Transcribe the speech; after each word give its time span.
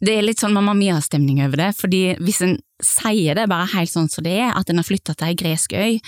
Det 0.00 0.14
er 0.16 0.24
litt 0.24 0.40
sånn 0.40 0.54
Mamma 0.56 0.72
Mia-stemning 0.76 1.42
over 1.44 1.60
det, 1.60 1.70
fordi 1.76 2.02
hvis 2.24 2.40
en 2.46 2.56
sier 2.80 3.36
det 3.36 3.44
bare 3.50 3.68
helt 3.74 3.92
sånn 3.92 4.08
som 4.08 4.24
det 4.24 4.32
er, 4.40 4.54
at 4.56 4.72
en 4.72 4.80
har 4.80 4.88
flytta 4.88 5.12
til 5.12 5.28
ei 5.28 5.36
gresk 5.36 5.74
øy 5.76 5.98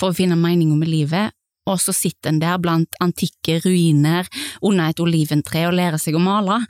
for 0.00 0.08
å 0.08 0.16
finne 0.16 0.38
meninga 0.40 0.78
med 0.78 0.88
livet, 0.88 1.36
og 1.68 1.78
så 1.78 1.92
sitter 1.94 2.32
en 2.32 2.40
der 2.42 2.56
blant 2.62 2.96
antikke 3.04 3.60
ruiner 3.62 4.26
under 4.64 4.88
et 4.88 5.02
oliventre 5.04 5.66
og 5.68 5.76
lærer 5.76 6.00
seg 6.00 6.16
å 6.16 6.22
male, 6.22 6.62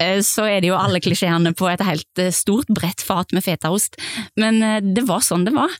eh, 0.00 0.22
så 0.24 0.48
er 0.48 0.64
det 0.64 0.72
jo 0.72 0.80
alle 0.80 1.02
klisjeene 1.04 1.52
på 1.54 1.68
et 1.70 1.84
helt 1.86 2.22
eh, 2.22 2.32
stort, 2.34 2.72
bredt 2.72 3.04
fat 3.04 3.36
med 3.36 3.44
fetaost. 3.44 4.00
Men 4.40 4.62
eh, 4.64 4.80
det 4.80 5.04
var 5.06 5.22
sånn 5.22 5.46
det 5.46 5.54
var. 5.54 5.76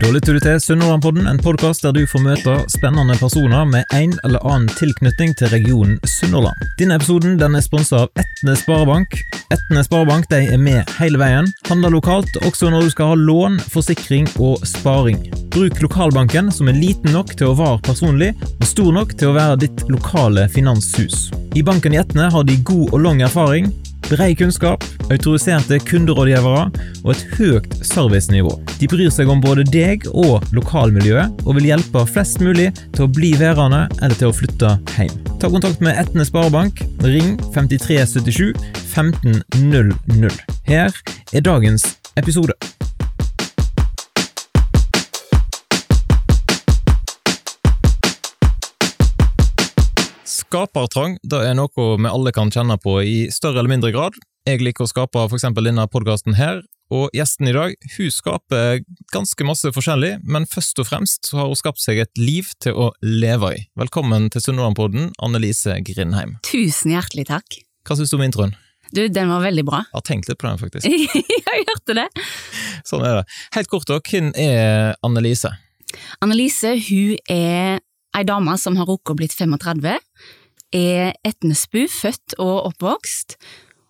Da 0.00 0.08
lytter 0.08 0.32
du 0.32 0.40
til 0.40 0.56
Sunnhordlandpodden, 0.64 1.26
en 1.28 1.38
podkast 1.44 1.82
der 1.84 1.92
du 1.92 2.06
får 2.08 2.22
møte 2.24 2.54
spennende 2.72 3.18
personer 3.20 3.66
med 3.68 3.90
en 3.92 4.14
eller 4.24 4.40
annen 4.48 4.70
tilknytning 4.72 5.34
til 5.36 5.50
regionen 5.52 5.98
Sunnhordland. 6.08 6.56
Denne 6.78 6.96
episoden 6.96 7.34
den 7.36 7.58
er 7.58 7.64
sponsa 7.66 8.06
av 8.06 8.22
Etne 8.22 8.54
Sparebank. 8.56 9.18
Etne 9.52 9.82
Sparebank 9.84 10.30
de 10.32 10.38
er 10.54 10.62
med 10.62 10.88
hele 10.96 11.20
veien. 11.20 11.50
Handler 11.68 11.92
lokalt 11.92 12.40
også 12.48 12.72
når 12.72 12.88
du 12.88 12.94
skal 12.94 13.12
ha 13.12 13.18
lån, 13.20 13.60
forsikring 13.74 14.30
og 14.40 14.64
sparing. 14.64 15.20
Bruk 15.52 15.82
lokalbanken, 15.84 16.48
som 16.48 16.72
er 16.72 16.80
liten 16.80 17.12
nok 17.12 17.36
til 17.36 17.52
å 17.52 17.58
være 17.60 17.84
personlig, 17.90 18.32
og 18.56 18.66
stor 18.72 18.90
nok 18.96 19.12
til 19.20 19.34
å 19.34 19.36
være 19.36 19.60
ditt 19.66 19.84
lokale 19.92 20.48
finanshus. 20.48 21.28
I 21.52 21.66
banken 21.66 21.92
i 21.92 22.00
Etne 22.00 22.32
har 22.32 22.48
de 22.48 22.56
god 22.64 22.88
og 22.88 23.04
lang 23.04 23.20
erfaring 23.28 23.68
Brei 24.10 24.34
kunnskap, 24.34 24.82
autoriserte 25.06 25.76
kunderådgivere 25.86 26.64
og 27.04 27.12
et 27.12 27.20
høyt 27.36 27.76
servicenivå. 27.86 28.56
De 28.80 28.88
bryr 28.90 29.12
seg 29.14 29.30
om 29.30 29.38
både 29.42 29.62
deg 29.70 30.08
og 30.10 30.42
lokalmiljøet, 30.56 31.44
og 31.46 31.54
vil 31.60 31.68
hjelpe 31.70 32.02
flest 32.10 32.42
mulig 32.42 32.72
til 32.96 33.06
å 33.06 33.10
bli 33.20 33.30
værende 33.38 33.84
eller 34.00 34.18
til 34.18 34.32
å 34.32 34.34
flytte 34.34 34.74
hjem. 34.96 35.14
Ta 35.38 35.52
kontakt 35.52 35.78
med 35.84 35.94
Etne 36.02 36.26
Sparebank. 36.26 36.82
Ring 37.06 37.36
5377 37.54 38.50
1500. 38.90 40.42
Her 40.66 40.90
er 41.30 41.46
dagens 41.46 41.86
episode. 42.18 42.58
Skapertrang 50.50 51.12
det 51.22 51.38
er 51.46 51.52
noe 51.54 51.70
vi 51.94 52.10
alle 52.10 52.32
kan 52.34 52.48
kjenne 52.50 52.74
på 52.82 52.96
i 53.06 53.28
større 53.30 53.60
eller 53.60 53.70
mindre 53.70 53.92
grad. 53.94 54.16
Jeg 54.48 54.58
liker 54.66 54.82
å 54.82 54.90
skape 54.90 55.22
eksempel 55.36 55.68
denne 55.68 55.84
podkasten 55.86 56.34
her, 56.34 56.64
og 56.90 57.14
gjesten 57.14 57.46
i 57.46 57.52
dag 57.54 57.76
hun 57.94 58.08
skaper 58.10 58.80
ganske 59.14 59.46
masse 59.46 59.70
forskjellig, 59.76 60.16
men 60.26 60.48
først 60.50 60.80
og 60.82 60.88
fremst 60.88 61.30
så 61.30 61.38
har 61.38 61.46
hun 61.52 61.60
skapt 61.60 61.78
seg 61.78 62.00
et 62.02 62.18
liv 62.18 62.48
til 62.58 62.74
å 62.74 62.88
leve 62.98 63.52
i. 63.54 63.60
Velkommen 63.78 64.26
til 64.34 64.42
Sunnmørenpodden, 64.42 65.12
Annelise 65.22 65.76
Grindheim. 65.86 66.34
Tusen 66.48 66.96
hjertelig 66.96 67.28
takk. 67.30 67.60
Hva 67.86 68.00
syns 68.00 68.10
du 68.10 68.18
om 68.18 68.26
introen? 68.26 68.56
Du, 68.90 69.04
den 69.06 69.30
var 69.30 69.46
veldig 69.46 69.64
bra. 69.70 69.84
Jeg 69.86 69.98
har 70.00 70.06
tenkt 70.08 70.32
litt 70.32 70.40
på 70.42 70.50
den, 70.50 70.58
faktisk. 70.58 70.90
jeg 71.46 71.68
hørte 71.70 71.98
det. 72.00 72.08
Sånn 72.90 73.06
er 73.06 73.20
det. 73.20 73.38
Helt 73.54 73.70
kort, 73.70 73.86
da. 73.86 74.00
Hvem 74.02 74.34
er 74.34 74.98
Annelise? 75.06 75.54
Annelise 76.18 76.74
hun 76.88 77.14
er 77.30 77.78
ei 78.18 78.26
dame 78.26 78.58
som 78.58 78.74
har 78.82 78.90
rukket 78.90 79.14
å 79.14 79.18
blitt 79.20 79.38
35, 79.38 79.94
er 80.72 81.14
Etnesbu, 81.26 81.86
født 81.90 82.36
og 82.38 82.70
oppvokst, 82.70 83.36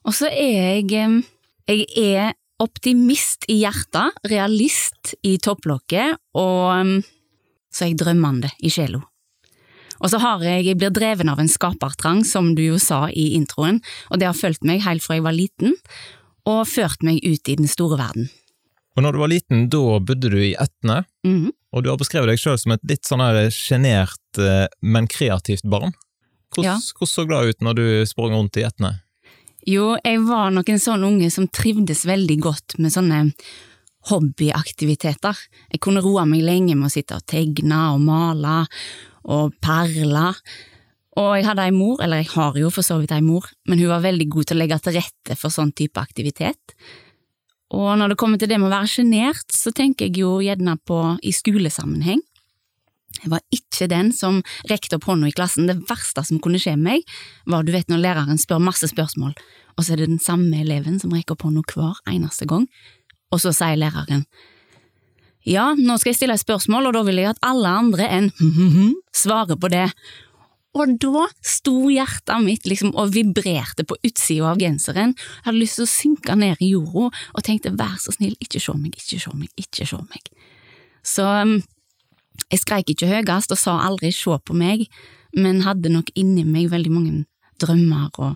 og 0.04 0.16
så 0.16 0.30
er 0.32 0.80
jeg 0.80 1.24
Jeg 1.68 1.86
er 1.96 2.32
optimist 2.58 3.44
i 3.48 3.60
hjertet, 3.62 4.16
realist 4.26 5.14
i 5.22 5.36
topplokket, 5.38 6.18
og 6.34 7.04
så 7.70 7.84
er 7.84 7.92
jeg 7.92 8.00
drømmende 8.00 8.50
i 8.58 8.72
sjela. 8.72 9.04
Og 10.00 10.10
så 10.10 10.18
har 10.18 10.42
jeg, 10.42 10.64
jeg 10.64 10.78
blir 10.80 10.92
dreven 10.92 11.28
av 11.28 11.40
en 11.40 11.50
skapertrang, 11.50 12.24
som 12.24 12.54
du 12.56 12.64
jo 12.64 12.80
sa 12.80 13.04
i 13.12 13.34
introen, 13.36 13.82
og 14.08 14.20
det 14.20 14.30
har 14.30 14.36
fulgt 14.36 14.64
meg 14.66 14.82
helt 14.86 15.04
fra 15.04 15.18
jeg 15.18 15.26
var 15.28 15.36
liten, 15.36 15.76
og 16.48 16.68
ført 16.68 17.04
meg 17.06 17.20
ut 17.20 17.52
i 17.52 17.56
den 17.60 17.68
store 17.68 18.00
verden. 18.00 18.30
Og 18.96 19.04
når 19.04 19.14
du 19.14 19.20
var 19.22 19.30
liten, 19.30 19.66
da 19.70 20.00
bodde 20.02 20.32
du 20.32 20.38
i 20.40 20.56
Etne, 20.58 21.04
mm 21.24 21.36
-hmm. 21.36 21.52
og 21.72 21.84
du 21.84 21.90
har 21.90 21.96
beskrevet 21.96 22.28
deg 22.28 22.38
sjøl 22.38 22.58
som 22.58 22.72
et 22.72 22.84
litt 22.88 23.04
sånn 23.06 23.50
sjenert, 23.50 24.38
eh, 24.38 24.66
men 24.82 25.06
kreativt 25.06 25.64
barn. 25.64 25.92
Hvordan, 26.54 26.66
ja. 26.66 26.96
hvordan 26.98 27.12
så 27.12 27.26
glad 27.28 27.50
ut 27.50 27.64
når 27.64 27.78
du 27.78 27.86
sprang 28.10 28.34
rundt 28.34 28.58
i 28.58 28.66
Etne? 28.66 28.96
Jo, 29.68 29.92
jeg 30.00 30.22
var 30.24 30.54
nok 30.54 30.70
en 30.72 30.80
sånn 30.80 31.04
unge 31.04 31.28
som 31.32 31.48
trivdes 31.52 32.06
veldig 32.08 32.38
godt 32.42 32.78
med 32.80 32.94
sånne 32.94 33.20
hobbyaktiviteter. 34.08 35.36
Jeg 35.70 35.82
kunne 35.84 36.02
roe 36.04 36.24
meg 36.28 36.44
lenge 36.46 36.76
med 36.78 36.88
å 36.88 36.92
sitte 36.92 37.18
og 37.18 37.26
tegne 37.28 37.82
og 37.92 38.00
male 38.02 38.62
og 39.28 39.52
perle. 39.60 40.30
Og 41.20 41.30
jeg 41.36 41.44
hadde 41.44 41.66
ei 41.66 41.74
mor, 41.74 42.00
eller 42.00 42.22
jeg 42.22 42.32
har 42.32 42.56
jo 42.56 42.70
for 42.72 42.86
så 42.86 42.96
vidt 43.00 43.12
ei 43.12 43.22
mor, 43.24 43.44
men 43.68 43.82
hun 43.82 43.92
var 43.92 44.04
veldig 44.06 44.28
god 44.32 44.48
til 44.48 44.56
å 44.56 44.62
legge 44.62 44.80
til 44.80 44.96
rette 44.96 45.36
for 45.36 45.52
sånn 45.52 45.74
type 45.76 46.00
aktivitet. 46.00 46.74
Og 47.76 47.92
når 47.98 48.12
det 48.12 48.18
kommer 48.18 48.40
til 48.40 48.50
det 48.50 48.58
med 48.58 48.70
å 48.70 48.72
være 48.72 48.90
sjenert, 48.90 49.46
så 49.54 49.70
tenker 49.74 50.08
jeg 50.08 50.24
jo 50.24 50.38
gjerne 50.42 50.74
på 50.86 50.98
i 51.22 51.34
skolesammenheng. 51.34 52.22
Jeg 53.22 53.32
var 53.32 53.42
ikke 53.54 53.88
den 53.90 54.12
som 54.16 54.40
rekte 54.70 54.98
opp 54.98 55.08
hånda 55.10 55.28
i 55.30 55.34
klassen. 55.36 55.68
Det 55.70 55.78
verste 55.88 56.24
som 56.26 56.40
kunne 56.42 56.60
skje 56.60 56.76
meg, 56.80 57.04
var 57.50 57.66
du 57.66 57.72
vet 57.74 57.90
når 57.90 58.04
læreren 58.04 58.40
spør 58.40 58.62
masse 58.62 58.88
spørsmål, 58.90 59.34
og 59.76 59.84
så 59.84 59.94
er 59.94 60.02
det 60.02 60.12
den 60.12 60.22
samme 60.22 60.62
eleven 60.62 60.98
som 61.02 61.12
rekker 61.14 61.36
opp 61.36 61.46
hånda 61.48 61.64
hver 61.74 62.00
eneste 62.10 62.48
gang, 62.50 62.66
og 63.30 63.42
så 63.42 63.54
sier 63.54 63.78
læreren 63.80 64.26
ja, 65.48 65.70
nå 65.72 65.94
skal 65.96 66.10
jeg 66.10 66.18
stille 66.18 66.34
et 66.36 66.42
spørsmål, 66.42 66.90
og 66.90 66.96
da 66.98 67.04
vil 67.06 67.22
jeg 67.22 67.30
at 67.32 67.46
alle 67.48 67.70
andre 67.80 68.08
enn 68.12 68.26
svarer 69.22 69.56
på 69.56 69.70
det. 69.72 69.86
Og 70.78 70.92
da 71.02 71.24
sto 71.42 71.88
hjertet 71.90 72.44
mitt 72.44 72.68
liksom 72.68 72.92
og 72.94 73.10
vibrerte 73.16 73.86
på 73.88 73.96
utsida 74.06 74.52
av 74.52 74.60
genseren, 74.60 75.16
jeg 75.16 75.46
hadde 75.48 75.58
lyst 75.58 75.80
til 75.80 75.86
å 75.86 75.90
synke 75.90 76.36
ned 76.38 76.60
i 76.62 76.70
jorda 76.74 77.08
og 77.10 77.44
tenkte 77.46 77.74
vær 77.74 77.96
så 77.98 78.14
snill, 78.14 78.36
ikke 78.38 78.62
se 78.62 78.76
meg, 78.78 78.94
ikke 79.00 79.18
se 79.24 79.34
meg, 79.34 79.50
ikke 79.58 79.88
se 79.88 79.98
meg. 80.04 80.30
Så 81.06 81.24
um, 81.24 81.56
jeg 82.50 82.62
skreik 82.62 82.90
ikke 82.92 83.10
høyest 83.10 83.54
og 83.54 83.60
sa 83.60 83.76
aldri 83.86 84.12
se 84.14 84.36
på 84.44 84.56
meg, 84.56 84.86
men 85.36 85.62
hadde 85.62 85.92
nok 85.92 86.10
inni 86.18 86.44
meg 86.44 86.70
veldig 86.72 86.92
mange 86.92 87.24
drømmer 87.62 88.10
og 88.18 88.34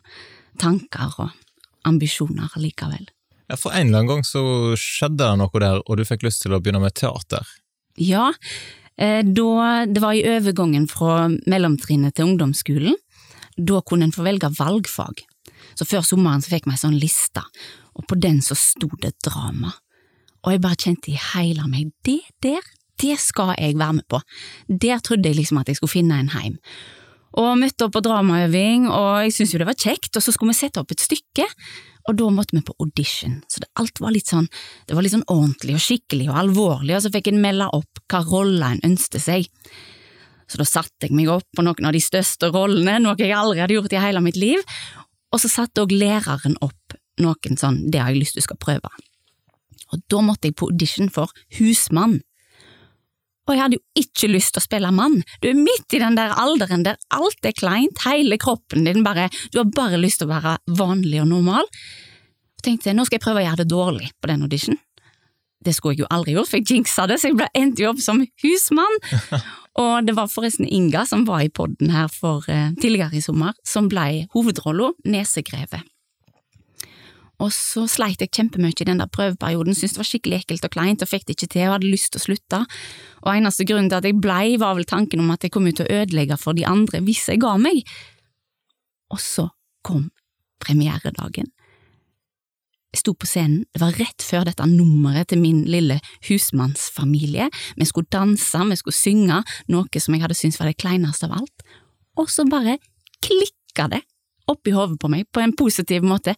tanker 0.62 1.18
og 1.18 1.34
ambisjoner 1.84 2.54
likevel. 2.60 3.08
Ja, 3.50 3.58
For 3.60 3.74
en 3.74 3.90
eller 3.90 4.04
annen 4.04 4.12
gang 4.12 4.24
så 4.24 4.44
skjedde 4.78 5.20
det 5.20 5.34
noe 5.40 5.60
der, 5.60 5.82
og 5.84 5.98
du 5.98 6.06
fikk 6.08 6.24
lyst 6.24 6.44
til 6.44 6.54
å 6.54 6.62
begynne 6.62 6.80
med 6.80 6.94
teater? 6.96 7.44
Ja, 8.00 8.30
Eh, 8.96 9.24
da 9.26 9.86
det 9.90 10.02
var 10.02 10.14
i 10.14 10.26
overgangen 10.36 10.86
fra 10.90 11.26
mellomtrinnet 11.50 12.14
til 12.14 12.30
ungdomsskolen, 12.30 12.98
da 13.58 13.80
kunne 13.82 14.08
en 14.08 14.14
få 14.14 14.26
velge 14.26 14.50
valgfag. 14.54 15.24
Så 15.74 15.86
før 15.86 16.04
sommeren 16.06 16.42
så 16.42 16.52
fikk 16.52 16.68
vi 16.68 16.76
ei 16.76 16.82
sånn 16.82 17.00
liste, 17.00 17.42
og 17.94 18.06
på 18.10 18.18
den 18.18 18.40
så 18.42 18.56
sto 18.58 18.90
det 19.02 19.16
drama. 19.26 19.72
Og 20.44 20.54
jeg 20.54 20.62
bare 20.62 20.78
kjente 20.78 21.10
i 21.10 21.18
hele 21.32 21.66
meg, 21.70 21.90
det 22.06 22.20
der, 22.44 22.62
det 23.02 23.16
skal 23.22 23.54
jeg 23.58 23.78
være 23.78 24.00
med 24.00 24.06
på. 24.10 24.20
Der 24.68 25.00
trodde 25.04 25.30
jeg 25.30 25.38
liksom 25.38 25.60
at 25.60 25.70
jeg 25.70 25.80
skulle 25.80 25.96
finne 25.96 26.20
en 26.20 26.34
heim. 26.34 26.58
Og 27.40 27.56
møtte 27.58 27.88
opp 27.88 27.96
på 27.96 28.04
dramaøving, 28.04 28.86
og 28.94 29.24
jeg 29.24 29.34
syntes 29.34 29.54
jo 29.54 29.60
det 29.64 29.66
var 29.66 29.80
kjekt, 29.80 30.12
og 30.14 30.22
så 30.22 30.34
skulle 30.34 30.52
vi 30.52 30.60
sette 30.60 30.78
opp 30.82 30.92
et 30.94 31.02
stykke, 31.02 31.48
og 32.04 32.18
da 32.20 32.28
måtte 32.30 32.54
vi 32.54 32.62
på 32.62 32.76
audition, 32.84 33.38
så 33.48 33.62
det, 33.62 33.70
alt 33.80 33.98
var 34.02 34.12
litt 34.14 34.28
sånn, 34.28 34.46
det 34.86 34.94
var 34.94 35.06
litt 35.06 35.14
sånn 35.14 35.24
ordentlig 35.32 35.78
og 35.78 35.82
skikkelig 35.82 36.28
og 36.28 36.40
alvorlig, 36.42 36.94
og 36.94 37.02
så 37.02 37.10
fikk 37.14 37.30
en 37.32 37.40
melde 37.42 37.70
opp 37.74 38.02
hva 38.12 38.20
rolle 38.28 38.68
en 38.74 38.82
ønsket 38.90 39.24
seg. 39.24 39.48
Så 40.44 40.60
da 40.60 40.66
satte 40.68 41.08
jeg 41.08 41.16
meg 41.16 41.32
opp 41.32 41.48
på 41.56 41.64
noen 41.64 41.88
av 41.88 41.96
de 41.96 42.02
største 42.04 42.52
rollene, 42.52 42.98
noe 43.02 43.16
jeg 43.18 43.32
aldri 43.34 43.64
hadde 43.64 43.78
gjort 43.78 43.96
i 43.96 44.04
hele 44.04 44.22
mitt 44.22 44.38
liv, 44.38 44.60
og 45.32 45.40
så 45.42 45.50
satte 45.50 45.82
òg 45.82 45.96
læreren 45.96 46.58
opp 46.62 46.98
noen 47.24 47.58
sånn, 47.58 47.80
det 47.90 48.02
har 48.02 48.12
jeg 48.12 48.22
lyst 48.22 48.38
til 48.38 48.44
skal 48.44 48.60
prøve. 48.60 48.92
Og 49.94 50.02
da 50.10 50.20
måtte 50.22 50.50
jeg 50.50 50.58
på 50.58 50.68
audition 50.70 51.10
for 51.12 51.32
husmann. 51.58 52.20
Og 53.44 53.52
jeg 53.52 53.60
hadde 53.60 53.76
jo 53.76 54.04
ikke 54.04 54.30
lyst 54.32 54.54
til 54.54 54.62
å 54.62 54.64
spille 54.64 54.92
mann, 54.94 55.18
du 55.42 55.50
er 55.50 55.58
midt 55.58 55.92
i 55.92 56.00
den 56.00 56.16
der 56.16 56.32
alderen 56.40 56.84
der 56.86 56.96
alt 57.12 57.44
er 57.44 57.56
kleint, 57.56 58.00
hele 58.06 58.38
kroppen 58.40 58.88
din 58.88 59.04
bare, 59.04 59.28
du 59.52 59.60
har 59.60 59.68
bare 59.68 60.00
lyst 60.00 60.22
til 60.22 60.30
å 60.30 60.34
være 60.34 60.56
vanlig 60.80 61.20
og 61.20 61.28
normal. 61.34 61.68
Så 62.56 62.70
tenkte 62.70 62.96
nå 62.96 63.04
skal 63.04 63.18
jeg 63.18 63.26
prøve 63.26 63.42
å 63.42 63.46
gjøre 63.48 63.62
det 63.62 63.70
dårlig 63.72 64.10
på 64.16 64.32
den 64.32 64.46
audition. 64.46 64.80
Det 65.64 65.72
skulle 65.72 65.94
jeg 65.94 66.04
jo 66.04 66.12
aldri 66.12 66.34
gjort, 66.36 66.50
for 66.50 66.60
jeg 66.60 66.70
jinxa 66.72 67.06
det, 67.08 67.18
så 67.20 67.30
jeg 67.30 67.38
ble 67.38 67.48
endt 67.56 67.80
jo 67.80 67.92
opp 67.92 68.00
som 68.04 68.20
husmann. 68.44 68.98
Og 69.80 70.06
det 70.06 70.14
var 70.16 70.30
forresten 70.30 70.68
Inga 70.68 71.02
som 71.08 71.24
var 71.28 71.44
i 71.44 71.52
podden 71.52 71.90
her 71.90 72.10
for 72.12 72.44
uh, 72.48 72.70
tidligere 72.80 73.18
i 73.18 73.24
sommer, 73.24 73.56
som 73.66 73.88
ble 73.92 74.26
hovedrolla 74.36 74.92
Nesegrevet. 75.08 75.82
Og 77.42 77.50
så 77.54 77.84
sleit 77.90 78.22
jeg 78.22 78.30
kjempemye 78.34 78.74
i 78.78 78.86
den 78.86 79.00
der 79.02 79.10
prøveperioden, 79.10 79.74
syntes 79.74 79.96
det 79.96 80.02
var 80.02 80.08
skikkelig 80.08 80.38
ekkelt 80.42 80.68
og 80.68 80.74
kleint 80.76 81.02
og 81.02 81.10
fikk 81.10 81.26
det 81.26 81.36
ikke 81.36 81.50
til 81.56 81.66
og 81.66 81.74
hadde 81.76 81.90
lyst 81.90 82.12
til 82.14 82.22
å 82.22 82.24
slutte. 82.28 82.60
Og 83.24 83.32
eneste 83.32 83.66
grunnen 83.68 83.90
til 83.90 83.98
at 83.98 84.06
jeg 84.08 84.20
blei, 84.22 84.54
var 84.60 84.76
vel 84.78 84.86
tanken 84.88 85.24
om 85.24 85.32
at 85.34 85.44
jeg 85.44 85.54
kom 85.54 85.66
ut 85.66 85.78
til 85.80 85.88
å 85.88 85.98
ødelegge 86.02 86.38
for 86.40 86.56
de 86.56 86.66
andre 86.68 87.02
hvis 87.04 87.26
jeg 87.32 87.42
ga 87.42 87.56
meg. 87.60 87.82
Og 89.14 89.20
så 89.22 89.48
kom 89.86 90.08
premieredagen. 90.62 91.50
Jeg 92.94 93.02
sto 93.02 93.16
på 93.18 93.26
scenen, 93.26 93.64
det 93.74 93.82
var 93.82 93.96
rett 93.98 94.22
før 94.22 94.46
dette 94.46 94.68
nummeret 94.70 95.32
til 95.32 95.40
min 95.42 95.64
lille 95.66 95.96
husmannsfamilie, 96.28 97.48
vi 97.74 97.86
skulle 97.90 98.06
danse, 98.14 98.60
vi 98.70 98.78
skulle 98.78 98.94
synge, 98.94 99.40
noe 99.74 100.02
som 100.04 100.14
jeg 100.14 100.22
hadde 100.22 100.36
syntes 100.38 100.60
var 100.62 100.70
det 100.70 100.78
kleineste 100.78 101.26
av 101.26 101.40
alt, 101.40 101.66
og 102.22 102.30
så 102.30 102.46
bare 102.46 102.78
klikk 103.18 103.58
klikka 103.74 103.88
det 103.90 104.02
oppi 104.46 104.72
hodet 104.74 105.00
på 105.00 105.08
meg 105.08 105.24
på 105.32 105.40
en 105.40 105.54
positiv 105.56 106.04
måte. 106.04 106.34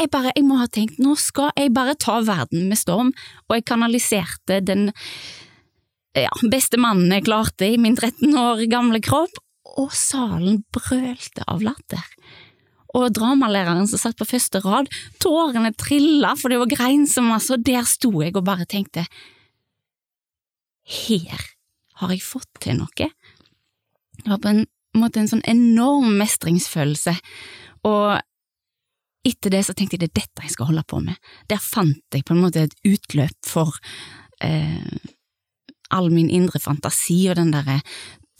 Jeg 0.00 0.08
bare, 0.12 0.32
jeg 0.32 0.46
må 0.48 0.56
ha 0.56 0.66
tenkt, 0.72 1.00
nå 1.02 1.12
skal 1.20 1.50
jeg 1.58 1.74
bare 1.76 1.92
ta 2.00 2.20
verden 2.24 2.70
med 2.70 2.78
storm, 2.80 3.10
og 3.48 3.58
jeg 3.58 3.66
kanaliserte 3.68 4.62
den 4.64 4.88
ja, 6.16 6.30
beste 6.50 6.80
mannen 6.80 7.12
jeg 7.12 7.26
klarte 7.26 7.68
i 7.68 7.76
min 7.80 7.98
13 7.98 8.32
år 8.40 8.64
gamle 8.72 9.02
kropp, 9.04 9.36
og 9.76 9.92
salen 9.94 10.62
brølte 10.72 11.44
av 11.46 11.60
latter. 11.62 12.06
Og 12.96 13.12
dramalæreren 13.14 13.86
som 13.86 14.00
satt 14.00 14.16
på 14.18 14.26
første 14.26 14.62
rad, 14.64 14.88
tårene 15.22 15.70
trilla 15.78 16.32
for 16.38 16.50
det 16.50 16.58
var 16.62 16.72
grein 16.72 17.04
så 17.06 17.22
masse, 17.22 17.52
og 17.54 17.66
der 17.68 17.84
sto 17.86 18.10
jeg 18.18 18.34
og 18.34 18.46
bare 18.48 18.66
tenkte, 18.66 19.04
her 20.90 21.44
har 22.00 22.10
jeg 22.16 22.24
fått 22.24 22.50
til 22.64 22.80
noe. 22.80 23.10
Det 24.16 24.26
var 24.26 24.40
på 24.42 24.50
en 24.50 24.64
måte 24.96 25.20
en 25.20 25.30
sånn 25.30 25.46
enorm 25.48 26.16
mestringsfølelse, 26.18 27.14
og 27.86 28.24
etter 29.26 29.52
det 29.52 29.64
så 29.66 29.74
tenkte 29.76 29.98
jeg 29.98 30.04
det 30.04 30.10
er 30.10 30.20
dette 30.22 30.46
jeg 30.46 30.54
skal 30.54 30.70
holde 30.70 30.84
på 30.88 31.00
med. 31.04 31.18
Der 31.50 31.60
fant 31.60 32.16
jeg 32.16 32.24
på 32.26 32.36
en 32.36 32.42
måte 32.44 32.64
et 32.66 32.76
utløp 32.88 33.36
for 33.46 33.76
eh, 34.44 34.96
all 35.90 36.10
min 36.14 36.30
indre 36.32 36.60
fantasi 36.62 37.22
og 37.28 37.36
den 37.40 37.52
derre 37.54 37.80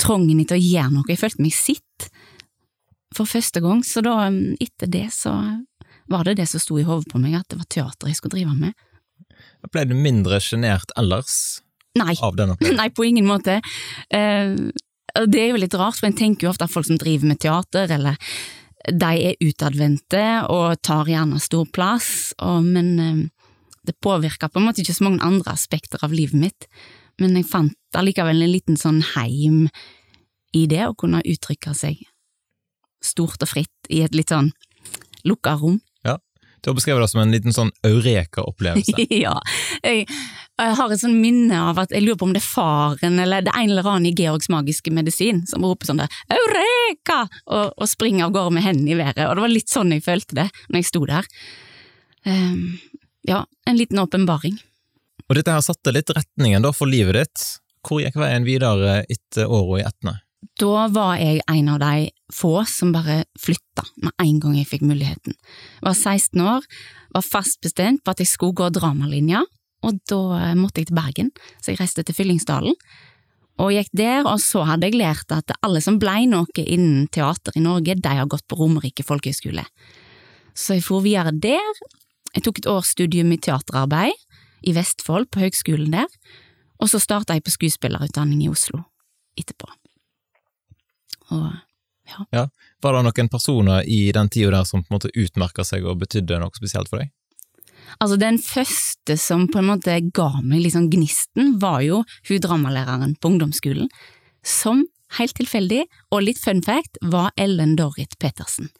trangen 0.00 0.44
til 0.46 0.56
å 0.56 0.62
gjøre 0.62 0.92
noe. 0.94 1.08
Jeg 1.10 1.20
følte 1.20 1.44
meg 1.44 1.56
sitt 1.56 2.10
for 3.14 3.28
første 3.28 3.60
gang, 3.62 3.82
så 3.84 4.02
da, 4.06 4.14
um, 4.30 4.54
etter 4.62 4.90
det, 4.90 5.08
så 5.12 5.34
var 6.10 6.26
det 6.26 6.38
det 6.38 6.46
som 6.50 6.62
sto 6.62 6.78
i 6.78 6.86
hodet 6.86 7.10
på 7.10 7.20
meg, 7.22 7.36
at 7.40 7.50
det 7.50 7.58
var 7.58 7.68
teater 7.70 8.10
jeg 8.10 8.20
skulle 8.20 8.38
drive 8.38 8.54
med. 8.54 8.86
Ble 9.70 9.84
du 9.90 9.96
mindre 9.98 10.38
sjenert 10.42 10.94
ellers 10.98 11.60
Nei. 11.98 12.14
av 12.22 12.38
den 12.38 12.50
opplevelsen? 12.54 12.78
Nei, 12.78 12.88
på 12.94 13.06
ingen 13.06 13.28
måte. 13.28 13.58
Eh, 14.14 14.54
det 15.26 15.42
er 15.42 15.50
jo 15.50 15.60
litt 15.60 15.74
rart, 15.74 15.98
for 15.98 16.08
en 16.08 16.16
tenker 16.16 16.46
jo 16.46 16.54
ofte 16.54 16.66
at 16.66 16.72
folk 16.72 16.86
som 16.86 16.98
driver 17.02 17.32
med 17.32 17.42
teater, 17.42 17.90
eller 17.98 18.18
de 18.88 19.10
er 19.30 19.42
utadvendte 19.44 20.24
og 20.48 20.80
tar 20.86 21.08
gjerne 21.10 21.40
stor 21.42 21.66
plass, 21.74 22.32
og, 22.40 22.64
men 22.64 22.88
eh, 23.00 23.20
det 23.86 23.96
påvirka 24.00 24.48
på 24.48 24.60
en 24.60 24.68
måte 24.68 24.84
ikke 24.84 24.96
så 24.96 25.06
mange 25.06 25.24
andre 25.24 25.52
aspekter 25.52 26.02
av 26.04 26.14
livet 26.14 26.38
mitt. 26.38 26.68
Men 27.20 27.36
jeg 27.36 27.48
fant 27.50 27.96
allikevel 27.96 28.40
en 28.40 28.52
liten 28.52 28.78
sånn 28.80 29.02
heim 29.14 29.66
i 30.56 30.64
det, 30.70 30.82
å 30.88 30.96
kunne 30.98 31.22
uttrykke 31.24 31.74
seg 31.76 32.00
stort 33.04 33.40
og 33.44 33.48
fritt 33.48 33.92
i 33.92 34.02
et 34.04 34.16
litt 34.16 34.32
sånn 34.32 34.50
lukka 35.28 35.56
rom. 35.60 35.78
Ja, 36.06 36.18
du 36.60 36.70
har 36.70 36.76
beskrevet 36.76 37.04
det 37.04 37.10
som 37.12 37.22
en 37.22 37.32
liten 37.32 37.56
sånn 37.56 37.72
eureka-opplevelse. 37.86 39.06
ja, 39.24 39.36
jeg, 39.84 40.06
jeg 40.66 40.76
har 40.78 40.92
et 40.92 41.02
sånn 41.02 41.18
minne 41.22 41.58
av 41.70 41.78
at 41.82 41.92
jeg 41.94 42.04
lurer 42.04 42.18
på 42.20 42.28
om 42.28 42.34
det 42.34 42.42
er 42.42 42.48
faren 42.48 43.18
eller 43.22 43.44
det 43.46 43.54
en 43.54 43.72
eller 43.72 43.86
annen 43.86 44.10
i 44.10 44.14
Georgs 44.16 44.50
magiske 44.52 44.92
medisin 44.94 45.44
som 45.48 45.64
roper 45.66 45.90
sånn 45.90 46.02
der 46.02 46.20
eureka! 46.36 47.22
og, 47.46 47.72
og 47.76 47.88
springer 47.90 48.26
av 48.26 48.34
gårde 48.34 48.54
med 48.56 48.64
hendene 48.64 48.94
i 48.94 48.98
været, 48.98 49.24
og 49.26 49.36
det 49.36 49.44
var 49.44 49.52
litt 49.52 49.72
sånn 49.72 49.94
jeg 49.94 50.04
følte 50.04 50.38
det 50.38 50.48
når 50.68 50.80
jeg 50.80 50.88
sto 50.90 51.04
der. 51.08 51.28
Um, 52.26 52.78
ja, 53.26 53.44
en 53.66 53.78
liten 53.78 54.00
åpenbaring. 54.00 54.58
Og 55.28 55.38
dette 55.38 55.54
her 55.54 55.64
satte 55.64 55.94
litt 55.94 56.10
retningen 56.14 56.64
da 56.64 56.72
for 56.74 56.90
livet 56.90 57.18
ditt. 57.20 57.46
Hvor 57.86 58.02
gikk 58.02 58.18
veien 58.20 58.44
videre 58.44 59.00
etter 59.08 59.48
åra 59.48 59.80
i 59.80 59.86
Etne? 59.88 60.18
Da 60.60 60.86
var 60.92 61.14
jeg 61.20 61.40
en 61.48 61.68
av 61.72 61.78
de 61.80 62.10
få 62.34 62.52
som 62.68 62.92
bare 62.92 63.22
flytta 63.40 63.84
med 64.04 64.12
en 64.20 64.40
gang 64.42 64.58
jeg 64.58 64.68
fikk 64.68 64.84
muligheten. 64.88 65.36
Jeg 65.78 65.86
var 65.86 65.96
16 65.96 66.42
år, 66.44 66.66
var 67.16 67.24
fast 67.24 67.60
bestemt 67.64 68.02
på 68.04 68.12
at 68.12 68.20
jeg 68.20 68.28
skulle 68.28 68.56
gå 68.58 68.68
dramalinja, 68.74 69.44
og 69.86 70.00
da 70.10 70.52
måtte 70.58 70.82
jeg 70.82 70.90
til 70.90 70.98
Bergen, 70.98 71.30
så 71.60 71.72
jeg 71.72 71.80
reiste 71.80 72.04
til 72.04 72.16
Fyllingsdalen. 72.16 72.76
Og 73.60 73.74
gikk 73.74 73.90
der, 73.96 74.24
og 74.24 74.40
så 74.40 74.62
hadde 74.68 74.88
jeg 74.88 75.00
lært 75.00 75.32
at 75.36 75.52
alle 75.60 75.82
som 75.84 75.98
blei 76.00 76.24
noe 76.28 76.64
innen 76.64 77.08
teater 77.12 77.56
i 77.56 77.64
Norge, 77.64 77.96
de 77.96 78.12
har 78.20 78.28
gått 78.30 78.46
på 78.48 78.56
Romerike 78.56 79.04
folkehøgskole. 79.04 79.64
Så 80.56 80.78
jeg 80.78 80.86
for 80.86 81.04
videre 81.04 81.32
der. 81.36 81.82
Jeg 82.34 82.44
tok 82.46 82.60
et 82.60 82.68
årsstudium 82.70 83.32
i 83.34 83.40
teaterarbeid 83.42 84.16
i 84.68 84.74
Vestfold, 84.76 85.30
på 85.32 85.42
høgskolen 85.42 85.96
der, 85.96 86.08
og 86.80 86.88
så 86.92 87.00
starta 87.00 87.34
jeg 87.36 87.44
på 87.44 87.52
skuespillerutdanning 87.52 88.44
i 88.44 88.50
Oslo 88.52 88.82
etterpå. 89.40 89.68
Og 91.36 91.48
ja. 92.10 92.24
ja. 92.34 92.44
Var 92.82 92.96
det 92.96 93.02
noen 93.06 93.30
personer 93.32 93.86
i 93.86 94.10
den 94.14 94.28
tida 94.32 94.52
der 94.54 94.68
som 94.68 94.82
på 94.82 94.90
en 94.90 94.98
måte 94.98 95.12
utmerka 95.14 95.64
seg 95.66 95.86
og 95.86 96.00
betydde 96.02 96.40
noe 96.42 96.54
spesielt 96.56 96.90
for 96.90 97.02
deg? 97.02 97.12
Altså, 97.98 98.16
den 98.20 98.38
første 98.38 99.16
som 99.18 99.48
på 99.50 99.60
en 99.60 99.70
måte 99.72 99.96
ga 100.14 100.30
meg 100.44 100.64
liksom 100.66 100.88
gnisten, 100.92 101.56
var 101.62 101.80
jo 101.84 102.02
hun 102.28 102.42
dramalæreren 102.44 103.16
på 103.20 103.34
ungdomsskolen, 103.34 103.90
som 104.46 104.84
helt 105.18 105.34
tilfeldig, 105.36 105.84
og 106.14 106.24
litt 106.24 106.40
fun 106.42 106.62
fact, 106.62 107.00
var 107.02 107.32
Ellen 107.40 107.74
Dorrit 107.78 108.14
Pettersen, 108.22 108.70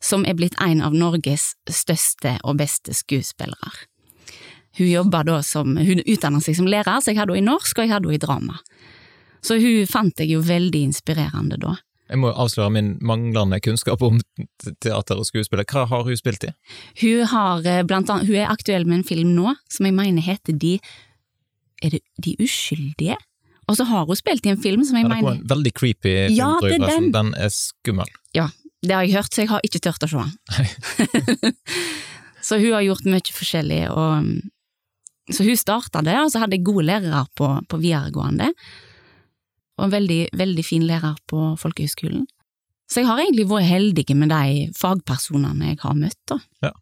som 0.00 0.24
er 0.24 0.38
blitt 0.38 0.56
en 0.62 0.80
av 0.84 0.96
Norges 0.96 1.52
største 1.68 2.38
og 2.42 2.58
beste 2.62 2.96
skuespillere. 2.96 3.74
Hun 4.76 4.90
jobba 4.90 5.22
da 5.24 5.40
som, 5.44 5.76
hun 5.76 6.04
utdanna 6.04 6.40
seg 6.44 6.58
som 6.58 6.68
lærer, 6.68 7.00
så 7.00 7.12
jeg 7.12 7.20
hadde 7.20 7.36
henne 7.36 7.44
i 7.44 7.50
norsk, 7.50 7.78
og 7.78 7.86
jeg 7.86 7.94
hadde 7.94 8.10
henne 8.10 8.18
i 8.18 8.24
drama. 8.24 8.58
Så 9.44 9.56
hun 9.60 9.88
fant 9.88 10.20
jeg 10.20 10.32
jo 10.34 10.42
veldig 10.44 10.82
inspirerende 10.88 11.58
da. 11.60 11.76
Jeg 12.06 12.20
må 12.22 12.30
avsløre 12.30 12.70
min 12.70 12.92
manglende 13.02 13.58
kunnskap 13.62 14.02
om 14.06 14.20
teater 14.84 15.18
og 15.18 15.26
skuespiller. 15.26 15.66
Hva 15.66 15.86
har 15.90 16.04
hun 16.06 16.18
spilt 16.18 16.46
i? 16.46 16.52
Hun, 17.02 17.24
har, 17.32 17.66
eh, 17.66 17.82
blant 17.82 18.10
annet, 18.10 18.28
hun 18.28 18.38
er 18.38 18.52
aktuell 18.52 18.86
med 18.86 19.00
en 19.00 19.08
film 19.08 19.34
nå 19.34 19.56
som 19.72 19.88
jeg 19.88 19.96
mener 19.96 20.22
heter 20.22 20.54
De 20.54 20.78
Er 21.82 21.90
det 21.90 22.00
De 22.22 22.36
uskyldige? 22.40 23.16
Og 23.66 23.76
så 23.76 23.84
har 23.84 24.06
hun 24.06 24.16
spilt 24.16 24.46
i 24.46 24.50
en 24.54 24.62
film 24.62 24.84
som 24.86 24.96
jeg 24.96 25.08
mener 25.08 25.16
det 25.16 25.24
mener 25.24 25.42
En 25.42 25.50
veldig 25.50 25.72
creepy 25.74 26.12
film, 26.12 26.36
ja, 26.36 26.52
tror 26.60 26.70
jeg, 26.70 26.80
er 26.80 26.86
den. 26.86 27.10
den. 27.10 27.12
den 27.12 27.34
er 27.34 27.50
skummel. 27.50 28.12
Ja, 28.34 28.48
det 28.82 28.94
har 28.94 29.02
jeg 29.02 29.16
hørt, 29.18 29.34
så 29.34 29.42
jeg 29.42 29.50
har 29.50 29.60
ikke 29.66 29.82
turt 29.82 30.06
å 30.06 30.10
se 30.12 30.22
den. 30.22 31.56
så 32.46 32.60
hun 32.62 32.72
har 32.72 32.86
gjort 32.86 33.08
mye 33.10 33.34
forskjellig, 33.34 33.82
og 33.90 35.34
så 35.34 35.42
hun 35.42 35.58
starta 35.58 36.04
det, 36.06 36.14
og 36.22 36.30
så 36.30 36.44
hadde 36.44 36.54
jeg 36.54 36.68
gode 36.68 36.86
lærere 36.86 37.24
på, 37.34 37.50
på 37.66 37.80
videregående 37.82 38.52
og 39.76 39.86
en 39.86 39.92
veldig, 39.92 40.20
veldig 40.36 40.64
fin 40.64 40.86
lærer 40.88 41.16
på 41.30 41.52
folkehøgskolen. 41.60 42.26
Så 42.86 43.02
jeg 43.02 43.08
har 43.08 43.20
egentlig 43.20 43.48
vært 43.50 43.68
heldig 43.68 44.16
med 44.16 44.30
de 44.30 44.66
fagpersonene 44.78 45.72
jeg 45.72 45.80
har 45.82 45.96
møtt. 45.98 46.20
da. 46.30 46.38
Ja. 46.68 46.72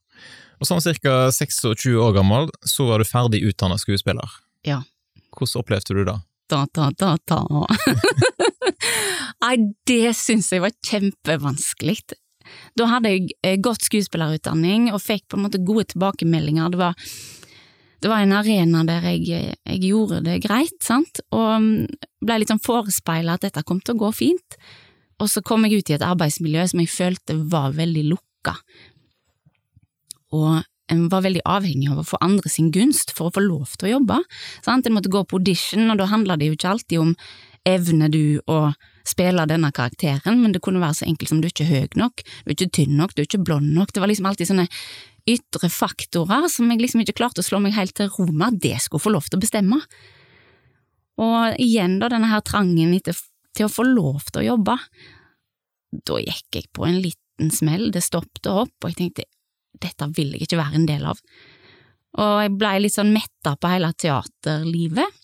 Og 0.61 0.69
sånn 0.69 0.83
cirka 0.85 1.31
26 1.35 1.97
år 2.01 2.15
gammel, 2.17 2.51
så 2.65 2.87
var 2.89 3.01
du 3.01 3.09
ferdig 3.09 3.43
utdannet 3.49 3.83
skuespiller. 3.83 4.29
Ja. 4.67 4.83
Hvordan 5.35 5.65
opplevde 5.65 5.97
du 5.97 6.05
det? 6.07 6.19
Da, 6.53 6.67
da, 6.77 6.91
da, 7.01 7.17
da. 7.27 7.41
Nei, 9.45 9.57
det 9.89 10.13
syns 10.17 10.53
jeg 10.53 10.63
var 10.63 10.75
kjempevanskelig. 10.87 11.99
Da 12.79 12.87
hadde 12.91 13.15
jeg 13.17 13.63
godt 13.65 13.87
skuespillerutdanning 13.89 14.91
og 14.93 15.03
fikk 15.03 15.27
på 15.31 15.39
en 15.39 15.47
måte 15.47 15.63
gode 15.65 15.89
tilbakemeldinger. 15.95 16.73
Det 16.73 16.81
var, 16.81 16.99
det 18.05 18.11
var 18.13 18.21
en 18.21 18.35
arena 18.37 18.83
der 18.85 19.07
jeg, 19.09 19.55
jeg 19.57 19.79
gjorde 19.81 20.21
det 20.27 20.43
greit, 20.45 20.77
sant, 20.85 21.23
og 21.33 21.55
mm, 21.65 22.11
ble 22.21 22.37
litt 22.43 22.51
sånn 22.53 22.61
forespeila 22.61 23.39
at 23.39 23.47
dette 23.47 23.65
kom 23.65 23.81
til 23.81 23.97
å 23.97 24.03
gå 24.03 24.11
fint. 24.19 24.59
Og 25.23 25.31
så 25.33 25.41
kom 25.47 25.65
jeg 25.65 25.81
ut 25.81 25.91
i 25.91 25.97
et 25.97 26.05
arbeidsmiljø 26.05 26.67
som 26.69 26.83
jeg 26.83 26.93
følte 26.93 27.39
var 27.49 27.73
veldig 27.79 28.05
lukka. 28.11 28.59
Og 30.37 30.61
en 30.93 31.07
var 31.09 31.25
veldig 31.25 31.47
avhengig 31.49 31.89
av 31.95 32.03
å 32.03 32.07
få 32.07 32.21
andre 32.21 32.51
sin 32.53 32.69
gunst 32.75 33.15
for 33.17 33.31
å 33.31 33.35
få 33.39 33.45
lov 33.47 33.73
til 33.79 33.89
å 33.89 33.95
jobbe. 33.95 34.21
Sant? 34.67 34.85
En 34.85 34.97
måtte 34.99 35.13
gå 35.13 35.25
på 35.25 35.41
audition, 35.41 35.89
og 35.89 36.01
da 36.01 36.11
handla 36.11 36.37
det 36.37 36.51
jo 36.51 36.59
ikke 36.59 36.75
alltid 36.75 37.01
om 37.01 37.15
evner 37.65 38.13
du 38.13 38.43
å 38.51 38.75
spille 39.09 39.47
denne 39.49 39.71
karakteren, 39.73 40.43
men 40.43 40.53
det 40.53 40.61
kunne 40.65 40.83
være 40.83 41.01
så 41.01 41.09
enkelt 41.09 41.33
som 41.33 41.41
du 41.41 41.49
er 41.49 41.55
ikke 41.55 41.69
høy 41.69 41.97
nok, 42.01 42.21
du 42.21 42.53
er 42.53 42.57
ikke 42.57 42.73
tynn 42.77 42.97
nok, 43.01 43.17
du 43.17 43.23
er 43.23 43.29
ikke 43.29 43.45
blond 43.45 43.73
nok. 43.77 43.93
Det 43.93 44.05
var 44.05 44.13
liksom 44.13 44.29
alltid 44.29 44.51
sånne 44.51 44.69
ytre 45.29 45.71
faktorer 45.73 46.49
som 46.53 46.69
jeg 46.71 46.83
liksom 46.83 47.03
ikke 47.05 47.17
klarte 47.21 47.41
å 47.41 47.47
slå 47.47 47.61
meg 47.65 47.77
helt 47.77 47.95
til 47.97 48.11
ro 48.13 48.27
med 48.29 48.59
det 48.61 48.77
skulle 48.85 49.03
få 49.03 49.15
lov 49.15 49.29
til 49.29 49.39
å 49.39 49.45
bestemme. 49.45 49.81
Og 51.23 51.61
igjen 51.63 51.99
da 52.01 52.11
denne 52.13 52.29
her 52.31 52.43
trangen 52.45 52.95
etter, 52.97 53.17
til 53.55 53.69
å 53.69 53.73
få 53.73 53.87
lov 53.87 54.27
til 54.31 54.43
å 54.43 54.49
jobbe. 54.53 54.77
Da 56.05 56.19
gikk 56.21 56.59
jeg 56.59 56.71
på 56.75 56.87
en 56.89 56.99
liten 57.03 57.53
smell, 57.55 57.91
det 57.95 58.03
stoppet 58.05 58.51
opp, 58.51 58.75
og 58.83 58.91
jeg 58.91 58.99
tenkte 59.01 59.29
dette 59.83 60.09
vil 60.15 60.35
jeg 60.35 60.47
ikke 60.47 60.59
være 60.61 60.79
en 60.79 60.89
del 60.89 61.07
av. 61.11 61.21
Og 62.15 62.35
jeg 62.45 62.55
blei 62.59 62.77
litt 62.83 62.95
sånn 62.95 63.15
metta 63.15 63.57
på 63.59 63.71
hele 63.73 63.91
teaterlivet. 63.99 65.23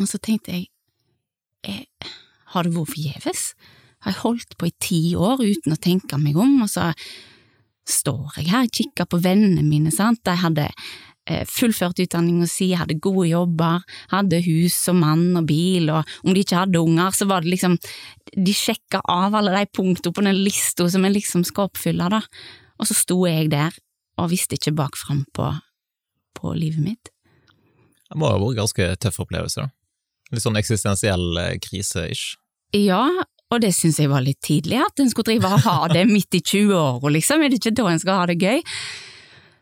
Og 0.00 0.08
så 0.08 0.20
tenkte 0.20 0.54
jeg, 0.54 0.68
jeg 1.66 2.12
har 2.52 2.64
det 2.64 2.76
vært 2.76 2.92
forgjeves? 2.92 3.42
Har 4.04 4.14
jeg 4.14 4.22
holdt 4.22 4.56
på 4.60 4.68
i 4.68 4.76
ti 4.80 5.00
år 5.18 5.42
uten 5.42 5.74
å 5.74 5.80
tenke 5.80 6.18
meg 6.20 6.36
om, 6.40 6.60
og 6.64 6.70
så 6.70 6.92
står 7.90 8.40
jeg 8.40 8.50
her, 8.50 8.70
kikker 8.72 9.08
på 9.10 9.20
vennene 9.22 9.64
mine, 9.66 9.92
sant, 9.94 10.22
de 10.26 10.34
hadde 10.40 10.66
eh, 11.30 11.44
fullført 11.48 12.00
utdanninga 12.02 12.48
si, 12.50 12.72
hadde 12.78 12.98
gode 13.02 13.28
jobber, 13.30 13.84
hadde 14.12 14.42
hus 14.46 14.76
og 14.92 14.98
mann 15.00 15.38
og 15.38 15.48
bil, 15.50 15.90
og 15.94 16.16
om 16.24 16.34
de 16.34 16.42
ikke 16.42 16.60
hadde 16.64 16.82
unger, 16.82 17.14
så 17.14 17.28
var 17.30 17.44
det 17.44 17.54
liksom, 17.54 17.78
de 18.34 18.54
sjekka 18.56 19.02
av 19.12 19.36
alle 19.38 19.54
de 19.54 19.66
punktene 19.70 20.14
på 20.16 20.26
den 20.26 20.40
lista 20.40 20.88
som 20.90 21.06
en 21.06 21.14
liksom 21.14 21.46
skal 21.46 21.70
oppfylle, 21.70 22.10
da, 22.12 22.22
og 22.76 22.90
så 22.90 22.98
sto 22.98 23.22
jeg 23.28 23.50
der 23.54 23.76
og 24.16 24.32
visste 24.32 24.56
ikke 24.56 24.74
bakfram 24.76 25.24
på, 25.36 25.50
på 26.36 26.56
livet 26.56 26.82
mitt. 26.82 27.12
Det 28.06 28.18
må 28.18 28.30
ha 28.30 28.38
vært 28.40 28.60
ganske 28.60 28.90
tøff 29.02 29.20
opplevelse, 29.24 29.66
da. 29.66 29.72
Litt 30.34 30.42
sånn 30.42 30.58
eksistensiell 30.58 31.38
eh, 31.38 31.56
krise-ish. 31.62 32.34
Ja, 32.74 33.04
Og 33.54 33.62
det 33.62 33.72
syns 33.76 34.00
jeg 34.02 34.10
var 34.10 34.24
litt 34.24 34.40
tidlig, 34.44 34.80
at 34.82 35.02
en 35.02 35.10
skulle 35.12 35.30
drive 35.36 35.50
og 35.52 35.66
ha 35.66 35.76
det 35.92 36.06
midt 36.14 36.38
i 36.38 36.42
20-åra, 36.42 37.12
liksom. 37.14 37.44
Er 37.44 37.52
det 37.52 37.60
ikke 37.60 37.76
da 37.78 37.90
en 37.92 38.02
skal 38.02 38.20
ha 38.22 38.26
det 38.30 38.40
gøy? 38.42 38.64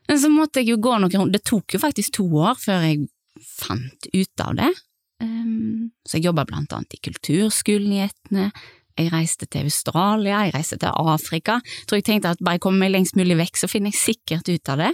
Men 0.09 0.21
så 0.21 0.31
måtte 0.33 0.61
jeg 0.61 0.75
jo 0.75 0.81
gå 0.85 0.97
noen 0.99 1.12
runder, 1.12 1.38
det 1.38 1.45
tok 1.49 1.76
jo 1.76 1.81
faktisk 1.81 2.19
to 2.19 2.26
år 2.45 2.59
før 2.61 2.85
jeg 2.85 3.07
fant 3.45 4.09
ut 4.12 4.45
av 4.45 4.57
det. 4.61 4.73
Um, 5.23 5.93
så 6.05 6.19
jeg 6.19 6.29
jobba 6.29 6.45
blant 6.49 6.73
annet 6.76 6.97
i 6.97 7.00
kulturskolen 7.07 7.93
i 7.95 8.03
Etne, 8.05 8.50
jeg 8.95 9.11
reiste 9.11 9.49
til 9.50 9.67
Australia, 9.67 10.45
jeg 10.47 10.55
reiste 10.55 10.79
til 10.79 10.93
Afrika. 10.95 11.59
Jeg 11.64 11.88
tror 11.88 11.99
jeg 11.99 12.07
tenkte 12.07 12.35
at 12.35 12.43
bare 12.45 12.59
jeg 12.59 12.64
kommer 12.67 12.85
meg 12.85 12.93
lengst 12.95 13.17
mulig 13.19 13.37
vekk, 13.41 13.59
så 13.59 13.71
finner 13.71 13.91
jeg 13.91 14.03
sikkert 14.03 14.50
ut 14.53 14.71
av 14.71 14.85
det. 14.85 14.93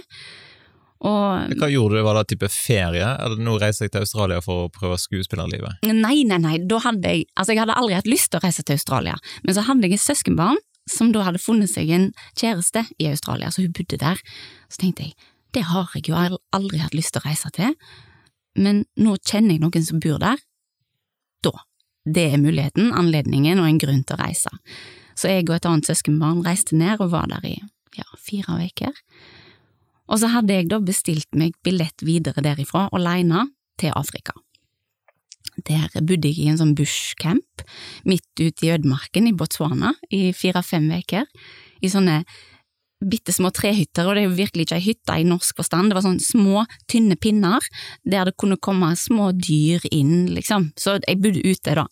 Og, 1.01 1.53
Hva 1.57 1.67
gjorde 1.71 1.97
du, 1.97 2.03
var 2.05 2.19
det 2.19 2.27
type 2.29 2.49
ferie, 2.53 3.07
eller 3.23 3.39
nå 3.41 3.55
reiser 3.61 3.87
jeg 3.87 3.95
til 3.95 4.03
Australia 4.05 4.41
for 4.45 4.67
å 4.67 4.73
prøve 4.73 4.99
skuespillerlivet? 5.01 5.87
Nei, 5.89 6.21
nei, 6.29 6.37
nei, 6.43 6.59
da 6.69 6.77
hadde 6.83 7.09
jeg 7.09 7.23
Altså, 7.33 7.55
jeg 7.55 7.63
hadde 7.63 7.77
aldri 7.79 7.97
hatt 7.97 8.09
lyst 8.09 8.29
til 8.29 8.41
å 8.41 8.45
reise 8.45 8.65
til 8.67 8.77
Australia, 8.77 9.15
men 9.41 9.57
så 9.57 9.65
hadde 9.65 9.89
jeg 9.89 9.97
et 9.97 10.03
søskenbarn 10.03 10.61
som 10.89 11.11
da 11.13 11.23
hadde 11.25 11.41
funnet 11.41 11.71
seg 11.71 11.89
en 11.93 12.07
kjæreste 12.37 12.83
i 13.01 13.09
Australia, 13.09 13.51
så 13.53 13.63
hun 13.63 13.73
bodde 13.75 13.99
der. 14.01 14.21
Så 14.69 14.81
tenkte 14.81 15.07
jeg, 15.07 15.17
det 15.55 15.65
har 15.69 15.89
jeg 15.95 16.09
jo 16.09 16.17
aldri 16.55 16.81
hatt 16.81 16.95
lyst 16.97 17.15
til 17.15 17.21
å 17.21 17.27
reise 17.27 17.51
til, 17.55 17.75
men 18.59 18.85
nå 18.99 19.17
kjenner 19.19 19.55
jeg 19.55 19.63
noen 19.63 19.85
som 19.87 20.01
bor 20.03 20.21
der. 20.21 20.41
Da. 21.45 21.53
Det 22.05 22.27
er 22.33 22.41
muligheten, 22.41 22.91
anledningen 22.97 23.61
og 23.61 23.69
en 23.69 23.81
grunn 23.81 24.03
til 24.05 24.17
å 24.17 24.23
reise. 24.23 24.51
Så 25.17 25.31
jeg 25.31 25.47
og 25.49 25.57
et 25.57 25.67
annet 25.69 25.89
søskenbarn 25.89 26.41
reiste 26.45 26.77
ned 26.77 27.01
og 27.01 27.13
var 27.13 27.29
der 27.31 27.45
i 27.47 27.55
ja, 27.97 28.07
fire 28.17 28.57
uker. 28.61 28.95
Og 30.11 30.19
så 30.19 30.29
hadde 30.33 30.57
jeg 30.57 30.69
da 30.71 30.81
bestilt 30.83 31.29
meg 31.37 31.55
billett 31.63 32.03
videre 32.03 32.43
derifra, 32.43 32.89
alene, 32.91 33.47
til 33.79 33.93
Afrika. 33.95 34.35
Der 35.67 35.89
bodde 36.05 36.29
jeg 36.29 36.43
i 36.43 36.49
en 36.51 36.59
sånn 36.59 36.75
bushcamp 36.77 37.63
midt 38.07 38.29
ute 38.39 38.65
i 38.65 38.71
ødemarken 38.75 39.27
i 39.29 39.35
Botswana 39.35 39.93
i 40.13 40.29
fire–fem 40.35 40.87
uker, 41.01 41.27
i 41.81 41.89
sånne 41.89 42.21
bitte 43.01 43.33
små 43.33 43.49
trehytter, 43.55 44.05
og 44.05 44.15
det 44.15 44.23
er 44.23 44.27
jo 44.27 44.37
virkelig 44.37 44.67
ikke 44.67 44.77
ei 44.77 44.85
hytte 44.85 45.17
i 45.17 45.25
norsk 45.25 45.57
forstand, 45.57 45.89
det 45.89 45.97
var 45.97 46.05
sånne 46.05 46.21
små, 46.21 46.65
tynne 46.91 47.17
pinner 47.17 47.65
der 48.05 48.29
det 48.29 48.37
kunne 48.37 48.59
komme 48.61 48.93
små 48.99 49.31
dyr 49.33 49.81
inn, 49.89 50.29
liksom, 50.35 50.69
så 50.77 50.99
jeg 50.99 51.21
bodde 51.23 51.41
ute 51.41 51.77
da. 51.81 51.87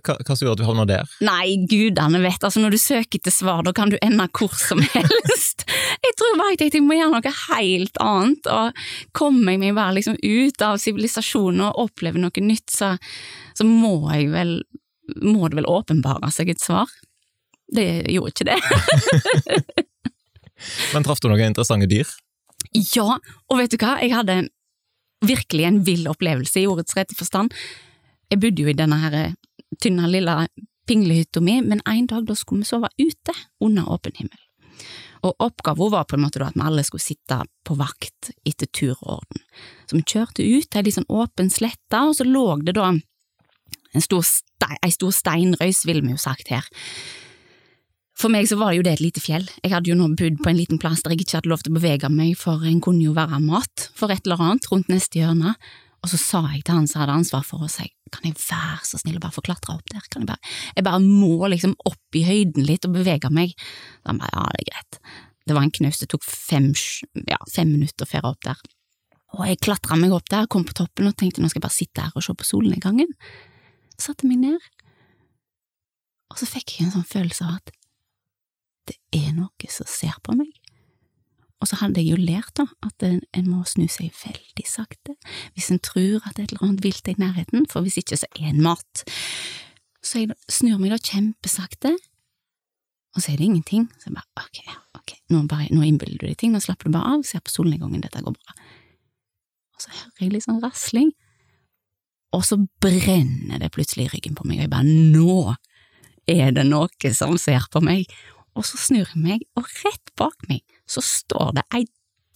Hva, 0.00 0.16
hva 0.16 0.34
som 0.34 0.46
gjorde 0.46 0.56
at 0.56 0.62
du 0.62 0.66
havna 0.66 0.86
der? 0.88 1.10
Nei, 1.22 1.58
gudene 1.68 2.22
vet, 2.24 2.40
altså 2.40 2.62
når 2.62 2.74
du 2.74 2.80
søker 2.80 3.20
etter 3.20 3.34
svar, 3.34 3.60
da 3.66 3.74
kan 3.76 3.92
du 3.92 3.98
ende 4.00 4.26
hvor 4.32 4.54
som 4.56 4.80
helst. 4.96 5.66
Jeg 6.04 6.16
tror 6.20 6.36
bare 6.38 6.52
jeg 6.52 6.60
tenkte 6.60 6.80
jeg 6.80 6.86
må 6.86 6.98
gjøre 6.98 7.16
noe 7.16 7.34
helt 7.38 8.00
annet, 8.02 8.48
og 8.52 8.84
kommer 9.16 9.54
jeg 9.54 9.62
meg 9.62 9.76
bare 9.78 9.96
liksom 9.98 10.18
ut 10.20 10.64
av 10.66 10.80
sivilisasjonen 10.82 11.64
og 11.68 11.80
opplever 11.86 12.20
noe 12.20 12.44
nytt, 12.44 12.68
så, 12.72 12.94
så 13.56 13.66
må 13.68 13.96
vel, 14.10 14.58
må 15.22 15.48
det 15.48 15.60
vel 15.60 15.70
åpenbare 15.70 16.30
seg 16.34 16.52
et 16.52 16.62
svar. 16.62 16.90
Det 17.74 18.04
gjorde 18.12 18.34
ikke 18.34 18.48
det. 18.50 18.58
Men 20.94 21.06
traff 21.06 21.22
du 21.22 21.30
noen 21.30 21.48
interessante 21.48 21.88
dyr? 21.90 22.08
Ja, 22.74 23.16
og 23.48 23.60
vet 23.60 23.72
du 23.72 23.78
hva, 23.80 23.96
jeg 24.02 24.14
hadde 24.14 24.44
virkelig 25.24 25.66
en 25.68 25.80
vill 25.86 26.06
opplevelse 26.10 26.60
i 26.60 26.68
ordets 26.68 26.96
rette 26.98 27.16
forstand. 27.16 27.54
Jeg 28.32 28.40
bodde 28.42 28.64
jo 28.64 28.70
i 28.70 28.76
denne 28.76 28.98
her 29.00 29.18
tynne, 29.80 30.08
lille 30.10 30.34
pinglehytta 30.88 31.40
mi, 31.40 31.60
men 31.64 31.80
en 31.88 32.08
dag 32.10 32.26
da 32.28 32.36
skulle 32.36 32.64
vi 32.64 32.68
sove 32.68 32.90
ute 33.00 33.34
under 33.64 33.88
åpen 33.94 34.16
himmel. 34.18 34.40
Og 35.24 35.40
oppgaven 35.40 35.92
var 35.94 36.06
på 36.08 36.18
en 36.18 36.24
måte 36.26 36.42
at 36.44 36.56
vi 36.56 36.64
alle 36.64 36.84
skulle 36.84 37.04
sitte 37.04 37.40
på 37.64 37.76
vakt 37.80 38.32
etter 38.44 38.68
tur 38.68 38.94
og 38.98 39.20
orden. 39.20 39.44
Så 39.88 39.96
vi 39.96 40.04
kjørte 40.04 40.44
ut 40.44 40.68
til 40.68 40.80
ei 40.80 40.86
litt 40.86 40.98
sånn 40.98 41.08
åpen 41.08 41.50
slette, 41.52 42.00
og 42.00 42.16
så 42.18 42.26
lå 42.28 42.46
det 42.64 42.76
da 42.76 42.90
en 42.92 44.04
stor, 44.04 44.24
stein, 44.26 44.80
ei 44.84 44.92
stor 44.92 45.14
steinrøys, 45.14 45.84
ville 45.88 46.02
vi 46.04 46.12
jo 46.12 46.20
sagt 46.20 46.50
her. 46.52 46.66
For 48.14 48.30
meg 48.30 48.46
så 48.46 48.58
var 48.58 48.70
det 48.70 48.78
jo 48.78 48.84
det 48.86 48.92
et 48.94 49.02
lite 49.02 49.22
fjell. 49.22 49.46
Jeg 49.62 49.72
hadde 49.72 49.90
jo 49.90 49.96
nå 49.98 50.12
bodd 50.18 50.38
på 50.42 50.50
en 50.50 50.58
liten 50.58 50.78
plass 50.82 51.02
der 51.02 51.14
jeg 51.14 51.24
ikke 51.24 51.40
hadde 51.40 51.50
lov 51.50 51.64
til 51.64 51.72
å 51.72 51.78
bevege 51.78 52.10
meg, 52.12 52.36
for 52.38 52.62
en 52.62 52.82
kunne 52.84 53.02
jo 53.02 53.14
være 53.16 53.40
mat 53.42 53.88
for 53.96 54.14
et 54.14 54.22
eller 54.26 54.42
annet 54.44 54.68
rundt 54.70 54.92
neste 54.92 55.18
hjørne. 55.18 55.56
Og 56.04 56.12
så 56.12 56.20
sa 56.20 56.42
jeg 56.52 56.66
til 56.66 56.78
han 56.78 56.86
som 56.90 57.02
hadde 57.02 57.16
ansvar 57.22 57.46
for 57.48 57.64
oss, 57.66 57.80
kan 58.12 58.26
jeg 58.28 58.36
være 58.36 58.84
så 58.86 59.00
snill 59.00 59.18
å 59.18 59.22
bare 59.24 59.34
få 59.36 59.44
klatre 59.46 59.76
opp 59.76 59.88
der, 59.92 60.04
kan 60.12 60.24
jeg 60.24 60.30
bare, 60.32 60.54
jeg 60.76 60.86
bare 60.86 61.00
må 61.02 61.48
liksom 61.50 61.76
opp 61.88 62.18
i 62.18 62.24
høyden 62.26 62.66
litt 62.68 62.84
og 62.88 62.96
bevege 62.98 63.30
meg. 63.32 63.54
Da 64.04 64.16
bare, 64.18 64.32
ja, 64.34 64.44
det 64.52 64.64
er 64.64 64.70
greit. 64.70 65.00
Det 65.44 65.56
var 65.56 65.66
en 65.66 65.74
knaus, 65.76 66.00
det 66.00 66.08
tok 66.12 66.24
fem, 66.24 66.70
ja, 67.28 67.40
fem 67.52 67.72
minutter 67.72 68.06
å 68.06 68.10
fære 68.10 68.30
opp 68.30 68.44
der. 68.46 68.60
Og 69.34 69.42
jeg 69.48 69.60
klatra 69.66 69.98
meg 69.98 70.14
opp 70.14 70.28
der, 70.30 70.48
kom 70.50 70.66
på 70.68 70.76
toppen 70.76 71.10
og 71.10 71.16
tenkte 71.18 71.42
nå 71.42 71.50
skal 71.50 71.60
jeg 71.60 71.66
bare 71.66 71.78
sitte 71.78 72.04
her 72.04 72.14
og 72.14 72.24
se 72.24 72.36
på 72.38 72.46
solnedgangen. 72.48 73.10
Satte 74.00 74.28
meg 74.28 74.40
ned, 74.42 74.68
og 76.32 76.40
så 76.40 76.48
fikk 76.50 76.76
jeg 76.76 76.88
en 76.88 76.94
sånn 76.96 77.06
følelse 77.06 77.46
av 77.46 77.58
at 77.60 77.74
det 78.90 78.96
er 79.16 79.32
noe 79.36 79.70
som 79.72 79.88
ser 79.88 80.16
på 80.24 80.34
meg. 80.36 80.50
Og 81.64 81.68
så 81.70 81.78
hadde 81.80 82.02
jeg 82.02 82.12
jo 82.12 82.20
lært 82.20 82.52
da, 82.60 82.66
at 82.84 83.04
en, 83.06 83.22
en 83.32 83.46
må 83.48 83.62
snu 83.64 83.86
seg 83.88 84.12
veldig 84.20 84.64
sakte 84.68 85.14
hvis 85.54 85.70
en 85.72 85.80
tror 85.80 86.26
at 86.28 86.36
et 86.36 86.50
eller 86.52 86.66
annet 86.66 86.82
vilt 86.84 87.08
er 87.08 87.16
i 87.16 87.22
nærheten, 87.22 87.64
for 87.72 87.86
hvis 87.86 87.96
ikke 88.02 88.18
så 88.20 88.28
er 88.36 88.50
en 88.50 88.60
mat. 88.66 89.04
Så 90.04 90.20
jeg 90.20 90.36
snur 90.52 90.82
meg 90.82 90.92
da 90.92 90.98
kjempesakte, 91.00 91.94
og 93.14 93.22
så 93.22 93.32
er 93.32 93.40
det 93.40 93.48
ingenting. 93.48 93.88
Så 93.96 94.10
jeg 94.10 94.18
bare 94.18 94.44
ok, 94.44 94.60
ok, 95.00 95.16
nå, 95.32 95.40
bare, 95.48 95.70
nå 95.72 95.86
innbiller 95.88 96.20
du 96.20 96.28
deg 96.28 96.36
ting, 96.42 96.52
nå 96.52 96.60
slapper 96.60 96.90
du 96.90 96.98
bare 96.98 97.16
av, 97.16 97.24
ser 97.24 97.40
på 97.40 97.54
solnedgangen, 97.54 98.04
dette 98.04 98.20
går 98.28 98.36
bra. 98.36 98.58
Og 99.72 99.86
så 99.86 99.96
hører 99.96 100.26
jeg 100.26 100.36
litt 100.36 100.44
sånn 100.44 100.60
rasling, 100.60 101.14
og 102.36 102.44
så 102.44 102.60
brenner 102.84 103.62
det 103.62 103.72
plutselig 103.72 104.10
i 104.10 104.14
ryggen 104.18 104.36
på 104.36 104.44
meg, 104.44 104.60
og 104.60 104.66
jeg 104.66 104.74
bare 104.76 105.00
nå 105.16 105.56
er 106.28 106.52
det 106.56 106.68
noe 106.68 107.16
som 107.16 107.38
ser 107.40 107.72
på 107.72 107.80
meg, 107.88 108.04
og 108.52 108.68
så 108.68 108.76
snur 108.84 109.06
jeg 109.06 109.24
meg, 109.24 109.48
og 109.56 109.64
rett 109.80 110.12
bak 110.20 110.50
meg 110.50 110.60
så 110.90 111.02
står 111.04 111.56
det 111.58 111.64
ei 111.76 111.84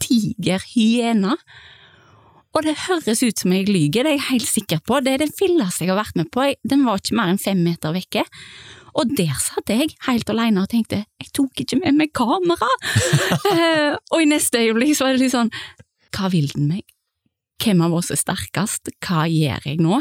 diger 0.02 0.62
hyene. 0.74 1.36
Og 2.56 2.64
det 2.64 2.78
høres 2.86 3.22
ut 3.22 3.38
som 3.42 3.52
jeg 3.52 3.68
lyver, 3.68 4.06
det 4.06 4.12
er 4.14 4.16
jeg 4.16 4.28
helt 4.30 4.48
sikker 4.48 4.80
på, 4.88 5.00
det 5.04 5.14
er 5.14 5.24
det 5.24 5.34
villeste 5.38 5.84
jeg 5.84 5.92
har 5.92 6.00
vært 6.00 6.16
med 6.18 6.30
på, 6.32 6.46
den 6.64 6.84
var 6.86 7.00
ikke 7.00 7.18
mer 7.18 7.32
enn 7.32 7.40
fem 7.42 7.60
meter 7.62 7.92
vekke. 7.94 8.24
Og 8.98 9.12
der 9.18 9.34
satt 9.38 9.70
jeg 9.70 9.92
helt 10.08 10.30
alene 10.32 10.64
og 10.64 10.70
tenkte, 10.72 11.04
jeg 11.20 11.32
tok 11.36 11.62
ikke 11.62 11.80
med 11.84 11.98
meg 12.00 12.14
kamera! 12.16 12.70
Eh, 13.48 13.94
og 14.12 14.20
i 14.20 14.26
neste 14.28 14.60
øyeblikk 14.60 14.96
så 14.96 15.06
var 15.06 15.16
det 15.16 15.22
litt 15.22 15.32
sånn, 15.32 15.50
hva 16.14 16.28
vil 16.32 16.50
den 16.52 16.66
meg? 16.68 16.82
Hvem 17.62 17.80
av 17.86 17.94
oss 17.96 18.10
er 18.14 18.20
sterkest? 18.20 18.90
Hva 19.04 19.24
gjør 19.30 19.64
jeg 19.66 19.80
nå? 19.82 20.00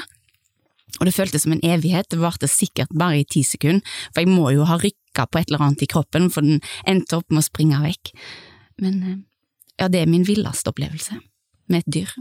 Og 0.97 1.05
det 1.05 1.13
føltes 1.13 1.43
som 1.43 1.53
en 1.53 1.63
evighet, 1.65 2.07
det 2.09 2.19
varte 2.21 2.49
sikkert 2.49 2.93
bare 2.95 3.21
i 3.21 3.27
ti 3.27 3.43
sekunder, 3.45 3.83
for 4.13 4.23
jeg 4.23 4.31
må 4.31 4.51
jo 4.55 4.65
ha 4.69 4.79
rykka 4.81 5.27
på 5.29 5.41
et 5.41 5.51
eller 5.51 5.65
annet 5.67 5.83
i 5.85 5.89
kroppen, 5.91 6.29
for 6.33 6.45
den 6.45 6.63
endte 6.87 7.19
opp 7.19 7.27
med 7.29 7.43
å 7.43 7.47
springe 7.47 7.81
vekk. 7.83 8.13
Men 8.81 8.97
eh, 9.03 9.19
ja, 9.81 9.91
det 9.93 10.01
er 10.01 10.09
min 10.09 10.25
villeste 10.25 10.71
opplevelse 10.73 11.19
med 11.69 11.83
et 11.83 11.93
dyr. 11.99 12.15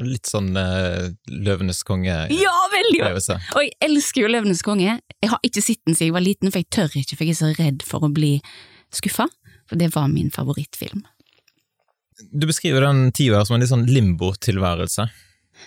Litt 0.00 0.28
sånn 0.30 0.52
uh, 0.56 1.10
Løvenes 1.28 1.82
konge-opplevelse. 1.84 2.40
Ja, 2.40 2.56
veldig! 2.72 3.38
Og 3.58 3.64
jeg 3.64 3.72
elsker 3.84 4.24
jo 4.24 4.30
Løvenes 4.32 4.62
konge. 4.64 4.98
Jeg 5.20 5.32
har 5.32 5.40
ikke 5.46 5.64
sett 5.64 5.80
den 5.84 5.96
siden 5.96 6.10
jeg 6.10 6.16
var 6.16 6.24
liten, 6.24 6.52
for 6.52 6.62
jeg 6.62 6.70
tør 6.72 7.00
ikke, 7.00 7.16
for 7.16 7.26
jeg 7.26 7.34
er 7.34 7.40
så 7.40 7.50
redd 7.58 7.84
for 7.86 8.06
å 8.06 8.12
bli 8.14 8.36
skuffa. 8.94 9.26
For 9.70 9.80
det 9.80 9.90
var 9.94 10.08
min 10.10 10.32
favorittfilm. 10.34 11.04
Du 12.32 12.46
beskriver 12.48 12.84
den 12.84 13.10
tida 13.16 13.42
som 13.46 13.56
en 13.56 13.62
litt 13.62 13.72
sånn 13.72 13.86
limbo-tilværelse. 13.88 15.06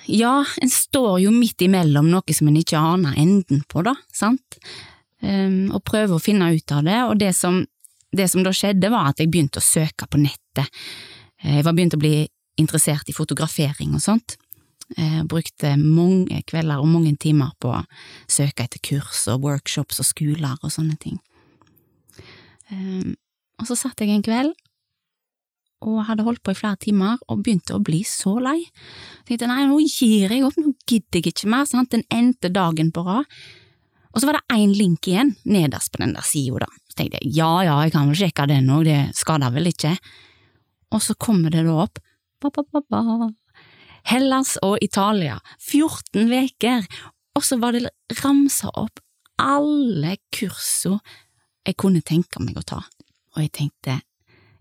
Ja, 0.05 0.43
en 0.61 0.71
står 0.71 1.21
jo 1.23 1.31
midt 1.31 1.63
imellom 1.63 2.09
noe 2.11 2.35
som 2.35 2.49
en 2.49 2.59
ikke 2.59 2.79
aner 2.79 3.15
enden 3.19 3.63
på, 3.69 3.83
da, 3.85 3.95
sant, 4.13 4.59
um, 5.23 5.71
og 5.73 5.83
prøver 5.87 6.17
å 6.17 6.23
finne 6.23 6.51
ut 6.53 6.75
av 6.75 6.83
det, 6.87 6.99
og 7.07 7.17
det 7.21 7.31
som, 7.37 7.61
det 8.11 8.27
som 8.31 8.43
da 8.45 8.53
skjedde 8.55 8.91
var 8.93 9.11
at 9.11 9.23
jeg 9.23 9.31
begynte 9.31 9.61
å 9.61 9.65
søke 9.65 10.09
på 10.09 10.21
nettet. 10.21 10.67
Eh, 11.43 11.59
jeg 11.59 11.67
var 11.67 11.77
begynt 11.77 11.95
å 11.97 12.01
bli 12.01 12.15
interessert 12.59 13.09
i 13.09 13.15
fotografering 13.15 13.95
og 13.97 14.03
sånt. 14.03 14.37
Jeg 14.93 15.23
eh, 15.23 15.23
brukte 15.25 15.73
mange 15.79 16.43
kvelder 16.49 16.83
og 16.83 16.91
mange 16.91 17.15
timer 17.17 17.55
på 17.63 17.71
å 17.73 17.83
søke 18.29 18.67
etter 18.67 18.83
kurs 18.83 19.23
og 19.31 19.47
workshops 19.47 20.03
og 20.03 20.09
skoler 20.09 20.59
og 20.59 20.73
sånne 20.73 20.99
ting. 21.01 21.17
Um, 22.71 23.15
og 23.61 23.69
så 23.69 23.77
satt 23.77 24.01
jeg 24.01 24.11
en 24.13 24.25
kveld 24.25 24.53
og 25.83 26.05
hadde 26.07 26.25
holdt 26.25 26.43
på 26.43 26.53
i 26.53 26.57
flere 26.57 26.79
timer 26.81 27.19
og 27.27 27.43
begynte 27.43 27.75
å 27.75 27.83
bli 27.83 28.01
så 28.07 28.37
lei. 28.41 28.59
Jeg 28.63 29.27
tenkte 29.27 29.49
nei, 29.51 29.65
nå 29.69 29.79
gir 29.83 30.31
jeg 30.31 30.45
opp, 30.47 30.57
nå 30.59 30.73
gidder 30.89 31.19
jeg 31.19 31.33
ikke 31.33 31.51
mer, 31.51 31.67
sant, 31.69 31.91
den 31.93 32.05
endte 32.13 32.51
dagen 32.53 32.91
på 32.95 33.05
rad. 33.07 33.29
Og 34.13 34.21
så 34.21 34.29
var 34.29 34.37
det 34.37 34.57
én 34.57 34.73
link 34.77 35.07
igjen, 35.09 35.33
nederst 35.49 35.91
på 35.93 36.03
den 36.03 36.13
der 36.13 36.25
sida, 36.27 36.65
da. 36.65 36.81
Så 36.91 36.99
tenkte 36.99 37.21
jeg 37.21 37.33
ja 37.39 37.51
ja, 37.65 37.77
jeg 37.83 37.95
kan 37.95 38.09
vel 38.11 38.19
sjekke 38.19 38.49
den 38.51 38.69
òg, 38.73 38.85
det 38.85 38.99
skader 39.17 39.53
vel 39.55 39.71
ikke. 39.71 39.95
Og 40.93 41.01
så 41.01 41.17
kommer 41.17 41.53
det 41.53 41.65
da 41.65 41.77
opp 41.85 42.01
ba, 42.43 42.51
ba, 42.53 42.63
ba, 42.63 42.83
ba. 42.89 43.31
Hellas 44.09 44.57
og 44.65 44.77
Italia, 44.83 45.39
14 45.63 46.27
veker, 46.29 46.85
og 47.33 47.45
så 47.45 47.57
var 47.61 47.73
det 47.73 47.89
ramsa 48.19 48.69
opp 48.75 48.99
alle 49.41 50.17
kursene 50.33 50.99
jeg 51.63 51.77
kunne 51.79 52.03
tenke 52.03 52.41
meg 52.43 52.57
å 52.59 52.65
ta, 52.67 52.81
og 53.33 53.39
jeg 53.39 53.53
tenkte 53.55 54.01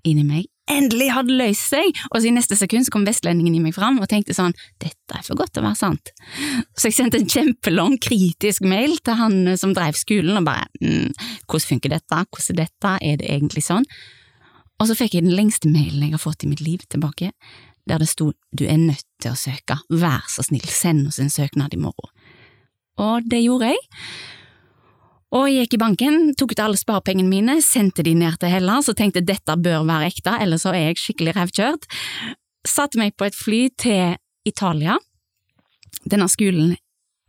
inni 0.07 0.23
meg, 0.23 0.47
endelig 0.71 1.09
hadde 1.13 1.37
løst 1.37 1.73
seg, 1.73 1.99
og 2.11 2.21
så 2.21 2.29
i 2.29 2.35
neste 2.35 2.57
sekund 2.59 2.87
så 2.87 2.95
kom 2.95 3.07
vestlendingen 3.07 3.57
i 3.59 3.63
meg 3.65 3.75
fram 3.77 3.99
og 4.01 4.09
tenkte 4.11 4.37
sånn, 4.37 4.55
dette 4.83 5.17
er 5.17 5.25
for 5.27 5.39
godt 5.39 5.55
til 5.57 5.65
å 5.65 5.69
være 5.69 5.81
sant. 5.81 6.13
Så 6.79 6.89
jeg 6.89 6.97
sendte 6.99 7.21
en 7.21 7.29
kjempelang 7.29 7.99
kritisk 8.03 8.67
mail 8.69 8.97
til 9.05 9.19
han 9.19 9.57
som 9.61 9.75
drev 9.77 9.99
skolen 9.99 10.39
og 10.39 10.47
bare, 10.49 10.69
mm, 10.83 11.13
hvordan 11.47 11.69
funker 11.75 11.95
dette, 11.97 12.23
hvordan 12.29 12.55
er 12.55 12.61
dette, 12.63 12.95
er 13.01 13.21
det 13.21 13.31
egentlig 13.31 13.65
sånn? 13.67 13.87
Og 14.81 14.89
så 14.91 14.97
fikk 14.99 15.17
jeg 15.17 15.27
den 15.27 15.37
lengste 15.39 15.71
mailen 15.71 16.07
jeg 16.07 16.17
har 16.17 16.23
fått 16.23 16.47
i 16.47 16.51
mitt 16.51 16.63
liv 16.65 16.83
tilbake, 16.91 17.33
der 17.87 18.03
det 18.03 18.09
sto 18.11 18.31
du 18.55 18.65
er 18.67 18.79
nødt 18.79 19.07
til 19.23 19.35
å 19.35 19.39
søke, 19.39 19.79
vær 19.91 20.27
så 20.31 20.45
snill, 20.47 20.67
send 20.71 21.09
oss 21.11 21.21
en 21.23 21.33
søknad 21.33 21.75
i 21.75 21.83
morgen. 21.83 22.11
Og 23.03 23.27
det 23.27 23.41
gjorde 23.43 23.73
jeg. 23.73 23.83
Og 25.33 25.49
jeg 25.49 25.65
gikk 25.65 25.79
i 25.79 25.81
banken, 25.81 26.17
tok 26.37 26.53
ut 26.53 26.61
alle 26.61 26.77
sparepengene 26.77 27.31
mine, 27.31 27.55
sendte 27.65 28.05
de 28.05 28.13
ned 28.19 28.37
til 28.41 28.53
Hellas 28.53 28.91
og 28.93 28.99
tenkte 28.99 29.25
dette 29.25 29.57
bør 29.65 29.87
være 29.89 30.11
ekte, 30.11 30.35
ellers 30.45 30.67
er 30.69 30.77
jeg 30.77 31.01
skikkelig 31.01 31.33
revkjørt. 31.39 31.89
Satte 32.69 33.01
meg 33.01 33.17
på 33.17 33.31
et 33.31 33.39
fly 33.39 33.63
til 33.81 34.19
Italia. 34.45 34.99
Denne 36.05 36.29
skolen, 36.29 36.77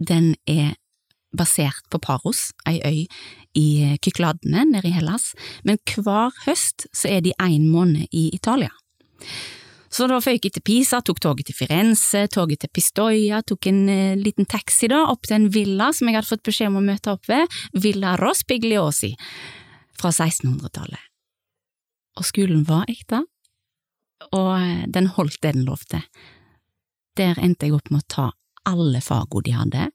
den 0.03 0.33
er 0.49 0.75
basert 1.33 1.87
på 1.89 2.01
Paros, 2.03 2.51
ei 2.67 2.81
øy 2.83 2.99
i 3.55 3.67
Kykladene 4.03 4.65
nede 4.67 4.91
i 4.91 4.93
Hellas, 4.93 5.31
men 5.63 5.79
hver 5.95 6.35
høst 6.43 6.89
så 6.91 7.07
er 7.07 7.23
de 7.23 7.33
en 7.39 7.69
måned 7.71 8.11
i 8.11 8.29
Italia. 8.35 8.73
Så 9.93 10.07
da 10.09 10.17
føyk 10.23 10.47
jeg 10.47 10.55
til 10.55 10.63
Pisa, 10.65 11.03
tok 11.05 11.19
toget 11.21 11.51
til 11.51 11.57
Firenze, 11.57 12.25
toget 12.33 12.63
til 12.63 12.71
Pistoia, 12.73 13.43
tok 13.45 13.67
en 13.69 13.81
eh, 13.93 14.15
liten 14.17 14.47
taxi 14.49 14.89
da, 14.89 15.03
opp 15.11 15.27
til 15.27 15.37
en 15.37 15.49
villa 15.53 15.91
som 15.93 16.09
jeg 16.09 16.17
hadde 16.17 16.31
fått 16.31 16.45
beskjed 16.47 16.71
om 16.71 16.79
å 16.79 16.85
møte 16.87 17.13
opp 17.13 17.29
ved, 17.29 17.59
Villa 17.77 18.15
Rospigliosi, 18.17 19.11
fra 19.99 20.09
1600-tallet. 20.09 21.09
Og 22.17 22.25
skolen 22.25 22.65
var 22.65 22.89
ekte, 22.89 23.21
og 24.31 24.49
uh, 24.57 24.83
den 24.93 25.11
holdt 25.13 25.41
det 25.43 25.53
den 25.57 25.65
lovte. 25.67 25.99
Der 27.17 27.37
endte 27.41 27.67
jeg 27.67 27.77
opp 27.77 27.89
med 27.93 28.01
å 28.01 28.09
ta 28.09 28.27
alle 28.69 29.01
fagene 29.03 29.45
de 29.45 29.55
hadde. 29.57 29.87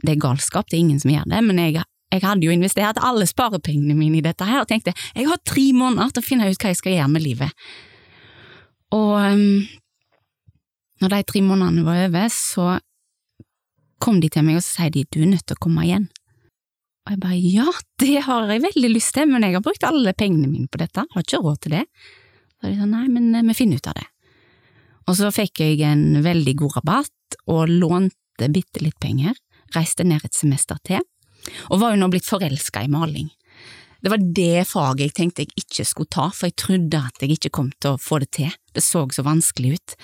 Det 0.00 0.16
er 0.16 0.20
galskap, 0.20 0.68
det 0.68 0.76
er 0.76 0.84
ingen 0.84 1.00
som 1.00 1.12
gjør 1.12 1.28
det, 1.32 1.40
men 1.46 1.64
jeg 1.64 1.84
jeg 2.10 2.24
hadde 2.24 2.42
jo 2.42 2.50
investert 2.50 2.98
alle 3.06 3.22
sparepengene 3.22 3.94
mine 3.94 4.18
i 4.18 4.24
dette 4.24 4.42
her 4.42 4.64
og 4.64 4.66
tenkte 4.66 4.90
jeg 5.14 5.28
har 5.28 5.38
tre 5.46 5.68
måneder 5.70 6.10
til 6.10 6.24
å 6.24 6.26
finne 6.26 6.48
ut 6.50 6.58
hva 6.58 6.72
jeg 6.72 6.78
skal 6.80 6.96
gjøre 6.96 7.12
med 7.12 7.22
livet. 7.22 7.68
Og 8.96 9.12
um, 9.16 9.66
når 11.00 11.12
de 11.12 11.20
tre 11.28 11.42
månedene 11.44 11.84
var 11.86 12.06
over, 12.08 12.30
så 12.34 12.78
kom 14.00 14.20
de 14.22 14.30
til 14.32 14.46
meg 14.46 14.58
og 14.58 14.64
så 14.64 14.80
sier 14.80 14.94
de 14.94 15.04
du 15.12 15.20
er 15.22 15.30
nødt 15.34 15.46
til 15.48 15.58
å 15.58 15.62
komme 15.62 15.84
igjen. 15.86 16.08
Og 17.06 17.14
jeg 17.14 17.20
bare 17.22 17.38
ja, 17.40 17.66
det 18.02 18.16
har 18.26 18.50
jeg 18.50 18.64
veldig 18.64 18.90
lyst 18.92 19.14
til, 19.16 19.28
men 19.30 19.44
jeg 19.46 19.56
har 19.56 19.64
brukt 19.64 19.86
alle 19.86 20.14
pengene 20.16 20.50
mine 20.50 20.68
på 20.70 20.80
dette, 20.80 21.04
har 21.04 21.24
ikke 21.24 21.42
råd 21.44 21.62
til 21.64 21.78
det. 21.78 21.84
Så 22.60 22.68
de 22.68 22.76
sa 22.76 22.88
nei, 22.88 23.06
men 23.12 23.30
eh, 23.34 23.46
vi 23.48 23.56
finner 23.56 23.80
ut 23.80 23.88
av 23.90 23.96
det. 23.96 24.06
Og 25.08 25.16
så 25.18 25.30
fikk 25.34 25.62
jeg 25.64 25.80
en 25.88 26.20
veldig 26.22 26.54
god 26.60 26.76
rabatt 26.80 27.38
og 27.50 27.72
lånte 27.72 28.50
bitte 28.52 28.82
litt 28.84 28.98
penger, 29.00 29.34
reiste 29.74 30.04
ned 30.06 30.26
et 30.26 30.36
semester 30.36 30.78
til, 30.86 31.02
og 31.72 31.80
var 31.80 31.94
jo 31.94 32.02
nå 32.02 32.10
blitt 32.12 32.28
forelska 32.28 32.84
i 32.84 32.92
maling. 32.92 33.30
Det 34.00 34.12
var 34.12 34.22
det 34.36 34.64
faget 34.68 35.04
jeg 35.04 35.16
tenkte 35.16 35.44
jeg 35.44 35.64
ikke 35.64 35.84
skulle 35.88 36.12
ta, 36.12 36.30
for 36.32 36.48
jeg 36.48 36.56
trodde 36.60 37.02
at 37.10 37.20
jeg 37.20 37.36
ikke 37.36 37.52
kom 37.52 37.68
til 37.78 37.94
å 37.94 38.00
få 38.00 38.20
det 38.22 38.30
til, 38.38 38.52
det 38.74 38.84
så 38.84 39.04
så 39.12 39.24
vanskelig 39.26 39.76
ut. 39.76 39.96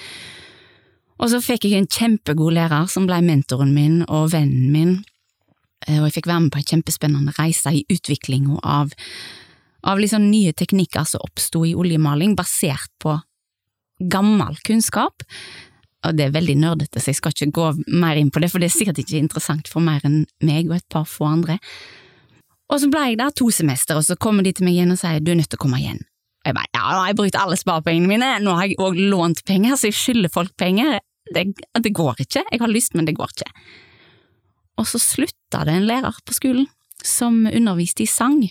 Og 1.17 1.33
så 1.33 1.41
fikk 1.41 1.65
jeg 1.65 1.81
en 1.81 1.89
kjempegod 1.89 2.57
lærer 2.59 2.89
som 2.93 3.07
ble 3.09 3.23
mentoren 3.25 3.73
min 3.73 4.03
og 4.05 4.33
vennen 4.35 4.73
min, 4.73 4.97
eh, 5.87 5.99
og 6.01 6.11
jeg 6.11 6.19
fikk 6.19 6.31
være 6.33 6.45
med 6.47 6.53
på 6.53 6.61
en 6.61 6.71
kjempespennende 6.75 7.37
reise 7.39 7.73
i 7.73 7.87
utviklinga 7.93 8.61
av, 8.63 8.93
av 9.87 10.03
liksom 10.03 10.29
nye 10.29 10.53
teknikker 10.53 11.09
som 11.09 11.25
oppsto 11.25 11.65
i 11.65 11.75
oljemaling, 11.75 12.37
basert 12.37 12.93
på 13.01 13.17
gammel 14.13 14.59
kunnskap. 14.67 15.25
Og 16.05 16.15
det 16.15 16.27
er 16.27 16.35
veldig 16.37 16.59
nerdete, 16.61 17.01
så 17.01 17.11
jeg 17.11 17.19
skal 17.19 17.33
ikke 17.33 17.55
gå 17.57 17.71
mer 17.97 18.19
inn 18.21 18.29
på 18.31 18.43
det, 18.43 18.51
for 18.53 18.61
det 18.61 18.69
er 18.69 18.77
sikkert 18.77 19.01
ikke 19.01 19.19
interessant 19.19 19.71
for 19.73 19.83
mer 19.83 20.05
enn 20.07 20.27
meg 20.45 20.69
og 20.69 20.77
et 20.77 20.91
par 20.93 21.09
få 21.09 21.31
andre. 21.33 21.57
Og 22.73 22.83
så 22.83 22.91
ble 22.91 23.03
jeg 23.11 23.19
der 23.21 23.35
to 23.37 23.49
semester, 23.55 23.99
og 23.99 24.07
så 24.07 24.17
kommer 24.19 24.47
de 24.47 24.53
til 24.57 24.67
meg 24.67 24.77
igjen 24.77 24.95
og 24.95 24.99
sier 24.99 25.23
du 25.23 25.33
er 25.33 25.39
nødt 25.39 25.51
til 25.53 25.61
å 25.61 25.65
komme 25.67 25.79
igjen. 25.81 26.01
Og 26.43 26.51
jeg 26.51 26.57
bare 26.59 26.71
ja, 26.75 26.83
nå 26.83 27.01
har 27.01 27.11
jeg 27.11 27.19
brukt 27.21 27.39
alle 27.39 27.59
sparepengene 27.59 28.11
mine, 28.11 28.31
nå 28.43 28.55
har 28.59 28.71
jeg 28.71 28.79
òg 28.83 28.99
lånt 29.13 29.45
penger, 29.47 29.79
så 29.79 29.91
jeg 29.91 29.99
skylder 29.99 30.33
folk 30.35 30.55
penger. 30.59 30.99
Det, 31.35 31.45
det, 31.83 31.93
går 31.95 32.23
ikke, 32.23 32.45
jeg 32.45 32.63
har 32.63 32.71
lyst, 32.71 32.95
men 32.95 33.07
det 33.07 33.17
går 33.19 33.33
ikke. 33.35 33.51
Og 34.79 34.87
så 34.87 35.01
slutta 35.03 35.65
det 35.67 35.75
en 35.75 35.89
lærer 35.89 36.19
på 36.27 36.37
skolen 36.37 36.69
som 37.07 37.45
underviste 37.47 38.05
i 38.05 38.11
sang, 38.11 38.45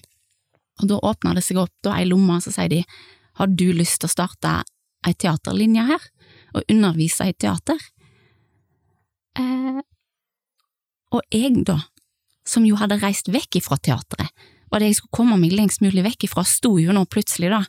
og 0.81 0.89
da 0.91 0.99
åpna 1.07 1.33
det 1.35 1.43
seg 1.45 1.59
opp 1.61 1.71
da 1.83 1.95
ei 1.99 2.07
lomme, 2.07 2.37
så 2.43 2.51
sier 2.51 2.71
de 2.71 2.81
har 3.39 3.51
du 3.51 3.67
lyst 3.75 4.01
til 4.01 4.09
å 4.09 4.15
starte 4.15 4.57
ei 5.07 5.13
teaterlinje 5.15 5.85
her, 5.87 6.07
og 6.55 6.71
undervise 6.71 7.27
i 7.29 7.35
teater? 7.35 7.79
Eh, 9.39 9.81
og 11.15 11.23
jeg, 11.31 11.63
da, 11.67 11.79
som 12.45 12.65
jo 12.67 12.77
hadde 12.79 12.99
reist 13.01 13.31
vekk 13.33 13.59
ifra 13.61 13.77
teatret, 13.81 14.29
og 14.71 14.81
det 14.81 14.91
jeg 14.91 14.99
skulle 14.99 15.17
komme 15.17 15.37
meg 15.39 15.53
lengst 15.55 15.81
mulig 15.83 16.03
vekk 16.05 16.27
ifra, 16.27 16.43
sto 16.47 16.75
jo 16.81 16.93
nå 16.95 17.05
plutselig, 17.09 17.51
da, 17.53 17.61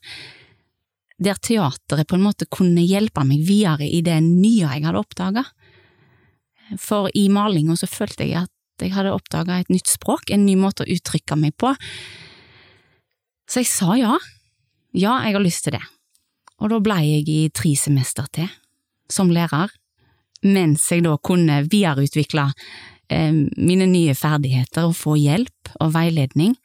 der 1.22 1.38
teatret 1.40 2.08
på 2.08 2.18
en 2.18 2.26
måte 2.26 2.48
kunne 2.52 2.84
hjelpe 2.84 3.24
meg 3.24 3.44
videre 3.46 3.88
i 3.88 4.02
det 4.04 4.18
nye 4.24 4.68
jeg 4.68 4.84
hadde 4.84 5.00
oppdaga. 5.00 5.44
For 6.82 7.08
i 7.14 7.28
malinga 7.32 7.76
så 7.78 7.88
følte 7.88 8.26
jeg 8.26 8.44
at 8.44 8.84
jeg 8.84 8.92
hadde 8.92 9.14
oppdaga 9.14 9.60
et 9.60 9.72
nytt 9.72 9.88
språk, 9.88 10.28
en 10.30 10.44
ny 10.44 10.56
måte 10.60 10.84
å 10.84 10.90
uttrykke 10.92 11.38
meg 11.40 11.56
på. 11.56 11.72
Så 13.48 13.62
jeg 13.62 13.70
sa 13.70 13.96
ja. 13.96 14.16
Ja, 14.96 15.20
jeg 15.24 15.36
har 15.36 15.44
lyst 15.44 15.64
til 15.64 15.76
det. 15.76 15.84
Og 16.60 16.72
da 16.72 16.80
blei 16.80 17.02
jeg 17.04 17.28
i 17.28 17.40
tre 17.52 17.74
semester 17.78 18.28
til, 18.32 18.48
som 19.12 19.30
lærer, 19.32 19.72
mens 20.44 20.84
jeg 20.90 21.04
da 21.04 21.14
kunne 21.20 21.62
videreutvikle 21.64 22.48
mine 23.10 23.86
nye 23.86 24.14
ferdigheter 24.18 24.88
og 24.88 24.96
få 24.98 25.14
hjelp 25.20 25.70
og 25.78 25.92
veiledning, 25.94 26.56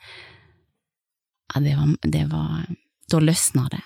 ja, 1.53 1.61
det 1.61 1.75
var, 1.75 1.95
det 2.03 2.25
var 2.31 2.65
Da 3.11 3.19
løsna 3.19 3.65
det. 3.71 3.81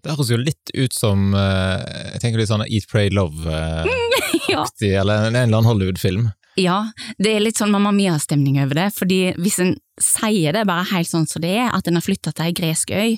Det 0.00 0.14
høres 0.14 0.30
jo 0.30 0.38
litt 0.38 0.70
ut 0.72 0.94
som 0.94 1.34
eh, 1.36 1.82
jeg 2.14 2.22
tenker 2.22 2.40
litt 2.40 2.48
sånn 2.48 2.64
Eat, 2.64 2.86
Pray, 2.88 3.10
Love-aktig, 3.12 4.88
ja. 4.94 5.02
eller 5.02 5.28
en 5.28 5.34
eller 5.34 5.44
annen 5.58 5.68
Hollywood-film. 5.68 6.28
Ja, 6.60 6.92
det 7.18 7.32
er 7.34 7.42
litt 7.42 7.58
sånn 7.58 7.72
Mamma 7.74 7.90
Mia-stemning 7.92 8.60
over 8.62 8.78
det, 8.78 8.90
fordi 8.94 9.34
hvis 9.42 9.58
en 9.64 9.74
sier 10.00 10.54
det 10.54 10.66
bare 10.68 10.86
helt 10.92 11.10
sånn 11.10 11.26
som 11.28 11.42
det 11.42 11.56
er, 11.56 11.72
at 11.74 11.88
en 11.90 11.98
har 11.98 12.04
flytta 12.06 12.32
til 12.32 12.46
ei 12.46 12.54
gresk 12.54 12.94
øy 12.94 13.16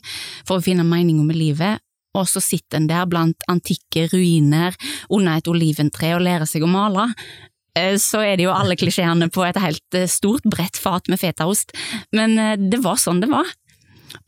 for 0.48 0.56
å 0.56 0.64
finne 0.64 0.86
meninga 0.88 1.26
med 1.26 1.36
livet, 1.36 1.84
og 2.16 2.24
så 2.30 2.40
sitter 2.40 2.80
en 2.80 2.88
der 2.88 3.04
blant 3.10 3.44
antikke 3.52 4.06
ruiner 4.08 4.74
under 5.12 5.36
et 5.36 5.50
oliventre 5.52 6.14
og 6.16 6.24
lærer 6.24 6.48
seg 6.48 6.64
å 6.64 6.70
male, 6.72 7.10
Eh, 7.10 7.55
så 8.00 8.22
er 8.24 8.38
det 8.38 8.46
jo 8.46 8.54
alle 8.54 8.76
klisjeene 8.78 9.28
på 9.32 9.44
et 9.46 9.58
helt 9.60 9.96
eh, 9.98 10.08
stort, 10.10 10.46
bredt 10.48 10.78
fat 10.80 11.10
med 11.12 11.20
fetaost, 11.20 11.74
men 12.16 12.38
eh, 12.40 12.56
det 12.56 12.80
var 12.84 13.00
sånn 13.00 13.20
det 13.22 13.30
var. 13.32 13.48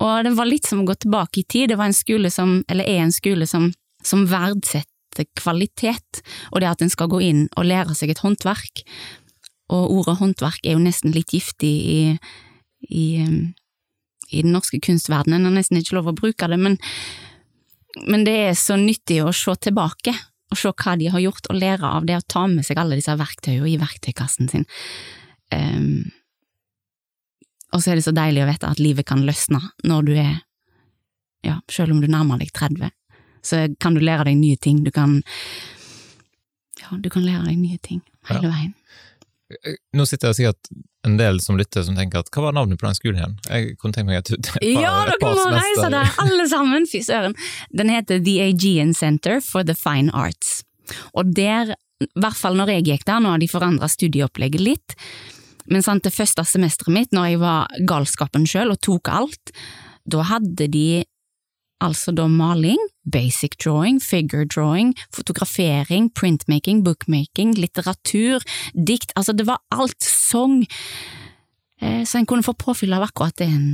Og 0.05 0.27
det 0.27 0.35
var 0.37 0.49
litt 0.49 0.69
som 0.69 0.83
å 0.83 0.89
gå 0.89 0.99
tilbake 1.01 1.43
i 1.43 1.47
tid, 1.49 1.71
det 1.71 1.79
var 1.81 1.91
en 1.91 1.97
skole 1.97 2.31
som, 2.35 2.59
eller 2.69 2.89
er 2.89 3.07
en 3.07 3.15
skole 3.15 3.49
som, 3.49 3.71
som 4.05 4.27
verdsetter 4.29 5.29
kvalitet, 5.39 6.23
og 6.53 6.61
det 6.61 6.71
at 6.71 6.85
en 6.85 6.93
skal 6.93 7.11
gå 7.11 7.23
inn 7.25 7.47
og 7.57 7.67
lære 7.71 7.97
seg 7.97 8.13
et 8.13 8.23
håndverk. 8.23 8.85
Og 9.75 9.97
ordet 9.99 10.19
håndverk 10.21 10.65
er 10.65 10.77
jo 10.77 10.85
nesten 10.85 11.15
litt 11.17 11.33
giftig 11.35 11.73
i, 11.73 12.01
i, 12.89 13.07
i 14.29 14.45
den 14.45 14.55
norske 14.55 14.81
kunstverdenen, 14.85 15.41
en 15.41 15.51
har 15.51 15.59
nesten 15.59 15.81
ikke 15.81 15.99
lov 15.99 16.13
å 16.13 16.19
bruke 16.21 16.51
det, 16.53 16.61
men, 16.61 16.79
men 18.05 18.27
det 18.29 18.37
er 18.51 18.59
så 18.59 18.77
nyttig 18.81 19.23
å 19.25 19.35
se 19.35 19.57
tilbake 19.69 20.15
og 20.49 20.59
se 20.59 20.73
hva 20.73 20.95
de 20.99 21.11
har 21.13 21.23
gjort, 21.23 21.49
og 21.51 21.59
lære 21.61 21.95
av 21.99 22.07
det, 22.09 22.17
og 22.19 22.29
ta 22.31 22.47
med 22.49 22.67
seg 22.67 22.81
alle 22.81 22.99
disse 22.99 23.15
verktøyene 23.21 23.69
i 23.69 23.79
verktøykassen 23.81 24.49
sin. 24.53 24.65
Um, 25.53 26.09
og 27.75 27.83
så 27.83 27.93
er 27.93 27.99
det 27.99 28.07
så 28.07 28.15
deilig 28.17 28.45
å 28.45 28.49
vite 28.49 28.71
at 28.71 28.81
livet 28.81 29.09
kan 29.09 29.25
løsne 29.29 29.61
når 29.89 30.07
du 30.09 30.15
er, 30.17 30.39
ja, 31.45 31.59
selv 31.71 31.95
om 31.95 32.01
du 32.01 32.09
nærmer 32.09 32.41
deg 32.41 32.53
30, 32.57 32.93
så 33.45 33.67
kan 33.81 33.97
du 33.97 34.03
lære 34.03 34.31
deg 34.31 34.39
nye 34.41 34.57
ting, 34.61 34.81
du 34.85 34.91
kan, 34.95 35.19
ja, 36.81 36.97
du 36.97 37.11
kan 37.13 37.27
lære 37.27 37.51
deg 37.51 37.61
nye 37.61 37.81
ting 37.85 38.01
hele 38.29 38.49
veien. 38.49 38.75
Nå 39.97 40.05
sitter 40.09 40.29
jeg 40.29 40.33
og 40.33 40.39
sier 40.39 40.53
sikkert 40.53 40.73
en 41.09 41.17
del 41.21 41.41
som 41.45 41.59
lytter 41.59 41.85
som 41.87 41.97
tenker 41.99 42.23
at 42.23 42.31
hva 42.35 42.49
var 42.49 42.57
navnet 42.57 42.81
på 42.81 42.87
den 42.89 42.99
skolen 42.99 43.21
igjen? 43.21 43.35
Jeg 43.49 43.75
kunne 43.81 43.97
tenke 43.97 44.13
meg 44.13 44.21
et, 44.23 44.33
et 44.37 44.53
par, 44.53 44.65
Ja, 44.67 44.95
dere 45.09 45.33
må 45.35 45.49
reise 45.57 45.91
der, 45.95 46.15
alle 46.25 46.47
sammen! 46.51 46.87
Fy 46.91 47.03
søren! 47.07 47.37
Den 47.75 47.93
heter 47.93 48.23
The 48.25 48.39
Aegean 48.49 48.95
Center 48.97 49.43
for 49.45 49.67
the 49.67 49.77
Fine 49.79 50.13
Arts. 50.17 50.63
Og 51.17 51.35
der, 51.37 51.75
i 52.05 52.09
hvert 52.21 52.39
fall 52.39 52.57
når 52.59 52.77
jeg 52.77 52.89
gikk 52.93 53.09
der, 53.09 53.21
nå 53.25 53.35
har 53.35 53.43
de 53.43 53.51
forandra 53.51 53.91
studieopplegget 53.91 54.65
litt, 54.65 54.97
men 55.69 55.85
sant, 55.85 56.07
det 56.07 56.15
første 56.15 56.45
semesteret 56.49 56.95
mitt, 56.95 57.13
når 57.13 57.33
jeg 57.33 57.41
var 57.43 57.81
galskapen 57.89 58.47
sjøl 58.49 58.73
og 58.73 58.81
tok 58.85 59.11
alt, 59.13 59.53
da 60.09 60.25
hadde 60.31 60.71
de 60.73 61.03
altså 61.85 62.15
da 62.17 62.25
maling, 62.31 62.81
basic 63.11 63.57
drawing, 63.63 64.01
figure 64.01 64.45
drawing, 64.45 64.95
fotografering, 65.15 66.11
printmaking, 66.11 66.83
bookmaking, 66.87 67.55
litteratur, 67.59 68.45
dikt, 68.75 69.13
altså 69.17 69.33
det 69.37 69.47
var 69.49 69.59
alt 69.75 70.03
sang, 70.05 70.63
eh, 71.81 72.05
så 72.05 72.19
en 72.21 72.27
kunne 72.27 72.47
få 72.47 72.55
påfyll 72.59 72.93
av 72.97 73.07
akkurat, 73.09 73.41
en, 73.41 73.67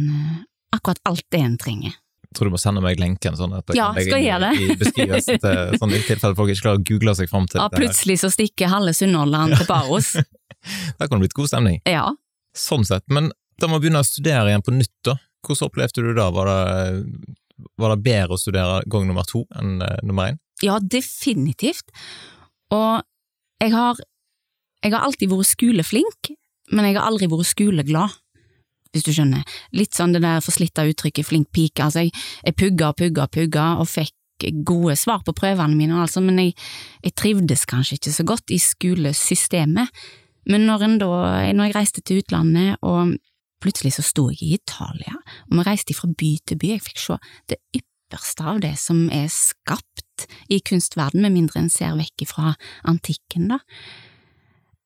akkurat 0.74 1.00
alt 1.08 1.24
det 1.30 1.40
en 1.40 1.58
trenger. 1.58 1.92
tror 2.34 2.48
du 2.50 2.54
må 2.56 2.58
sende 2.58 2.80
meg 2.82 2.98
lenken, 2.98 3.36
sånn 3.38 3.52
at 3.54 3.68
jeg 3.70 3.76
Ja, 3.78 3.92
kan 3.94 4.02
legge 4.02 4.18
inn 4.58 4.72
i 4.72 4.76
beskrivelsen, 4.80 5.38
til, 5.38 5.76
sånn, 5.80 5.92
i 5.94 6.00
tilfelle 6.02 6.34
folk 6.34 6.50
ikke 6.50 6.64
klarer 6.64 6.80
å 6.80 6.86
google 6.88 7.14
seg 7.14 7.30
fram 7.30 7.46
til 7.46 7.60
Ja, 7.62 7.68
det. 7.70 7.78
plutselig 7.78 8.16
så 8.24 8.30
stikker 8.34 8.72
halve 8.72 8.90
Sunnhordland 8.96 9.54
til 9.54 9.68
Paros. 9.70 10.16
Der 10.98 11.06
kan 11.06 11.18
det 11.20 11.28
blitt 11.28 11.36
god 11.38 11.52
stemning. 11.52 11.78
Ja. 11.86 12.08
Sånn 12.56 12.82
sett. 12.88 13.04
Men 13.12 13.30
da 13.60 13.68
man 13.70 13.78
begynner 13.82 14.02
å 14.02 14.08
studere 14.08 14.50
igjen 14.50 14.64
på 14.66 14.74
nytt, 14.74 14.90
da, 15.06 15.14
hvordan 15.46 15.68
opplevde 15.68 16.02
du 16.02 16.10
da? 16.16 16.26
Var 16.34 16.50
det, 16.50 17.04
var 17.80 17.94
det 17.94 18.04
bedre 18.06 18.36
å 18.36 18.40
studere 18.40 18.82
gang 18.90 19.06
nummer 19.08 19.26
to 19.28 19.44
enn 19.58 19.78
eh, 19.84 20.00
nummer 20.06 20.32
én? 20.32 20.40
Ja, 20.62 20.78
definitivt. 20.78 21.90
Og 22.74 23.02
jeg 23.62 23.72
har, 23.74 24.00
jeg 24.82 24.94
har 24.94 25.06
alltid 25.06 25.30
vært 25.30 25.50
skoleflink, 25.50 26.34
men 26.72 26.88
jeg 26.88 26.98
har 26.98 27.08
aldri 27.08 27.28
vært 27.30 27.50
skoleglad, 27.50 28.18
hvis 28.94 29.06
du 29.06 29.12
skjønner. 29.14 29.42
Litt 29.74 29.96
sånn 29.96 30.14
det 30.14 30.22
der 30.24 30.44
forslitte 30.44 30.86
uttrykket 30.90 31.26
flink 31.26 31.50
pike. 31.54 31.86
Altså, 31.86 32.06
jeg, 32.06 32.14
jeg 32.46 32.58
pugga 32.58 32.92
og 32.92 33.00
pugga 33.00 33.26
og 33.26 33.34
pugga 33.34 33.68
og 33.82 33.90
fikk 33.90 34.14
gode 34.66 34.96
svar 34.98 35.22
på 35.26 35.34
prøvene 35.36 35.78
mine, 35.78 35.98
altså, 36.02 36.22
men 36.24 36.40
jeg, 36.42 36.54
jeg 37.04 37.14
trivdes 37.18 37.64
kanskje 37.70 37.98
ikke 37.98 38.14
så 38.16 38.26
godt 38.26 38.54
i 38.54 38.58
skolesystemet. 38.62 40.04
Men 40.50 40.66
når, 40.68 40.98
da, 41.00 41.10
når 41.56 41.70
jeg 41.70 41.76
reiste 41.76 42.02
til 42.04 42.20
utlandet, 42.20 42.76
og 42.84 43.14
plutselig 43.64 43.96
så 43.96 44.04
sto 44.04 44.28
jeg 44.32 44.42
i 44.44 44.54
Italia, 44.58 45.16
og 45.48 45.58
vi 45.58 45.66
reiste 45.66 45.96
fra 45.96 46.10
by 46.12 46.30
til 46.46 46.60
by, 46.60 46.74
jeg 46.74 46.84
fikk 46.86 47.02
se 47.02 47.18
det 47.52 47.60
ypperste 47.80 48.46
av 48.46 48.60
det 48.62 48.74
som 48.80 49.06
er 49.14 49.30
skapt 49.32 50.26
i 50.52 50.60
kunstverden, 50.64 51.24
med 51.24 51.34
mindre 51.34 51.64
en 51.64 51.72
ser 51.72 51.96
vekk 51.98 52.26
fra 52.30 52.54
antikken, 52.86 53.48
da. 53.54 53.62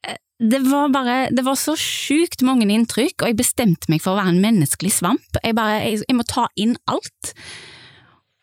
Eh, 0.07 0.21
Det 0.39 0.61
var 0.71 0.93
bare, 0.95 1.17
det 1.35 1.43
var 1.45 1.59
så 1.59 1.75
sjukt 1.75 2.45
mange 2.47 2.69
inntrykk, 2.71 3.23
og 3.23 3.33
jeg 3.33 3.41
bestemte 3.41 3.91
meg 3.91 4.01
for 4.05 4.15
å 4.15 4.21
være 4.21 4.37
en 4.37 4.45
menneskelig 4.45 4.93
svamp. 4.95 5.41
Jeg 5.43 5.57
bare, 5.59 5.81
jeg, 5.83 6.15
må 6.15 6.23
ta 6.23 6.47
inn 6.55 6.77
alt. 6.87 7.35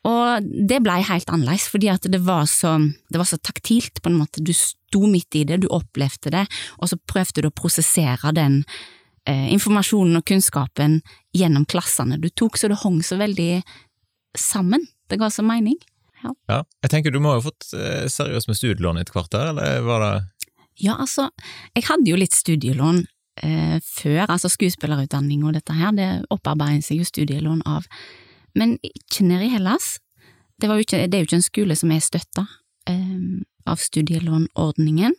Og 0.06 0.44
det 0.70 0.82
blei 0.86 1.00
helt 1.08 1.32
annerledes, 1.32 1.70
fordi 1.72 1.88
at 1.90 2.04
det 2.12 2.20
var, 2.28 2.46
så, 2.52 2.76
det 3.10 3.18
var 3.18 3.26
så 3.26 3.40
taktilt, 3.42 4.04
på 4.04 4.12
en 4.12 4.20
måte. 4.20 4.44
Du 4.44 4.52
sto 4.54 5.08
midt 5.10 5.40
i 5.40 5.46
det, 5.48 5.64
du 5.64 5.72
opplevde 5.74 6.36
det, 6.36 6.44
og 6.78 6.92
så 6.92 7.00
prøvde 7.10 7.42
du 7.42 7.50
å 7.50 7.56
prosessere 7.56 8.36
den 8.36 8.62
eh, 9.30 9.48
informasjonen 9.54 10.20
og 10.20 10.26
kunnskapen 10.28 11.00
gjennom 11.36 11.66
klassene 11.70 12.20
du 12.22 12.30
tok, 12.30 12.58
så 12.58 12.70
det 12.72 12.82
hang 12.84 13.02
så 13.06 13.20
veldig 13.20 13.64
sammen. 14.38 14.86
Det 15.10 15.20
ga 15.22 15.30
så 15.32 15.46
mening. 15.46 15.78
Ja. 16.50 16.64
Jeg 16.82 16.92
tenker 16.92 17.14
du 17.14 17.20
må 17.22 17.36
ha 17.36 17.42
fått 17.44 17.68
eh, 17.78 18.06
seriøst 18.10 18.50
med 18.50 18.58
studielån 18.58 19.02
etter 19.02 19.18
hvert 19.18 19.34
der, 19.34 19.52
eller 19.54 19.84
var 19.86 20.06
det 20.06 20.14
Ja, 20.82 20.98
altså, 21.00 21.30
jeg 21.76 21.86
hadde 21.88 22.10
jo 22.10 22.18
litt 22.20 22.36
studielån 22.36 23.04
eh, 23.46 23.78
før, 23.86 24.26
altså 24.26 24.50
skuespillerutdanning 24.52 25.46
og 25.46 25.56
dette 25.56 25.76
her, 25.76 25.94
det 25.96 26.10
opparbeider 26.34 26.84
seg 26.84 27.04
jo 27.04 27.08
studielån 27.08 27.62
av, 27.70 27.88
men 28.58 28.78
ikke 28.82 29.28
nede 29.28 29.48
i 29.48 29.54
Hellas. 29.54 29.98
Det, 30.60 30.70
ikke, 30.72 31.06
det 31.12 31.18
er 31.18 31.24
jo 31.24 31.30
ikke 31.30 31.42
en 31.42 31.50
skole 31.50 31.76
som 31.78 31.92
er 31.92 32.04
støtta 32.04 32.48
eh, 32.90 33.44
av 33.70 33.82
studielånordningen, 33.82 35.16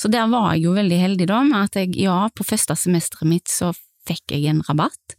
så 0.00 0.08
der 0.08 0.30
var 0.32 0.54
jeg 0.54 0.64
jo 0.64 0.72
veldig 0.72 0.96
heldig 0.96 1.26
da, 1.28 1.42
med 1.44 1.68
at 1.68 1.76
jeg, 1.76 1.92
ja, 2.00 2.22
på 2.32 2.46
første 2.48 2.72
semesteret 2.78 3.28
mitt 3.28 3.52
så 3.52 3.74
fikk 4.08 4.32
jeg 4.32 4.48
en 4.48 4.62
rabatt, 4.64 5.16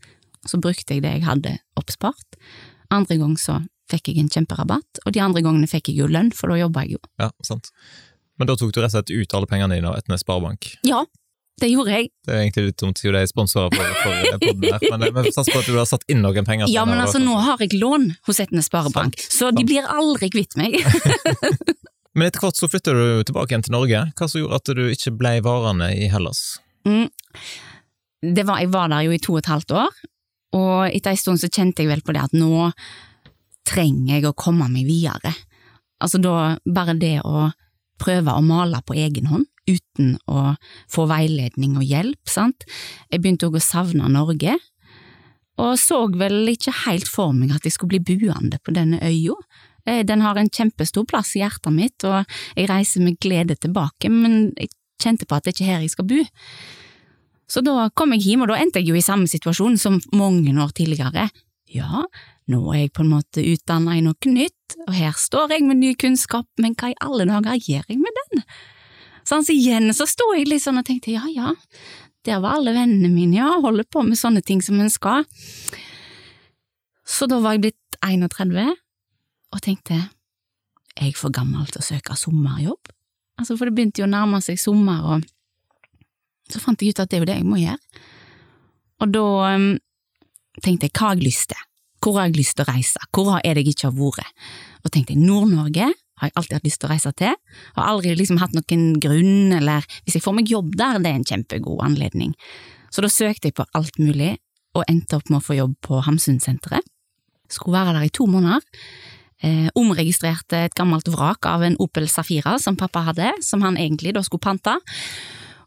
så 0.49 0.57
brukte 0.57 0.97
jeg 0.97 1.03
det 1.05 1.11
jeg 1.19 1.27
hadde 1.27 1.53
oppspart. 1.77 2.39
Andre 2.89 3.19
gang 3.21 3.35
så 3.37 3.59
fikk 3.91 4.09
jeg 4.09 4.23
en 4.23 4.31
kjemperabatt, 4.31 5.03
og 5.05 5.13
de 5.13 5.21
andre 5.21 5.43
gangene 5.45 5.69
fikk 5.69 5.91
jeg 5.91 6.01
jo 6.01 6.09
lønn, 6.09 6.31
for 6.33 6.49
da 6.49 6.57
jobba 6.63 6.87
jeg 6.87 6.97
jo. 6.97 7.03
Ja, 7.21 7.29
sant. 7.45 7.69
Men 8.41 8.49
da 8.49 8.57
tok 8.57 8.73
du 8.73 8.81
rett 8.81 8.89
og 8.89 8.97
slett 8.97 9.13
ut 9.13 9.35
alle 9.37 9.49
pengene 9.51 9.77
dine 9.77 9.91
av 9.91 9.99
Etnes 10.01 10.25
Sparebank. 10.25 10.71
Ja, 10.87 11.03
det 11.61 11.69
gjorde 11.69 11.93
jeg. 11.93 12.09
Det 12.25 12.33
er 12.33 12.41
egentlig 12.41 12.71
litt 12.71 12.79
dumt, 12.81 12.97
siden 12.97 13.19
de 13.19 13.21
er 13.21 13.29
sponsorer 13.29 13.75
for, 13.75 13.95
for 14.01 14.41
podden 14.41 14.65
her, 14.65 14.85
men 14.95 15.05
eh, 15.05 15.13
men 15.13 15.29
sats 15.35 15.51
på 15.51 15.61
at 15.61 15.69
du 15.69 15.77
har 15.77 15.85
satt 15.85 16.07
inn 16.09 16.23
noen 16.25 16.47
penger. 16.47 16.71
Ja, 16.73 16.87
men 16.89 16.97
altså 17.03 17.21
nå 17.21 17.37
har 17.37 17.61
jeg 17.61 17.77
lån 17.77 18.09
hos 18.25 18.41
Etnes 18.41 18.71
Sparebank, 18.71 19.19
Sant, 19.19 19.37
så 19.37 19.51
de 19.53 19.67
blir 19.67 19.85
aldri 19.85 20.31
kvitt 20.33 20.57
meg. 20.57 20.79
Men 22.15 22.27
etter 22.27 22.43
hvert 22.43 22.59
så 22.59 22.67
flytter 22.67 22.97
du 22.97 23.23
tilbake 23.27 23.53
igjen 23.53 23.63
til 23.65 23.75
Norge. 23.75 24.01
Hva 24.17 24.27
som 24.27 24.41
gjorde 24.41 24.59
at 24.59 24.71
du 24.75 24.81
ikke 24.91 25.13
ble 25.15 25.35
varende 25.45 25.91
i 25.95 26.09
Hellas? 26.11 26.59
Mm. 26.87 27.07
Var, 28.21 28.57
jeg 28.59 28.71
var 28.73 28.91
der 28.91 29.05
jo 29.07 29.13
i 29.15 29.21
to 29.21 29.37
og 29.37 29.41
et 29.41 29.51
halvt 29.51 29.73
år, 29.79 30.01
og 30.57 30.75
etter 30.91 31.13
en 31.13 31.21
stund 31.21 31.41
så 31.41 31.49
kjente 31.49 31.81
jeg 31.81 31.89
vel 31.89 32.03
på 32.05 32.13
det 32.13 32.25
at 32.25 32.35
nå 32.35 32.67
trenger 33.67 34.17
jeg 34.17 34.27
å 34.27 34.35
komme 34.37 34.67
meg 34.69 34.89
videre. 34.89 35.31
Altså 36.01 36.19
da, 36.21 36.57
bare 36.65 36.97
det 36.99 37.19
å 37.23 37.47
prøve 38.01 38.33
å 38.33 38.43
male 38.43 38.81
på 38.85 38.97
egen 38.97 39.29
hånd, 39.29 39.47
uten 39.69 40.15
å 40.29 40.55
få 40.91 41.05
veiledning 41.09 41.77
og 41.79 41.85
hjelp, 41.85 42.21
sant. 42.29 42.65
Jeg 43.13 43.21
begynte 43.21 43.47
òg 43.47 43.59
å 43.59 43.63
savne 43.63 44.09
Norge, 44.11 44.57
og 45.61 45.75
så 45.77 46.03
vel 46.17 46.49
ikke 46.49 46.73
helt 46.87 47.09
for 47.09 47.35
meg 47.37 47.53
at 47.53 47.67
jeg 47.67 47.75
skulle 47.75 48.01
bli 48.01 48.17
buende 48.17 48.57
på 48.63 48.73
denne 48.73 49.01
øya. 49.05 49.37
Eh, 49.85 50.03
Den 50.05 50.21
har 50.21 50.37
en 50.37 50.49
kjempestor 50.49 51.05
plass 51.09 51.35
i 51.35 51.41
hjertet 51.41 51.73
mitt, 51.73 52.03
og 52.03 52.25
jeg 52.55 52.69
reiser 52.69 53.01
med 53.01 53.19
glede 53.19 53.55
tilbake, 53.55 54.09
men 54.09 54.53
jeg 54.57 54.71
kjente 55.01 55.25
på 55.25 55.35
at 55.35 55.43
det 55.45 55.55
ikke 55.55 55.65
er 55.65 55.73
her 55.75 55.85
jeg 55.85 55.95
skal 55.95 56.07
bo. 56.09 56.25
Så 57.51 57.63
da 57.65 57.89
kom 57.95 58.13
jeg 58.15 58.23
hjem, 58.23 58.45
og 58.45 58.51
da 58.53 58.59
endte 58.61 58.79
jeg 58.79 58.91
jo 58.93 58.95
i 58.95 59.03
samme 59.03 59.27
situasjon 59.27 59.77
som 59.77 59.99
mange 60.15 60.53
år 60.55 60.71
tidligere. 60.77 61.29
Ja, 61.71 62.03
nå 62.51 62.61
er 62.73 62.85
jeg 62.85 62.93
på 62.95 63.03
en 63.03 63.11
måte 63.11 63.43
utdanna 63.43 63.97
i 63.97 64.03
noe 64.05 64.31
nytt, 64.31 64.77
og 64.87 64.93
her 64.95 65.15
står 65.17 65.55
jeg 65.55 65.65
med 65.67 65.81
ny 65.81 65.95
kunnskap, 65.99 66.47
men 66.59 66.75
hva 66.79 66.91
i 66.91 66.99
alle 67.03 67.27
dager 67.27 67.59
gjør 67.59 67.89
jeg 67.91 67.99
med 67.99 68.21
den? 68.21 68.45
Sånn, 69.27 69.45
så 69.45 69.53
igjen 69.53 69.91
så 69.95 70.07
sto 70.09 70.31
jeg 70.35 70.47
litt 70.49 70.63
sånn 70.63 70.79
og 70.81 70.87
tenkte 70.87 71.13
ja 71.13 71.27
ja, 71.29 71.51
der 72.25 72.41
var 72.41 72.57
alle 72.57 72.73
vennene 72.75 73.09
mine, 73.11 73.37
ja, 73.39 73.49
holder 73.63 73.87
på 73.89 74.03
med 74.05 74.19
sånne 74.19 74.43
ting 74.45 74.61
som 74.63 74.79
en 74.81 74.91
skal. 74.93 75.25
Så 77.07 77.27
da 77.29 77.39
var 77.41 77.57
jeg 77.57 77.65
blitt 77.65 77.99
31, 78.05 78.75
og 79.51 79.61
tenkte 79.63 79.97
er 80.01 81.07
jeg 81.07 81.15
for 81.19 81.33
gammel 81.33 81.67
til 81.71 81.81
å 81.81 81.85
søke 81.85 82.17
sommerjobb? 82.19 82.91
Altså, 83.39 83.55
for 83.57 83.67
det 83.67 83.75
begynte 83.77 84.03
jo 84.03 84.07
å 84.07 84.11
nærme 84.11 84.41
seg 84.43 84.59
sommer, 84.59 85.01
og 85.01 86.51
så 86.51 86.59
fant 86.61 86.81
jeg 86.81 86.93
ut 86.93 87.01
at 87.01 87.11
det 87.11 87.17
er 87.17 87.23
jo 87.23 87.29
det 87.29 87.39
jeg 87.39 87.47
må 87.47 87.59
gjøre. 87.61 88.03
Og 89.01 89.13
da 89.15 89.25
um, 89.55 89.67
tenkte 90.61 90.87
jeg, 90.87 90.95
hva 90.97 91.09
har 91.09 91.17
jeg 91.17 91.25
lyst 91.29 91.49
til? 91.53 91.67
Hvor 92.01 92.17
har 92.17 92.29
jeg 92.29 92.37
lyst 92.37 92.57
til 92.57 92.65
å 92.65 92.71
reise? 92.73 93.01
Hvor 93.13 93.31
er 93.39 93.55
det 93.55 93.63
jeg 93.63 93.75
ikke 93.75 93.89
har 93.89 93.97
vært? 93.97 94.45
Og 94.81 94.93
tenkte 94.93 95.17
Nord-Norge 95.17 95.91
har 96.21 96.29
jeg 96.29 96.37
alltid 96.37 96.57
hatt 96.57 96.67
lyst 96.67 96.81
til 96.81 96.87
å 96.87 96.91
reise 96.91 97.11
til. 97.17 97.37
Har 97.77 97.89
aldri 97.89 98.13
liksom 98.17 98.39
hatt 98.41 98.53
noen 98.53 98.83
grunn, 99.01 99.53
eller 99.57 99.85
hvis 100.05 100.19
jeg 100.19 100.25
får 100.25 100.35
meg 100.37 100.51
jobb 100.53 100.75
der, 100.77 100.99
det 101.01 101.09
er 101.09 101.17
en 101.17 101.25
kjempegod 101.25 101.81
anledning. 101.85 102.35
Så 102.93 103.01
da 103.01 103.09
søkte 103.09 103.49
jeg 103.49 103.57
på 103.57 103.65
alt 103.77 103.97
mulig, 104.01 104.35
og 104.77 104.85
endte 104.87 105.17
opp 105.17 105.31
med 105.31 105.41
å 105.41 105.45
få 105.45 105.57
jobb 105.57 105.73
på 105.83 106.01
Hamsunsenteret. 106.05 106.85
Skulle 107.51 107.79
være 107.79 107.97
der 107.97 108.07
i 108.07 108.13
to 108.13 108.27
måneder. 108.29 108.61
Eh, 109.41 109.69
omregistrerte 109.73 110.67
et 110.67 110.75
gammelt 110.77 111.07
vrak 111.09 111.47
av 111.49 111.63
en 111.65 111.75
Opel 111.81 112.05
Safira 112.09 112.59
som 112.61 112.75
pappa 112.77 113.01
hadde, 113.07 113.31
som 113.41 113.63
han 113.65 113.79
egentlig 113.79 114.13
da 114.13 114.21
skulle 114.21 114.43
pante, 114.43 114.75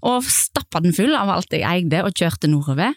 og 0.07 0.27
stappa 0.31 0.79
den 0.85 0.95
full 0.95 1.17
av 1.19 1.33
alt 1.35 1.51
jeg 1.51 1.65
eide 1.67 2.05
og 2.07 2.15
kjørte 2.15 2.51
nordover. 2.53 2.95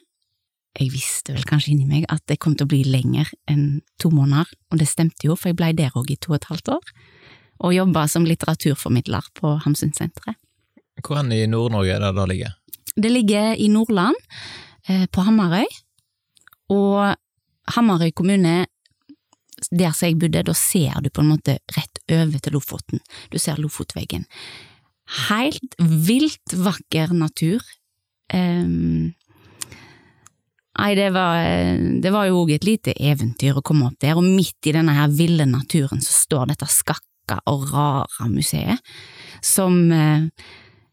Jeg 0.78 0.92
visste 0.94 1.34
vel 1.34 1.48
kanskje 1.50 1.72
inni 1.74 1.88
meg 1.90 2.06
at 2.14 2.22
det 2.30 2.38
kom 2.44 2.54
til 2.54 2.68
å 2.68 2.70
bli 2.70 2.84
lenger 2.86 3.32
enn 3.50 3.80
to 3.98 4.12
måneder, 4.14 4.52
og 4.70 4.78
det 4.78 4.90
stemte 4.92 5.26
jo, 5.26 5.34
for 5.34 5.50
jeg 5.50 5.58
blei 5.58 5.72
der 5.74 5.96
òg 5.98 6.12
i 6.14 6.20
to 6.22 6.36
og 6.36 6.38
et 6.38 6.50
halvt 6.52 6.70
år, 6.76 6.94
og 7.66 7.74
jobba 7.74 8.06
som 8.12 8.28
litteraturformidler 8.30 9.32
på 9.40 9.58
Hamsunsenteret. 9.66 10.38
Hvor 11.02 11.18
hen 11.18 11.34
i 11.34 11.46
Nord-Norge 11.50 11.96
er 11.96 12.06
det 12.06 12.14
det 12.20 12.30
ligger? 12.30 12.54
Det 12.94 13.10
ligger 13.10 13.58
i 13.58 13.68
Nordland, 13.74 14.18
eh, 14.86 15.08
på 15.10 15.26
Hamarøy, 15.26 15.66
og 16.70 17.18
Hamarøy 17.74 18.14
kommune, 18.14 18.68
der 19.72 19.94
som 19.96 20.10
jeg 20.10 20.20
bodde, 20.22 20.46
da 20.46 20.56
ser 20.58 21.00
du 21.04 21.10
på 21.10 21.24
en 21.24 21.32
måte 21.34 21.58
rett 21.76 22.02
over 22.14 22.42
til 22.44 22.58
Lofoten. 22.58 23.02
Du 23.34 23.40
ser 23.42 23.60
Lofotveggen. 23.62 24.28
Helt 25.28 25.78
vilt 25.80 26.56
vakker 26.56 27.14
natur. 27.16 27.64
Um, 28.34 29.14
Nei, 30.78 30.94
det 30.94 31.10
var, 31.10 31.42
det 32.02 32.10
var 32.14 32.28
jo 32.30 32.44
òg 32.44 32.52
et 32.54 32.66
lite 32.68 32.94
eventyr 32.94 33.58
å 33.58 33.64
komme 33.66 33.88
opp 33.88 33.98
der, 34.04 34.18
og 34.20 34.26
midt 34.26 34.70
i 34.70 34.76
denne 34.76 34.94
her 34.94 35.10
ville 35.10 35.48
naturen 35.50 36.04
så 36.06 36.14
står 36.14 36.52
dette 36.52 36.68
skakka 36.70 37.40
og 37.50 37.66
rare 37.72 38.28
museet, 38.30 38.92
som 39.42 39.80
eh, 39.90 40.28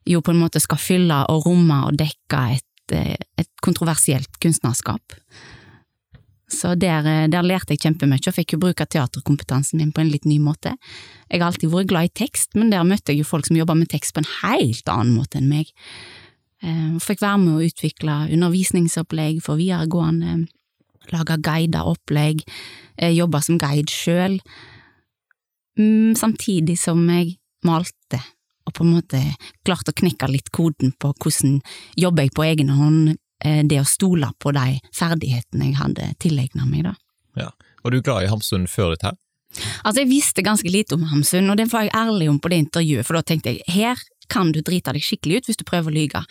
jo 0.09 0.23
på 0.25 0.33
en 0.33 0.41
måte 0.41 0.63
skal 0.63 0.81
fylle 0.81 1.21
og 1.29 1.45
romme 1.51 1.83
og 1.91 1.99
dekke 2.01 2.41
et, 2.57 2.97
eh, 2.97 3.13
et 3.37 3.51
kontroversielt 3.65 4.41
kunstnerskap. 4.41 5.19
Så 6.55 6.75
der, 6.79 7.07
eh, 7.07 7.29
der 7.29 7.43
lærte 7.43 7.75
jeg 7.75 7.83
kjempemye, 7.85 8.23
og 8.29 8.37
fikk 8.37 8.55
jo 8.55 8.63
bruke 8.63 8.87
teaterkompetansen 8.87 9.81
min 9.81 9.93
på 9.93 10.01
en 10.01 10.13
litt 10.13 10.25
ny 10.25 10.39
måte. 10.39 10.77
Jeg 11.31 11.41
har 11.41 11.51
alltid 11.51 11.71
vært 11.73 11.91
glad 11.91 12.11
i 12.11 12.15
tekst, 12.25 12.55
men 12.55 12.71
der 12.71 12.85
møtte 12.85 13.13
jeg 13.13 13.23
jo 13.23 13.31
folk 13.31 13.47
som 13.47 13.57
jobber 13.57 13.75
med 13.75 13.91
tekst 13.93 14.15
på 14.15 14.23
en 14.23 14.31
helt 14.43 14.89
annen 14.89 15.17
måte 15.17 15.41
enn 15.41 15.51
meg. 15.51 15.73
Eh, 16.63 16.95
og 16.95 17.03
fikk 17.03 17.21
være 17.21 17.41
med 17.43 17.55
å 17.55 17.65
utvikle 17.67 18.19
undervisningsopplegg 18.33 19.43
for 19.43 19.61
videregående, 19.61 20.47
lage 21.13 21.37
guida 21.43 21.85
opplegg, 21.85 22.41
eh, 22.97 23.13
jobbe 23.13 23.43
som 23.43 23.59
guide 23.59 23.91
sjøl, 23.91 24.39
mm, 25.79 26.15
samtidig 26.17 26.79
som 26.79 27.03
jeg 27.09 27.37
malte 27.65 28.23
og 28.65 28.73
på 28.73 28.85
en 28.85 28.95
måte 28.97 29.21
klarte 29.67 29.93
å 29.93 29.99
knekke 29.99 30.29
litt 30.31 30.51
koden 30.55 30.95
på 30.97 31.13
hvordan 31.13 31.61
jobber 32.01 32.25
jeg 32.25 32.35
på 32.37 32.47
egen 32.47 32.73
hånd, 32.73 33.17
det 33.43 33.81
å 33.81 33.89
stole 33.89 34.31
på 34.41 34.53
de 34.57 34.79
ferdighetene 34.95 35.71
jeg 35.71 35.79
hadde 35.81 36.07
tilegna 36.23 36.65
meg, 36.69 36.87
da. 36.87 36.95
Ja. 37.37 37.51
Var 37.85 37.93
du 37.93 38.01
glad 38.01 38.25
i 38.25 38.31
Hamsun 38.31 38.69
før 38.71 38.95
dette 38.95 39.11
her? 39.11 39.19
Altså, 39.85 40.01
jeg 40.03 40.11
visste 40.11 40.45
ganske 40.47 40.71
lite 40.71 40.97
om 40.97 41.05
Hamsun, 41.11 41.51
og 41.53 41.59
det 41.61 41.69
var 41.73 41.85
jeg 41.87 41.95
ærlig 41.95 42.31
om 42.31 42.39
på 42.43 42.51
det 42.51 42.63
intervjuet, 42.65 43.07
for 43.07 43.19
da 43.19 43.25
tenkte 43.27 43.53
jeg 43.53 43.75
her 43.75 44.01
kan 44.33 44.55
du 44.55 44.63
drite 44.65 44.95
deg 44.97 45.05
skikkelig 45.05 45.43
ut 45.43 45.51
hvis 45.51 45.61
du 45.61 45.67
prøver 45.69 45.93
å 45.93 45.95
lyge. 45.95 46.23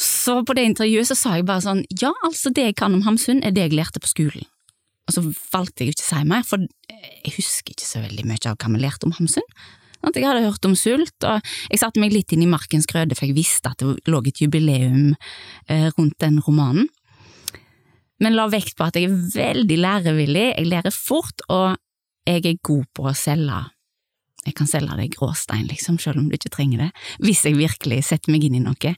Så 0.00 0.38
på 0.48 0.56
det 0.56 0.64
intervjuet 0.70 1.10
så 1.10 1.16
sa 1.18 1.34
jeg 1.36 1.46
bare 1.48 1.64
sånn, 1.66 1.84
ja, 2.00 2.14
altså 2.24 2.52
det 2.56 2.70
jeg 2.70 2.78
kan 2.80 2.96
om 2.96 3.04
Hamsun 3.04 3.42
er 3.44 3.52
det 3.52 3.68
jeg 3.68 3.76
lærte 3.76 4.00
på 4.00 4.08
skolen. 4.08 4.48
Og 5.08 5.16
så 5.16 5.24
valgte 5.52 5.84
jeg 5.84 5.92
ikke 5.92 6.06
å 6.06 6.08
si 6.08 6.22
mer, 6.30 6.46
for 6.46 6.64
jeg 6.88 7.34
husker 7.36 7.74
ikke 7.74 7.86
så 7.86 8.02
veldig 8.04 8.24
mye 8.30 8.40
av 8.48 8.56
hva 8.56 8.72
vi 8.72 8.80
lærte 8.80 9.08
om 9.08 9.14
Hamsun. 9.18 9.46
At 10.06 10.16
jeg 10.16 10.24
hadde 10.24 10.46
hørt 10.46 10.64
om 10.64 10.76
sult, 10.78 11.16
og 11.28 11.44
jeg 11.68 11.80
satte 11.82 12.00
meg 12.00 12.14
litt 12.14 12.32
inn 12.32 12.44
i 12.44 12.48
Markens 12.50 12.88
grøde, 12.88 13.16
for 13.18 13.28
jeg 13.28 13.36
visste 13.36 13.72
at 13.72 13.82
det 13.82 14.10
lå 14.10 14.22
et 14.24 14.40
jubileum 14.40 15.12
eh, 15.68 15.90
rundt 15.96 16.16
den 16.22 16.40
romanen. 16.46 16.88
Men 18.20 18.36
la 18.36 18.46
vekt 18.52 18.76
på 18.76 18.84
at 18.84 18.96
jeg 18.96 19.08
er 19.08 19.20
veldig 19.34 19.76
lærevillig, 19.80 20.46
jeg 20.52 20.68
lærer 20.68 20.94
fort, 20.94 21.44
og 21.48 21.76
jeg 22.28 22.44
er 22.44 22.64
god 22.64 22.88
på 22.96 23.06
å 23.08 23.16
selge. 23.16 23.60
Jeg 24.46 24.56
kan 24.56 24.68
selge 24.68 24.96
deg 24.96 25.12
gråstein, 25.16 25.66
liksom, 25.68 25.98
selv 26.00 26.20
om 26.20 26.28
du 26.28 26.36
ikke 26.36 26.52
trenger 26.52 26.86
det, 26.86 26.90
hvis 27.24 27.44
jeg 27.44 27.58
virkelig 27.60 28.02
setter 28.08 28.32
meg 28.32 28.44
inn 28.46 28.56
i 28.56 28.64
noe. 28.64 28.94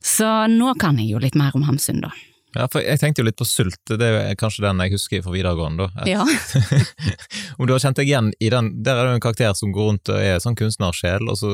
Så 0.00 0.28
nå 0.48 0.74
kan 0.80 1.00
jeg 1.00 1.12
jo 1.12 1.20
litt 1.20 1.36
mer 1.36 1.56
om 1.56 1.66
Hamsun, 1.68 2.00
da. 2.04 2.12
Ja, 2.56 2.66
for 2.66 2.82
jeg 2.82 2.98
tenkte 2.98 3.22
jo 3.22 3.28
litt 3.28 3.38
på 3.38 3.46
sult, 3.46 3.78
det 3.86 4.06
er 4.06 4.38
kanskje 4.38 4.64
den 4.64 4.82
jeg 4.82 4.96
husker 4.96 5.22
fra 5.22 5.34
videregående, 5.34 5.86
da. 5.86 6.06
Ja. 6.08 6.24
Om 7.58 7.68
du 7.68 7.74
har 7.76 7.82
kjent 7.82 8.00
deg 8.00 8.10
igjen 8.10 8.32
i 8.42 8.50
den, 8.50 8.72
der 8.82 8.98
er 8.98 9.06
det 9.06 9.12
jo 9.12 9.18
en 9.20 9.26
karakter 9.26 9.54
som 9.58 9.74
går 9.74 9.90
rundt 9.92 10.10
og 10.10 10.18
er 10.18 10.42
sånn 10.42 10.58
kunstnersjel, 10.58 11.30
og 11.30 11.38
så, 11.38 11.50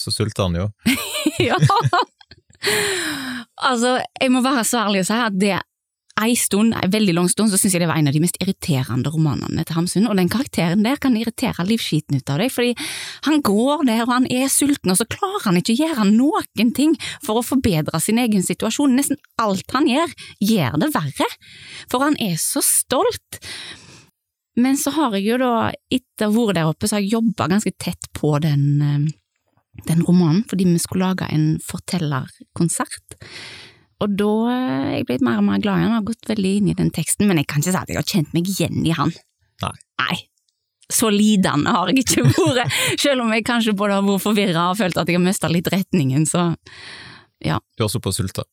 så 0.00 0.14
sulter 0.14 0.48
han 0.48 0.56
jo. 0.62 0.68
ja. 1.50 1.58
Altså, 3.60 3.98
jeg 4.00 4.32
må 4.32 4.40
være 4.44 4.64
så 4.64 4.86
ærlig 4.86 5.04
å 5.04 5.10
si 5.10 5.20
at 5.20 5.36
det 5.36 5.58
ei 6.24 6.36
stund, 6.38 6.74
en 6.76 6.92
veldig 6.92 7.14
lang 7.16 7.28
stund, 7.32 7.52
så 7.52 7.58
syns 7.60 7.74
jeg 7.76 7.82
det 7.82 7.88
var 7.90 8.00
en 8.00 8.10
av 8.10 8.16
de 8.16 8.22
mest 8.22 8.38
irriterende 8.42 9.12
romanene 9.12 9.64
til 9.66 9.78
Hamsun, 9.78 10.08
og 10.10 10.16
den 10.18 10.30
karakteren 10.32 10.84
der 10.84 11.00
kan 11.00 11.16
irritere 11.18 11.66
livskiten 11.68 12.20
ut 12.20 12.32
av 12.32 12.40
deg, 12.42 12.52
fordi 12.54 12.74
han 13.26 13.42
går 13.46 13.84
der 13.88 14.04
og 14.06 14.14
han 14.14 14.28
er 14.30 14.48
sulten, 14.52 14.92
og 14.92 15.00
så 15.00 15.08
klarer 15.10 15.48
han 15.48 15.60
ikke 15.60 15.76
å 15.76 15.80
gjøre 15.82 16.08
noen 16.12 16.72
ting 16.76 16.96
for 17.24 17.40
å 17.40 17.46
forbedre 17.46 18.00
sin 18.02 18.20
egen 18.22 18.44
situasjon. 18.46 18.96
Nesten 18.98 19.20
alt 19.40 19.76
han 19.76 19.88
gjør, 19.88 20.16
gjør 20.44 20.80
det 20.84 20.90
verre, 20.96 21.30
for 21.90 22.06
han 22.06 22.18
er 22.22 22.36
så 22.40 22.62
stolt. 22.64 23.40
Men 24.60 24.76
så 24.76 24.92
har 24.96 25.14
jeg 25.16 25.28
jo 25.28 25.40
da, 25.40 25.70
etter 25.92 26.28
å 26.28 26.34
ha 26.34 26.46
vært 26.50 26.58
der 26.58 26.70
oppe, 26.72 26.88
så 26.88 26.98
har 26.98 27.04
jeg 27.04 27.14
jobba 27.16 27.48
ganske 27.52 27.72
tett 27.80 28.10
på 28.16 28.34
den, 28.42 28.64
eh, 28.82 29.08
den 29.86 30.04
romanen, 30.04 30.44
fordi 30.50 30.66
vi 30.68 30.82
skulle 30.82 31.12
lage 31.12 31.28
en 31.32 31.58
fortellerkonsert. 31.64 33.16
Og 34.00 34.16
da 34.16 34.32
er 34.54 34.90
jeg 34.94 35.06
blitt 35.10 35.24
mer 35.24 35.40
og 35.42 35.46
mer 35.46 35.60
glad 35.62 35.80
i 35.80 35.84
han, 35.84 35.94
har 35.98 36.06
gått 36.08 36.28
veldig 36.30 36.52
inn 36.58 36.70
i 36.72 36.76
den 36.78 36.90
teksten, 36.94 37.28
men 37.28 37.40
jeg 37.40 37.48
kan 37.50 37.60
ikke 37.60 37.74
si 37.74 37.80
at 37.80 37.92
jeg 37.92 38.00
har 38.00 38.08
kjent 38.08 38.34
meg 38.36 38.48
igjen 38.48 38.84
i 38.86 38.94
han. 38.96 39.12
Nei. 39.64 39.74
Nei. 40.00 40.16
Så 40.90 41.10
lidende 41.12 41.74
har 41.76 41.90
jeg 41.92 42.02
ikke 42.02 42.24
vært, 42.26 42.78
selv 43.04 43.26
om 43.26 43.34
jeg 43.34 43.46
kanskje 43.46 43.76
både 43.78 43.98
har 43.98 44.06
vært 44.06 44.24
forvirra 44.24 44.70
og 44.72 44.80
følt 44.80 44.98
at 44.98 45.10
jeg 45.10 45.20
har 45.20 45.26
mista 45.26 45.50
litt 45.52 45.68
retningen, 45.70 46.24
så 46.28 46.50
ja. 47.44 47.60
Du 47.76 47.84
har 47.84 47.92
sluppet 47.92 48.14
å 48.14 48.18
sulte. 48.22 48.46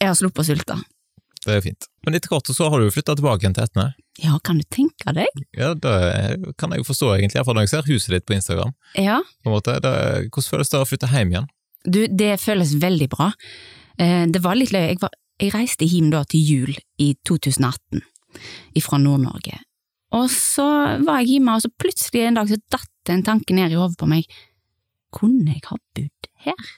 Jeg 0.00 0.10
har 0.10 0.18
sluppet 0.18 0.42
å 0.44 0.48
sulte. 0.50 0.76
Det 1.44 1.52
er 1.52 1.62
fint. 1.64 1.86
Men 2.06 2.16
etter 2.16 2.32
hvert 2.32 2.48
så 2.56 2.68
har 2.72 2.80
du 2.80 2.92
flytta 2.92 3.14
tilbake 3.18 3.44
igjen 3.44 3.54
til 3.56 3.66
Etne. 3.66 3.86
Ja, 4.22 4.38
kan 4.46 4.60
du 4.60 4.64
tenke 4.72 5.12
deg? 5.16 5.42
Ja, 5.56 5.72
det 5.76 5.94
kan 6.60 6.72
jeg 6.72 6.80
jo 6.80 6.88
forstå 6.88 7.10
egentlig, 7.16 7.40
iallfall 7.40 7.58
når 7.58 7.66
jeg 7.66 7.72
ser 7.74 7.88
huset 7.90 8.14
ditt 8.14 8.26
på 8.28 8.36
Instagram. 8.36 8.72
Ja. 8.96 9.18
På 9.44 9.50
en 9.50 9.56
måte. 9.58 9.76
Det, 9.84 9.94
hvordan 10.32 10.50
føles 10.54 10.72
det 10.72 10.80
å 10.80 10.88
flytte 10.88 11.10
hjem 11.12 11.34
igjen? 11.34 11.48
Du, 11.84 12.00
det 12.08 12.30
føles 12.40 12.72
veldig 12.80 13.10
bra. 13.12 13.30
Eh, 14.00 14.24
det 14.30 14.42
var 14.44 14.58
litt 14.58 14.74
løye, 14.74 14.94
jeg, 14.94 15.12
jeg 15.42 15.54
reiste 15.54 15.88
hjem 15.88 16.10
da 16.14 16.24
til 16.28 16.42
jul 16.42 16.74
i 17.02 17.14
2018 17.26 18.02
fra 18.82 18.98
Nord-Norge, 18.98 19.60
og 20.14 20.30
så 20.30 20.66
var 21.02 21.22
jeg 21.22 21.34
hjemme, 21.34 21.56
og 21.56 21.64
så 21.64 21.70
plutselig 21.80 22.22
en 22.28 22.38
dag 22.38 22.50
så 22.50 22.58
datt 22.70 23.10
en 23.14 23.24
tanke 23.26 23.54
ned 23.56 23.74
i 23.74 23.78
hodet 23.78 23.98
på 23.98 24.08
meg, 24.10 24.28
kunne 25.14 25.56
jeg 25.56 25.64
ha 25.68 25.78
bodd 25.96 26.30
her? 26.46 26.70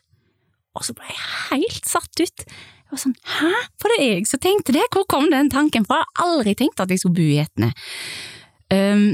Og 0.76 0.84
så 0.84 0.96
ble 0.96 1.08
jeg 1.08 1.28
helt 1.50 1.88
satt 1.88 2.20
ut. 2.20 2.44
Jeg 2.46 2.92
var 2.92 3.00
sånn, 3.02 3.16
hæ, 3.38 3.52
for 3.80 3.92
det 3.92 4.02
jeg 4.04 4.26
som 4.30 4.42
tenkte 4.42 4.74
det, 4.76 4.84
hvor 4.94 5.06
kom 5.10 5.30
den 5.32 5.48
tanken 5.52 5.86
fra? 5.88 6.02
Jeg 6.02 6.20
har 6.20 6.34
aldri 6.34 6.56
tenkt 6.58 6.82
at 6.82 6.92
jeg 6.92 7.02
skulle 7.02 7.18
bo 7.18 7.24
i 7.24 7.40
Etne. 7.42 7.72
Um, 8.72 9.08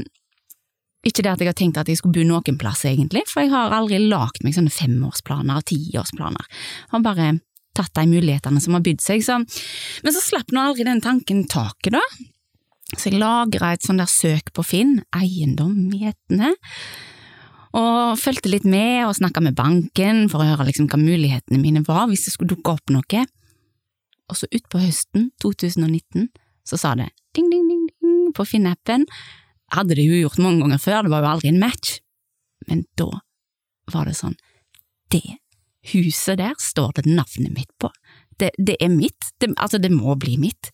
ikke 1.03 1.23
det 1.23 1.31
at 1.33 1.41
jeg 1.43 1.49
har 1.49 1.57
tenkt 1.57 1.79
at 1.79 1.89
jeg 1.91 1.99
skulle 1.99 2.19
bo 2.19 2.27
noen 2.27 2.59
plass, 2.59 2.83
egentlig, 2.87 3.25
for 3.31 3.43
jeg 3.43 3.51
har 3.51 3.75
aldri 3.75 3.99
lagd 4.03 4.43
meg 4.43 4.55
sånne 4.55 4.71
femårsplaner 4.71 5.59
og 5.59 5.67
tiårsplaner. 5.71 6.61
Har 6.93 7.03
bare 7.03 7.31
tatt 7.77 7.93
de 7.97 8.05
mulighetene 8.09 8.61
som 8.63 8.77
har 8.77 8.83
bydd 8.85 9.01
seg. 9.03 9.23
Så. 9.25 9.39
Men 10.03 10.15
så 10.15 10.21
slapp 10.23 10.53
nå 10.53 10.67
aldri 10.67 10.87
den 10.87 11.03
tanken 11.03 11.43
taket, 11.49 11.95
da. 11.97 12.03
Så 12.93 13.09
jeg 13.09 13.21
lagra 13.21 13.73
et 13.73 13.85
sånt 13.85 14.01
der 14.01 14.09
søk 14.09 14.51
på 14.53 14.65
Finn, 14.65 14.99
eiendom 15.17 15.89
i 15.95 16.05
Etne, 16.11 16.53
og 17.73 18.19
fulgte 18.21 18.51
litt 18.53 18.67
med 18.69 19.07
og 19.07 19.15
snakka 19.17 19.41
med 19.41 19.57
banken 19.57 20.27
for 20.29 20.43
å 20.43 20.51
høre 20.51 20.67
liksom 20.67 20.85
hva 20.91 20.99
mulighetene 21.01 21.57
mine 21.57 21.81
var 21.87 22.05
hvis 22.11 22.27
det 22.27 22.35
skulle 22.35 22.53
dukke 22.53 22.75
opp 22.75 22.93
noe. 22.93 23.23
Og 24.29 24.37
så 24.37 24.49
utpå 24.53 24.81
høsten 24.83 25.31
2019 25.41 26.29
så 26.69 26.79
sa 26.79 26.93
det 26.99 27.09
ding, 27.33 27.49
ding, 27.49 27.65
ding, 27.65 27.87
ding 27.97 28.29
på 28.37 28.45
Finn-appen. 28.45 29.07
Hadde 29.73 29.97
det 29.97 30.05
jo 30.05 30.21
gjort 30.21 30.41
mange 30.43 30.61
ganger 30.61 30.83
før, 30.83 31.01
det 31.01 31.15
var 31.15 31.25
jo 31.25 31.31
aldri 31.33 31.49
en 31.49 31.61
match, 31.63 31.97
men 32.69 32.85
da 32.99 33.09
var 33.91 34.07
det 34.07 34.15
sånn, 34.19 34.37
det 35.11 35.41
huset 35.91 36.39
der 36.39 36.55
står 36.61 36.95
det 36.99 37.09
navnet 37.09 37.51
mitt 37.55 37.71
på. 37.81 37.89
Det, 38.39 38.53
det 38.57 38.77
er 38.81 38.89
mitt, 38.89 39.33
det, 39.41 39.51
altså 39.57 39.79
det 39.81 39.91
må 39.93 40.15
bli 40.19 40.37
mitt. 40.41 40.71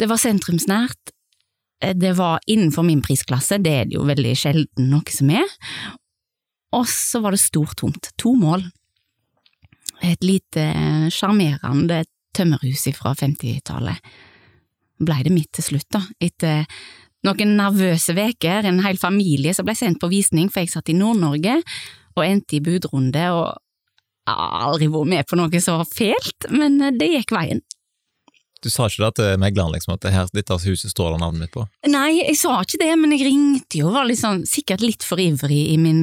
Det 0.00 0.08
var 0.08 0.20
sentrumsnært, 0.20 1.12
det 1.80 2.12
var 2.18 2.44
innenfor 2.46 2.84
min 2.84 3.02
prisklasse, 3.02 3.58
det 3.58 3.72
er 3.72 3.88
det 3.88 3.96
jo 3.96 4.04
veldig 4.08 4.34
sjelden 4.36 4.90
noe 4.92 5.12
som 5.12 5.32
er, 5.32 5.48
og 6.76 6.86
så 6.88 7.22
var 7.24 7.34
det 7.34 7.42
stort 7.42 7.78
tomt, 7.80 8.12
to 8.20 8.34
mål. 8.38 8.62
Et 10.06 10.22
lite 10.24 10.64
sjarmerende 11.12 12.04
tømmerhus 12.36 12.86
fra 12.96 13.14
50-tallet. 13.18 13.98
Blei 15.00 15.22
det 15.24 15.32
mitt 15.34 15.50
til 15.56 15.66
slutt, 15.66 15.88
da, 15.92 16.04
etter 16.20 16.68
noen 17.26 17.56
nervøse 17.58 18.14
veker, 18.16 18.68
en 18.68 18.80
hel 18.84 19.00
familie 19.00 19.52
som 19.56 19.66
ble 19.68 19.74
sendt 19.76 20.00
på 20.00 20.10
visning, 20.12 20.48
for 20.52 20.62
jeg 20.62 20.72
satt 20.72 20.92
i 20.92 20.96
Nord-Norge 20.96 21.58
og 22.16 22.22
endte 22.24 22.58
i 22.58 22.64
budrunde 22.64 23.26
og 23.34 23.58
jeg 24.28 24.36
har 24.36 24.64
aldri 24.68 24.88
vært 24.92 25.10
med 25.10 25.28
på 25.28 25.38
noe 25.40 25.60
så 25.64 25.76
fælt, 25.88 26.48
men 26.52 26.78
det 26.98 27.08
gikk 27.16 27.34
veien. 27.34 27.62
Du 28.60 28.68
sa 28.68 28.90
ikke 28.90 29.06
det 29.06 29.14
til 29.16 29.38
megleren, 29.40 29.72
liksom, 29.72 29.94
at 29.96 30.02
det 30.04 30.12
her, 30.12 30.26
dette 30.36 30.58
huset 30.66 30.92
står 30.92 31.14
det 31.14 31.20
navnet 31.22 31.46
mitt 31.46 31.54
på? 31.54 31.64
Nei, 31.88 32.18
jeg 32.18 32.36
sa 32.42 32.58
ikke 32.60 32.82
det, 32.82 32.90
men 33.00 33.14
jeg 33.16 33.24
ringte 33.30 33.80
jo, 33.80 33.92
var 33.94 34.08
liksom, 34.08 34.42
sikkert 34.48 34.84
litt 34.84 35.06
for 35.06 35.20
ivrig 35.22 35.62
i 35.72 35.78
min 35.80 36.02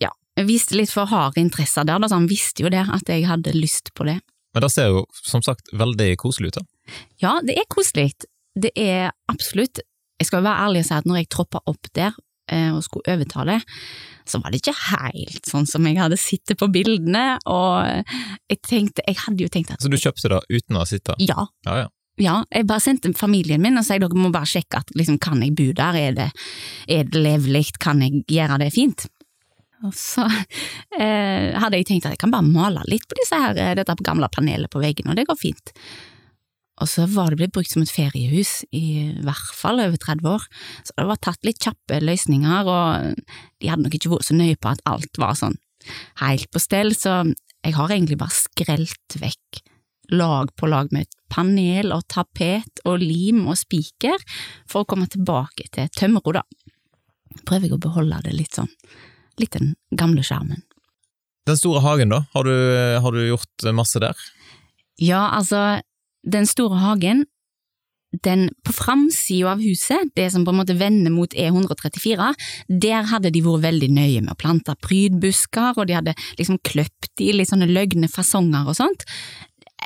Ja, 0.00 0.08
jeg 0.40 0.48
viste 0.48 0.78
litt 0.78 0.92
for 0.94 1.08
harde 1.10 1.42
interesser 1.42 1.84
der, 1.84 2.00
da, 2.00 2.08
så 2.08 2.16
han 2.16 2.30
visste 2.30 2.64
jo 2.64 2.72
det, 2.72 2.86
at 2.88 3.12
jeg 3.12 3.28
hadde 3.28 3.52
lyst 3.58 3.92
på 3.92 4.08
det. 4.08 4.22
Men 4.56 4.64
det 4.64 4.72
ser 4.72 4.88
jo 4.94 5.04
som 5.20 5.44
sagt 5.44 5.68
veldig 5.76 6.14
koselig 6.22 6.54
ut, 6.54 6.62
da. 6.62 6.96
Ja, 7.20 7.34
det 7.44 7.58
er 7.60 7.68
koselig. 7.68 8.14
Det 8.56 8.72
er 8.78 9.10
absolutt 9.28 9.82
Jeg 10.16 10.30
skal 10.30 10.46
være 10.46 10.64
ærlig 10.64 10.80
og 10.80 10.86
si 10.88 10.94
at 10.96 11.04
når 11.04 11.18
jeg 11.18 11.26
troppa 11.34 11.60
opp 11.68 11.90
der 11.92 12.14
og 12.46 12.82
skulle 12.84 13.16
overtale, 13.16 13.58
så 14.26 14.38
var 14.42 14.52
det 14.52 14.60
ikke 14.62 14.76
helt 14.92 15.48
sånn 15.48 15.66
som 15.66 15.86
jeg 15.86 15.98
hadde 15.98 16.18
sittet 16.20 16.58
på 16.60 16.68
bildene, 16.72 17.36
og 17.50 18.06
jeg 18.50 18.60
tenkte, 18.66 19.04
jeg 19.06 19.18
hadde 19.24 19.46
jo 19.46 19.52
tenkt 19.52 19.74
at 19.74 19.82
Så 19.82 19.90
du 19.90 19.98
kjøpte 19.98 20.30
det 20.30 20.40
uten 20.50 20.78
å 20.78 20.82
ha 20.82 20.88
sittet? 20.88 21.22
Ja. 21.22 21.46
ja, 21.66 21.82
ja. 21.84 21.92
Ja, 22.16 22.38
jeg 22.48 22.64
bare 22.64 22.80
sendte 22.80 23.10
familien 23.16 23.60
min 23.60 23.76
og 23.76 23.84
sa 23.84 23.98
dere 24.00 24.16
må 24.16 24.30
bare 24.32 24.48
sjekke 24.48 24.80
at 24.80 24.92
liksom, 24.96 25.18
kan 25.20 25.42
jeg 25.44 25.52
bo 25.56 25.68
der, 25.76 25.98
er 26.00 26.16
det, 26.16 26.30
er 26.88 27.04
det 27.04 27.20
levelig, 27.20 27.66
kan 27.82 28.00
jeg 28.00 28.22
gjøre 28.32 28.56
det 28.62 28.70
fint? 28.72 29.04
Og 29.84 29.92
så 29.92 30.24
eh, 31.00 31.52
hadde 31.52 31.76
jeg 31.76 31.88
tenkt 31.90 32.08
at 32.08 32.16
jeg 32.16 32.22
kan 32.24 32.32
bare 32.32 32.46
male 32.46 32.84
litt 32.88 33.04
på 33.08 33.18
disse 33.20 33.36
her, 33.36 33.76
dette 33.76 33.98
gamle 34.06 34.30
panelet 34.32 34.72
på 34.72 34.80
veggen, 34.80 35.12
og 35.12 35.18
det 35.18 35.26
går 35.28 35.40
fint. 35.40 35.74
Og 36.82 36.90
så 36.90 37.06
var 37.08 37.32
det 37.32 37.38
blitt 37.40 37.54
brukt 37.56 37.72
som 37.72 37.84
et 37.84 37.92
feriehus 37.92 38.60
i 38.76 39.12
hvert 39.24 39.52
fall 39.56 39.80
over 39.80 39.96
30 39.96 40.28
år, 40.28 40.44
så 40.84 40.96
det 40.98 41.06
var 41.08 41.22
tatt 41.24 41.48
litt 41.48 41.62
kjappe 41.64 42.02
løsninger, 42.04 42.68
og 42.68 43.22
de 43.62 43.70
hadde 43.70 43.86
nok 43.86 43.96
ikke 43.96 44.12
vært 44.12 44.28
så 44.28 44.36
nøye 44.36 44.58
på 44.60 44.74
at 44.74 44.84
alt 44.88 45.20
var 45.20 45.38
sånn 45.38 45.56
helt 46.20 46.50
på 46.52 46.60
stell, 46.60 46.92
så 46.98 47.22
jeg 47.64 47.74
har 47.78 47.94
egentlig 47.94 48.18
bare 48.20 48.34
skrelt 48.34 49.18
vekk 49.22 49.62
lag 50.14 50.52
på 50.54 50.68
lag 50.70 50.92
med 50.94 51.10
panel 51.32 51.90
og 51.94 52.04
tapet 52.12 52.82
og 52.86 53.02
lim 53.02 53.42
og 53.48 53.58
spiker 53.58 54.20
for 54.68 54.84
å 54.84 54.88
komme 54.88 55.08
tilbake 55.10 55.66
til 55.74 55.90
tømmerro, 55.96 56.36
da. 56.38 56.44
Prøver 57.46 57.66
jeg 57.66 57.76
å 57.76 57.82
beholde 57.82 58.20
det 58.24 58.36
litt 58.36 58.56
sånn, 58.56 58.70
litt 59.40 59.56
den 59.56 59.74
gamle 59.90 60.22
skjermen. 60.26 60.62
Den 61.46 61.58
store 61.58 61.82
hagen, 61.84 62.10
da, 62.10 62.24
har 62.34 62.46
du, 62.46 62.54
har 63.02 63.14
du 63.14 63.22
gjort 63.26 63.66
masse 63.74 64.00
der? 64.02 64.14
Ja, 65.02 65.28
altså, 65.36 65.80
den 66.26 66.46
store 66.50 66.80
hagen, 66.82 67.24
den 68.22 68.48
på 68.64 68.72
framsida 68.72 69.52
av 69.52 69.62
huset, 69.62 70.12
det 70.16 70.30
som 70.32 70.44
på 70.46 70.52
en 70.52 70.60
måte 70.60 70.76
vender 70.78 71.12
mot 71.12 71.32
E134, 71.34 72.28
der 72.82 73.10
hadde 73.10 73.32
de 73.34 73.42
vært 73.44 73.66
veldig 73.66 73.90
nøye 73.92 74.22
med 74.22 74.32
å 74.32 74.38
plante 74.38 74.76
prydbusker, 74.84 75.76
og 75.76 75.88
de 75.88 75.98
hadde 75.98 76.16
liksom 76.38 76.60
kløpt 76.66 77.24
i 77.24 77.32
litt 77.34 77.50
sånne 77.50 77.68
løgne 77.70 78.08
fasonger 78.12 78.70
og 78.70 78.78
sånt. 78.78 79.04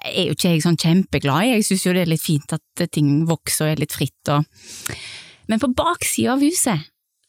Jeg 0.04 0.14
er 0.14 0.28
jo 0.28 0.36
ikke 0.36 0.52
jeg 0.54 0.62
sånn 0.64 0.80
kjempeglad 0.80 1.48
i, 1.48 1.50
jeg 1.56 1.66
synes 1.66 1.86
jo 1.86 1.96
det 1.96 2.04
er 2.04 2.12
litt 2.12 2.24
fint 2.24 2.54
at 2.56 2.84
ting 2.94 3.24
vokser 3.28 3.66
og 3.66 3.74
er 3.74 3.82
litt 3.82 3.96
fritt 3.96 4.32
og 4.32 4.46
Men 5.50 5.58
på 5.58 5.66
baksida 5.74 6.36
av 6.36 6.44
huset, 6.44 6.84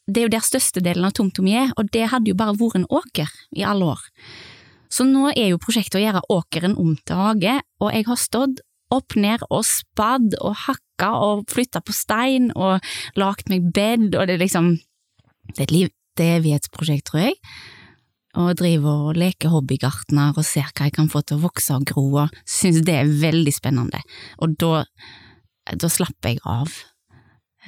det 0.06 0.20
er 0.20 0.28
jo 0.28 0.34
der 0.36 0.44
størstedelen 0.46 1.08
av 1.08 1.14
tomta 1.16 1.42
mi 1.42 1.56
er, 1.58 1.72
og 1.74 1.88
det 1.90 2.04
hadde 2.12 2.30
jo 2.30 2.38
bare 2.38 2.54
vært 2.54 2.76
en 2.78 2.86
åker 2.86 3.32
i 3.58 3.64
alle 3.66 3.88
år. 3.96 4.04
Så 4.92 5.02
nå 5.08 5.32
er 5.32 5.48
jo 5.50 5.58
prosjektet 5.58 5.98
å 5.98 6.02
gjøre 6.04 6.22
åkeren 6.30 6.76
om 6.78 6.92
til 7.02 7.18
hage, 7.18 7.56
og 7.82 7.90
jeg 7.90 8.06
har 8.06 8.20
stått 8.20 8.62
opp 8.92 9.16
ned 9.16 9.44
og 9.48 9.64
spadd 9.66 10.36
og 10.40 10.56
hakka 10.66 11.12
og 11.26 11.46
flytta 11.50 11.82
på 11.82 11.94
stein 11.96 12.50
og 12.54 12.82
lagt 13.18 13.50
meg 13.52 13.72
bed, 13.74 14.12
og 14.14 14.26
det 14.28 14.38
er 14.38 14.44
liksom 14.44 14.74
Det 15.52 15.58
er 15.58 15.62
et 15.64 15.72
liv, 15.74 15.88
det 16.16 16.26
er 16.26 16.36
evighetsprosjekt, 16.38 17.08
tror 17.08 17.24
jeg 17.24 17.34
og 18.40 18.54
driver 18.56 19.08
og 19.10 19.18
leker 19.20 19.52
hobbygartner 19.52 20.32
og 20.36 20.46
ser 20.46 20.70
hva 20.72 20.88
jeg 20.88 20.96
kan 20.96 21.10
få 21.12 21.20
til 21.26 21.36
å 21.36 21.44
vokse 21.44 21.76
og 21.76 21.84
gro, 21.88 22.04
og 22.24 22.38
synes 22.48 22.80
det 22.86 22.94
er 22.96 23.10
veldig 23.20 23.52
spennende. 23.52 24.00
Og 24.40 24.56
da, 24.60 24.84
da 25.68 25.90
slapper 25.92 26.32
jeg 26.32 26.40
av. 26.48 26.72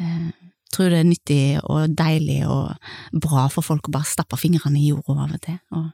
Eh, 0.00 0.30
tror 0.74 0.90
det 0.90 1.02
er 1.02 1.10
nyttig 1.10 1.42
og 1.70 1.92
deilig 1.94 2.40
og 2.50 3.20
bra 3.22 3.46
for 3.52 3.66
folk 3.66 3.90
å 3.90 3.94
bare 3.94 4.08
stappe 4.08 4.40
fingrene 4.40 4.80
i 4.80 4.88
jorda 4.88 5.18
av 5.26 5.36
og 5.36 5.42
til, 5.44 5.60
og 5.76 5.90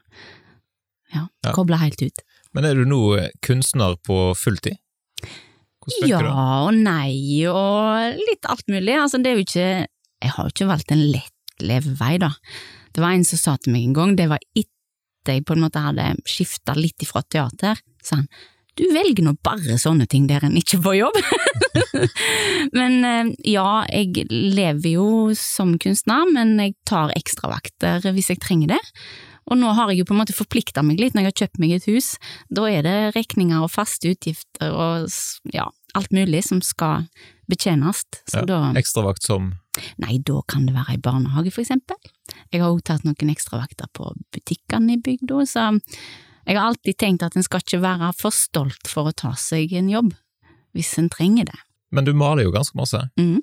ja, 1.11 1.27
ja. 1.27 1.51
koble 1.51 1.77
helt 1.81 2.01
ut. 2.01 2.23
Men 2.55 2.67
er 2.67 2.79
du 2.79 2.87
nå 2.87 3.01
kunstner 3.45 3.99
på 4.07 4.31
fulltid? 4.39 4.79
Ja 6.05 6.21
og 6.67 6.75
nei, 6.77 7.41
og 7.49 8.19
litt 8.21 8.45
alt 8.49 8.67
mulig. 8.69 8.93
Altså, 8.97 9.21
det 9.21 9.31
er 9.31 9.39
jo 9.39 9.45
ikke 9.47 9.69
Jeg 10.21 10.35
har 10.35 10.45
jo 10.45 10.53
ikke 10.53 10.69
valgt 10.69 10.93
en 10.93 11.03
lett 11.09 11.65
levevei, 11.65 12.15
da. 12.21 12.31
Det 12.93 13.01
var 13.03 13.15
en 13.15 13.25
som 13.25 13.39
sa 13.39 13.57
til 13.57 13.73
meg 13.73 13.87
en 13.87 13.97
gang, 13.97 14.15
det 14.19 14.29
var 14.31 14.41
etter 14.53 15.37
jeg 15.37 15.45
på 15.45 15.55
en 15.55 15.63
måte 15.63 15.81
hadde 15.81 16.07
skifta 16.29 16.73
litt 16.77 17.01
ifra 17.05 17.21
teater, 17.29 17.79
sa 18.01 18.21
han 18.21 18.29
du 18.79 18.85
velger 18.93 19.25
nå 19.25 19.33
bare 19.43 19.75
sånne 19.79 20.07
ting 20.09 20.27
der 20.29 20.45
en 20.47 20.55
ikke 20.59 20.79
får 20.83 20.95
jobb. 20.95 21.17
men 22.77 22.93
eh, 23.07 23.31
ja, 23.51 23.83
jeg 23.91 24.27
lever 24.31 24.93
jo 24.95 25.07
som 25.37 25.75
kunstner, 25.81 26.29
men 26.31 26.55
jeg 26.61 26.77
tar 26.87 27.11
ekstravakter 27.17 28.07
hvis 28.15 28.31
jeg 28.31 28.41
trenger 28.43 28.77
det. 28.77 28.81
Og 29.51 29.59
nå 29.59 29.73
har 29.75 29.91
jeg 29.91 30.01
jo 30.01 30.07
på 30.07 30.15
en 30.15 30.21
måte 30.21 30.35
forplikta 30.35 30.83
meg 30.85 31.01
litt 31.01 31.15
når 31.15 31.25
jeg 31.25 31.31
har 31.31 31.39
kjøpt 31.43 31.61
meg 31.61 31.75
et 31.75 31.87
hus. 31.91 32.13
Da 32.47 32.65
er 32.71 32.85
det 32.87 32.97
regninger 33.17 33.65
og 33.65 33.73
faste 33.73 34.13
utgifter 34.13 34.71
og 34.71 35.11
ja, 35.51 35.67
alt 35.97 36.15
mulig 36.15 36.45
som 36.47 36.61
skal 36.63 37.07
betjenes. 37.51 38.05
Ja, 38.31 38.45
da 38.47 38.61
Ekstravakt 38.79 39.27
som 39.27 39.53
Nei, 40.03 40.17
da 40.27 40.41
kan 40.51 40.65
det 40.67 40.73
være 40.75 40.97
i 40.97 40.99
barnehage, 40.99 41.51
for 41.55 41.63
eksempel. 41.63 41.95
Jeg 42.51 42.59
har 42.59 42.73
også 42.73 42.89
tatt 42.89 43.05
noen 43.07 43.31
ekstravakter 43.31 43.87
på 43.95 44.09
butikkene 44.35 44.97
i 44.97 44.99
bygda, 44.99 45.45
så 45.47 45.69
jeg 46.43 46.57
har 46.57 46.65
alltid 46.65 46.97
tenkt 46.99 47.23
at 47.23 47.37
en 47.39 47.45
skal 47.45 47.63
ikke 47.63 47.79
være 47.79 48.09
for 48.19 48.35
stolt 48.35 48.91
for 48.91 49.07
å 49.07 49.15
ta 49.15 49.31
seg 49.39 49.71
en 49.79 49.87
jobb, 49.91 50.11
hvis 50.75 50.91
en 50.99 51.07
trenger 51.13 51.47
det. 51.53 51.55
Men 51.95 52.07
du 52.07 52.11
maler 52.11 52.47
jo 52.47 52.51
ganske 52.51 52.75
masse. 52.79 52.99
Mm. 53.19 53.39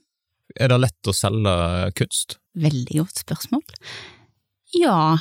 Er 0.60 0.72
det 0.72 0.80
lett 0.84 1.10
å 1.10 1.16
selge 1.16 1.56
kunst? 1.96 2.38
Veldig 2.60 3.00
godt 3.00 3.24
spørsmål. 3.24 3.64
Ja, 4.76 5.16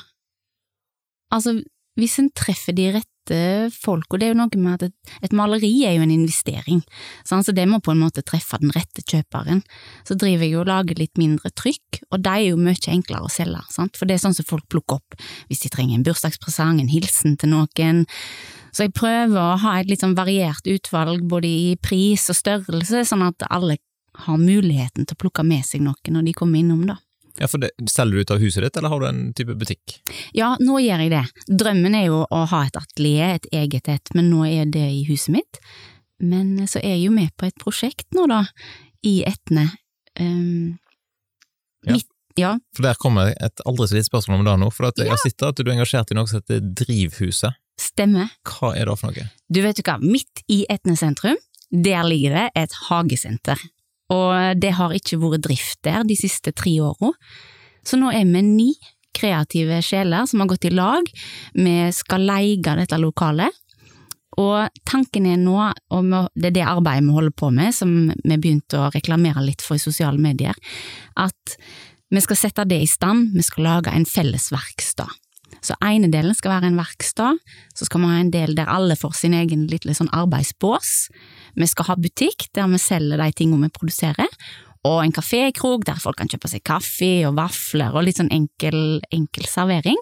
altså 1.34 1.60
hvis 1.98 2.20
en 2.22 2.30
treffer 2.38 2.76
de 2.78 2.92
rette 2.94 3.38
folk, 3.74 4.06
og 4.14 4.22
det 4.22 4.28
er 4.28 4.32
jo 4.32 4.38
noe 4.40 4.60
med 4.62 4.76
at 4.78 4.84
et, 4.86 5.14
et 5.26 5.34
maleri 5.36 5.72
er 5.88 5.98
jo 5.98 6.04
en 6.06 6.14
investering, 6.14 6.84
sånn, 7.28 7.42
så 7.44 7.52
det 7.56 7.66
må 7.68 7.82
på 7.84 7.92
en 7.92 8.04
måte 8.06 8.24
treffe 8.24 8.60
den 8.62 8.72
rette 8.76 9.02
kjøperen. 9.02 9.64
Så 10.08 10.16
driver 10.16 10.46
jeg 10.46 10.54
jo 10.54 10.62
og 10.62 10.70
lager 10.70 11.02
litt 11.02 11.18
mindre 11.20 11.52
trykk, 11.58 12.04
og 12.12 12.22
de 12.24 12.36
er 12.36 12.46
jo 12.52 12.62
mye 12.62 12.94
enklere 12.94 13.26
å 13.26 13.34
selge, 13.34 13.64
sant? 13.74 13.98
for 13.98 14.08
det 14.08 14.16
er 14.16 14.24
sånn 14.24 14.38
som 14.38 14.48
folk 14.48 14.68
plukker 14.72 15.02
opp 15.02 15.18
hvis 15.50 15.66
de 15.66 15.74
trenger 15.74 15.98
en 15.98 16.06
bursdagspresang, 16.06 16.80
en 16.80 16.94
hilsen 16.94 17.36
til 17.42 17.52
noen. 17.56 18.06
Så 18.72 18.86
jeg 18.86 18.96
prøver 18.96 19.42
å 19.42 19.58
ha 19.66 19.80
et 19.80 19.90
litt 19.90 20.06
sånn 20.06 20.16
variert 20.16 20.70
utvalg 20.70 21.26
både 21.28 21.50
i 21.50 21.76
pris 21.82 22.30
og 22.30 22.38
størrelse, 22.38 23.04
sånn 23.10 23.26
at 23.26 23.50
alle 23.50 23.82
har 24.28 24.40
muligheten 24.42 25.06
til 25.06 25.18
å 25.18 25.24
plukke 25.26 25.44
med 25.46 25.66
seg 25.66 25.84
noe 25.86 26.14
når 26.14 26.30
de 26.30 26.38
kommer 26.38 26.62
innom, 26.62 26.86
da. 26.94 27.02
Ja, 27.38 27.48
for 27.48 27.62
det, 27.62 27.70
Selger 27.92 28.18
du 28.18 28.22
ut 28.26 28.34
av 28.34 28.42
huset 28.42 28.64
ditt, 28.66 28.78
eller 28.80 28.90
har 28.90 29.04
du 29.04 29.08
en 29.10 29.22
type 29.38 29.56
butikk? 29.60 30.00
Ja, 30.38 30.56
nå 30.64 30.80
gjør 30.82 31.04
jeg 31.06 31.14
det. 31.14 31.24
Drømmen 31.48 31.96
er 31.98 32.08
jo 32.10 32.24
å 32.24 32.42
ha 32.50 32.64
et 32.66 32.80
atelier, 32.80 33.38
et 33.38 33.48
eget 33.54 33.90
et, 33.94 34.14
men 34.18 34.32
nå 34.32 34.46
er 34.50 34.66
det 34.74 34.88
i 34.90 35.04
huset 35.10 35.36
mitt. 35.38 35.62
Men 36.18 36.56
så 36.66 36.82
er 36.82 36.96
jeg 36.96 37.08
jo 37.08 37.14
med 37.14 37.34
på 37.38 37.46
et 37.50 37.58
prosjekt 37.62 38.08
nå, 38.18 38.26
da, 38.32 38.44
i 39.06 39.20
Etne. 39.28 39.70
Um, 40.18 40.78
ja. 41.86 42.00
Mitt, 42.00 42.10
ja. 42.38 42.56
For 42.76 42.86
der 42.86 42.98
kommer 43.02 43.32
et 43.34 43.66
aldri 43.70 43.90
så 43.90 44.00
lite 44.00 44.10
spørsmål 44.10 44.42
om 44.42 44.50
det 44.50 44.58
nå, 44.64 44.74
for 44.74 44.90
jeg 44.90 45.10
ja. 45.12 45.22
sitter 45.22 45.52
at 45.52 45.62
du 45.62 45.68
er 45.68 45.76
engasjert 45.78 46.14
i 46.14 46.18
noe 46.18 46.30
som 46.30 46.42
heter 46.42 46.66
Drivhuset. 46.82 47.62
Stemmer. 47.78 48.32
Hva 48.50 48.74
er 48.74 48.90
det 48.90 48.98
for 48.98 49.14
noe? 49.14 49.30
Du 49.54 49.62
vet 49.62 49.78
du 49.78 49.86
hva, 49.86 50.00
midt 50.02 50.42
i 50.50 50.64
Etne 50.74 50.98
sentrum, 50.98 51.38
der 51.70 52.06
ligger 52.08 52.34
det 52.34 52.46
et 52.64 52.78
hagesenter 52.88 53.62
og 54.14 54.60
det 54.62 54.74
har 54.78 54.96
ikke 54.96 55.20
vært 55.20 55.46
drift 55.48 55.82
der 55.88 56.06
de 56.08 56.16
siste 56.20 56.54
tre 56.56 56.78
åra. 56.84 57.12
Så 57.88 58.00
nå 58.00 58.12
er 58.12 58.28
vi 58.28 58.44
ni 58.44 58.72
kreative 59.18 59.82
sjeler 59.86 60.28
som 60.30 60.44
har 60.44 60.52
gått 60.52 60.68
i 60.70 60.74
lag. 60.74 61.08
Vi 61.58 61.78
skal 61.96 62.28
leie 62.28 62.78
dette 62.78 63.00
lokalet. 63.02 63.64
Og 64.38 64.70
tanken 64.86 65.26
er 65.26 65.38
nå, 65.42 65.58
og 65.58 66.10
det 66.38 66.52
er 66.52 66.58
det 66.60 66.66
arbeidet 66.70 67.08
vi 67.08 67.16
holder 67.16 67.34
på 67.34 67.50
med, 67.50 67.74
som 67.74 68.12
vi 68.14 68.36
begynte 68.38 68.78
å 68.78 68.92
reklamere 68.94 69.42
litt 69.42 69.66
for 69.66 69.80
i 69.80 69.82
sosiale 69.82 70.22
medier, 70.22 70.54
at 71.18 71.56
vi 72.14 72.22
skal 72.22 72.38
sette 72.38 72.68
det 72.70 72.78
i 72.84 72.90
stand, 72.90 73.32
vi 73.34 73.42
skal 73.42 73.66
lage 73.66 73.96
en 73.98 74.06
felles 74.06 74.52
verkstad. 74.54 75.10
Så 75.66 75.74
ene 75.82 76.12
delen 76.14 76.38
skal 76.38 76.54
være 76.54 76.70
en 76.70 76.78
verkstad, 76.78 77.42
så 77.74 77.88
skal 77.88 78.04
vi 78.04 78.12
ha 78.12 78.20
en 78.22 78.32
del 78.32 78.54
der 78.56 78.70
alle 78.70 78.96
får 79.00 79.18
sin 79.18 79.34
egen 79.34 79.66
lille 79.72 79.96
sånn 79.98 80.14
arbeidsbås. 80.14 81.08
Vi 81.56 81.68
skal 81.70 81.92
ha 81.92 81.98
butikk 82.00 82.50
der 82.58 82.68
vi 82.72 82.80
selger 82.82 83.22
de 83.22 83.30
tingene 83.36 83.70
vi 83.70 83.78
produserer, 83.78 84.32
og 84.88 85.02
en 85.04 85.14
kafékrok 85.16 85.86
der 85.88 86.00
folk 86.00 86.20
kan 86.20 86.30
kjøpe 86.32 86.50
seg 86.52 86.64
kaffe 86.68 87.12
og 87.28 87.38
vafler 87.40 87.96
og 87.96 88.06
litt 88.08 88.22
sånn 88.22 88.32
enkel, 88.34 89.02
enkel 89.14 89.48
servering. 89.50 90.00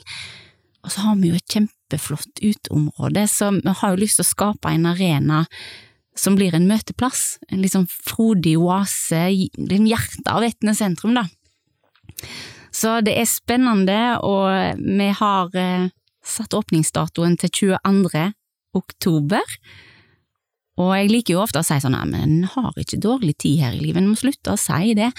Og 0.85 0.93
så 0.93 1.07
har 1.07 1.17
vi 1.17 1.31
jo 1.31 1.39
et 1.39 1.49
kjempeflott 1.49 2.43
uteområde, 2.43 3.25
så 3.31 3.49
vi 3.57 3.73
har 3.79 3.93
jo 3.93 4.01
lyst 4.03 4.19
til 4.19 4.25
å 4.25 4.33
skape 4.33 4.73
en 4.73 4.85
arena 4.91 5.45
som 6.15 6.37
blir 6.37 6.53
en 6.55 6.67
møteplass, 6.69 7.39
en 7.51 7.63
litt 7.63 7.73
sånn 7.73 7.89
frodig 7.89 8.55
oase, 8.61 9.25
hjertet 9.33 10.29
av 10.31 10.45
Etne 10.45 10.75
sentrum, 10.77 11.17
da. 11.17 11.25
Så 12.75 12.99
det 13.03 13.15
er 13.17 13.27
spennende, 13.27 13.99
og 14.23 14.79
vi 14.79 15.09
har 15.19 15.57
eh, 15.59 15.89
satt 16.25 16.55
åpningsdatoen 16.55 17.37
til 17.39 17.75
22. 17.79 18.23
oktober. 18.75 19.57
Og 20.81 20.91
jeg 20.97 21.11
liker 21.11 21.37
jo 21.37 21.43
ofte 21.43 21.61
å 21.61 21.65
si 21.65 21.77
sånn 21.79 21.95
at 21.95 22.15
en 22.17 22.41
har 22.51 22.81
ikke 22.81 22.99
dårlig 23.03 23.37
tid 23.39 23.61
her 23.63 23.77
i 23.77 23.83
livet, 23.83 24.01
en 24.01 24.11
må 24.11 24.19
slutte 24.19 24.55
å 24.55 24.59
si 24.59 24.95
det. 24.97 25.11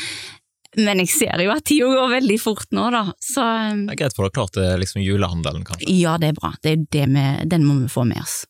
Men 0.76 1.00
jeg 1.00 1.08
ser 1.14 1.40
jo 1.40 1.54
at 1.54 1.64
tida 1.64 1.88
går 1.88 2.10
veldig 2.18 2.36
fort 2.42 2.74
nå, 2.76 2.90
da, 2.92 3.06
så 3.22 3.44
eh, 3.46 3.78
Det 3.86 3.94
er 3.94 4.00
greit 4.02 4.16
for 4.18 4.26
deg 4.26 4.36
klart 4.36 4.58
det 4.58 4.66
er 4.68 4.82
liksom 4.82 5.00
julehandelen, 5.00 5.64
kanskje? 5.64 5.88
Ja, 5.88 6.18
det 6.20 6.34
er 6.34 6.36
bra. 6.36 6.52
Det 6.60 6.74
er 6.74 6.84
det 6.92 7.06
vi, 7.14 7.26
den 7.48 7.64
må 7.64 7.78
vi 7.80 7.88
få 7.92 8.04
med 8.08 8.20
oss. 8.20 8.42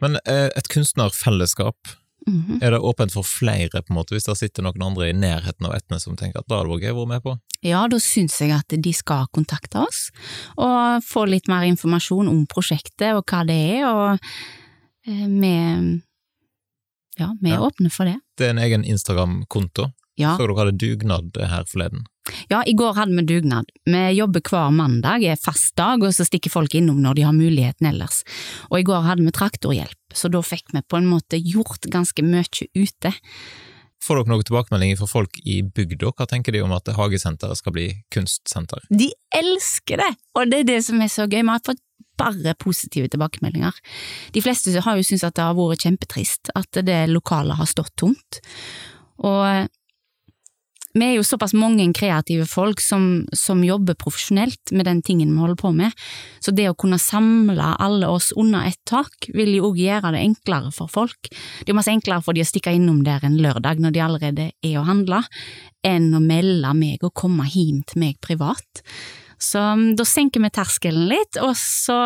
Men 0.00 0.16
eh, 0.24 0.48
et 0.56 0.70
kunstnerfellesskap, 0.72 1.96
Mm 2.26 2.44
-hmm. 2.48 2.64
Er 2.64 2.70
det 2.70 2.78
åpent 2.78 3.12
for 3.12 3.22
flere, 3.22 3.82
på 3.82 3.90
en 3.90 3.94
måte, 3.94 4.14
hvis 4.14 4.24
det 4.24 4.36
sitter 4.36 4.62
noen 4.62 4.82
andre 4.82 5.08
i 5.08 5.12
nærheten 5.12 5.66
av 5.66 5.74
Etne 5.74 6.00
som 6.00 6.16
tenker 6.16 6.38
at 6.40 6.48
da 6.48 6.56
hadde 6.56 6.68
det 6.68 6.74
vært 6.74 6.82
gøy 6.82 6.92
å 6.92 6.98
være 6.98 7.08
med 7.08 7.22
på? 7.22 7.38
Ja, 7.62 7.88
da 7.88 7.96
syns 7.96 8.40
jeg 8.40 8.50
at 8.50 8.68
de 8.68 8.92
skal 8.92 9.26
kontakte 9.32 9.78
oss, 9.78 10.10
og 10.56 11.02
få 11.04 11.24
litt 11.24 11.48
mer 11.48 11.62
informasjon 11.62 12.28
om 12.28 12.46
prosjektet 12.46 13.14
og 13.14 13.24
hva 13.24 13.46
det 13.46 13.80
er, 13.80 13.86
og 13.86 14.18
vi 15.06 15.54
ja, 17.20 17.36
vi 17.40 17.50
er 17.50 17.58
ja. 17.58 17.66
åpne 17.66 17.90
for 17.92 18.08
det. 18.08 18.18
Det 18.38 18.48
er 18.48 18.54
en 18.54 18.62
egen 18.62 18.84
Instagram-konto? 18.84 19.90
Ja. 20.20 20.34
Så 20.36 20.44
dere 20.44 20.58
hadde 20.58 20.76
dugnad 20.80 21.36
her 21.36 21.64
forleden? 21.68 22.04
Ja, 22.50 22.60
i 22.66 22.74
går 22.76 22.94
hadde 22.98 23.16
vi 23.16 23.24
dugnad. 23.26 23.70
Vi 23.88 24.02
jobber 24.14 24.42
hver 24.44 24.70
mandag, 24.74 25.24
er 25.24 25.40
fast 25.40 25.74
dag, 25.80 26.02
og 26.04 26.14
så 26.14 26.26
stikker 26.28 26.52
folk 26.52 26.74
innom 26.76 27.00
når 27.02 27.18
de 27.18 27.24
har 27.26 27.36
muligheten 27.36 27.88
ellers. 27.90 28.22
Og 28.70 28.80
i 28.80 28.86
går 28.86 29.06
hadde 29.06 29.24
vi 29.26 29.34
traktorhjelp, 29.34 30.14
så 30.14 30.30
da 30.32 30.42
fikk 30.44 30.74
vi 30.76 30.84
på 30.84 31.00
en 31.00 31.08
måte 31.10 31.40
gjort 31.40 31.88
ganske 31.90 32.24
mye 32.26 32.68
ute. 32.76 33.14
Får 34.00 34.16
dere 34.16 34.32
noen 34.32 34.46
tilbakemeldinger 34.48 34.96
fra 34.96 35.10
folk 35.10 35.40
i 35.44 35.58
bygda? 35.60 36.14
Hva 36.16 36.24
tenker 36.28 36.56
de 36.56 36.62
om 36.64 36.72
at 36.72 36.88
hagesenteret 36.96 37.58
skal 37.60 37.74
bli 37.76 37.88
kunstsenter? 38.12 38.86
De 38.88 39.10
elsker 39.36 40.00
det, 40.00 40.12
og 40.38 40.52
det 40.52 40.62
er 40.62 40.70
det 40.70 40.80
som 40.86 41.02
er 41.04 41.12
så 41.12 41.26
gøy. 41.28 41.42
Vi 41.42 41.52
har 41.52 41.64
fått 41.66 41.82
bare 42.20 42.54
positive 42.60 43.10
tilbakemeldinger. 43.10 43.76
De 44.36 44.44
fleste 44.44 44.76
har 44.84 45.00
jo 45.00 45.06
syntes 45.06 45.26
at 45.26 45.36
det 45.38 45.48
har 45.48 45.58
vært 45.58 45.88
kjempetrist 45.88 46.52
at 46.58 46.82
det 46.86 47.02
lokale 47.10 47.56
har 47.58 47.68
stått 47.70 47.94
tomt. 48.00 48.42
Og 49.24 49.68
vi 50.90 51.06
er 51.06 51.12
jo 51.14 51.22
såpass 51.26 51.52
mange 51.54 51.84
kreative 51.94 52.48
folk 52.50 52.80
som, 52.82 53.22
som, 53.36 53.62
jobber 53.62 53.94
profesjonelt 53.94 54.72
med 54.74 54.88
den 54.88 55.02
tingen 55.06 55.30
vi 55.30 55.38
holder 55.38 55.58
på 55.60 55.70
med, 55.76 55.94
så 56.42 56.50
det 56.54 56.66
å 56.66 56.74
kunne 56.74 56.98
samle 56.98 57.74
alle 57.78 58.08
oss 58.10 58.32
under 58.34 58.66
ett 58.66 58.80
tak 58.90 59.28
vil 59.30 59.52
jo 59.54 59.70
òg 59.70 59.78
gjøre 59.78 60.10
det 60.16 60.24
enklere 60.24 60.72
for 60.74 60.90
folk. 60.90 61.30
Det 61.30 61.70
er 61.70 61.78
masse 61.78 61.94
enklere 61.94 62.24
for 62.26 62.34
de 62.34 62.42
å 62.42 62.48
stikke 62.48 62.74
innom 62.74 63.04
der 63.06 63.22
en 63.26 63.38
lørdag 63.38 63.82
når 63.82 63.94
de 63.94 64.04
allerede 64.06 64.50
er 64.50 64.78
og 64.80 64.88
handler, 64.90 65.30
enn 65.86 66.10
å 66.10 66.22
melde 66.24 66.74
meg 66.74 67.06
og 67.06 67.14
komme 67.14 67.46
hjem 67.46 67.84
til 67.86 68.02
meg 68.02 68.18
privat. 68.24 68.82
Så 69.40 69.58
mm, 69.62 69.94
da 69.96 70.04
senker 70.04 70.40
vi 70.44 70.50
terskelen 70.52 71.06
litt, 71.10 71.36
og 71.40 71.54
så 71.56 71.96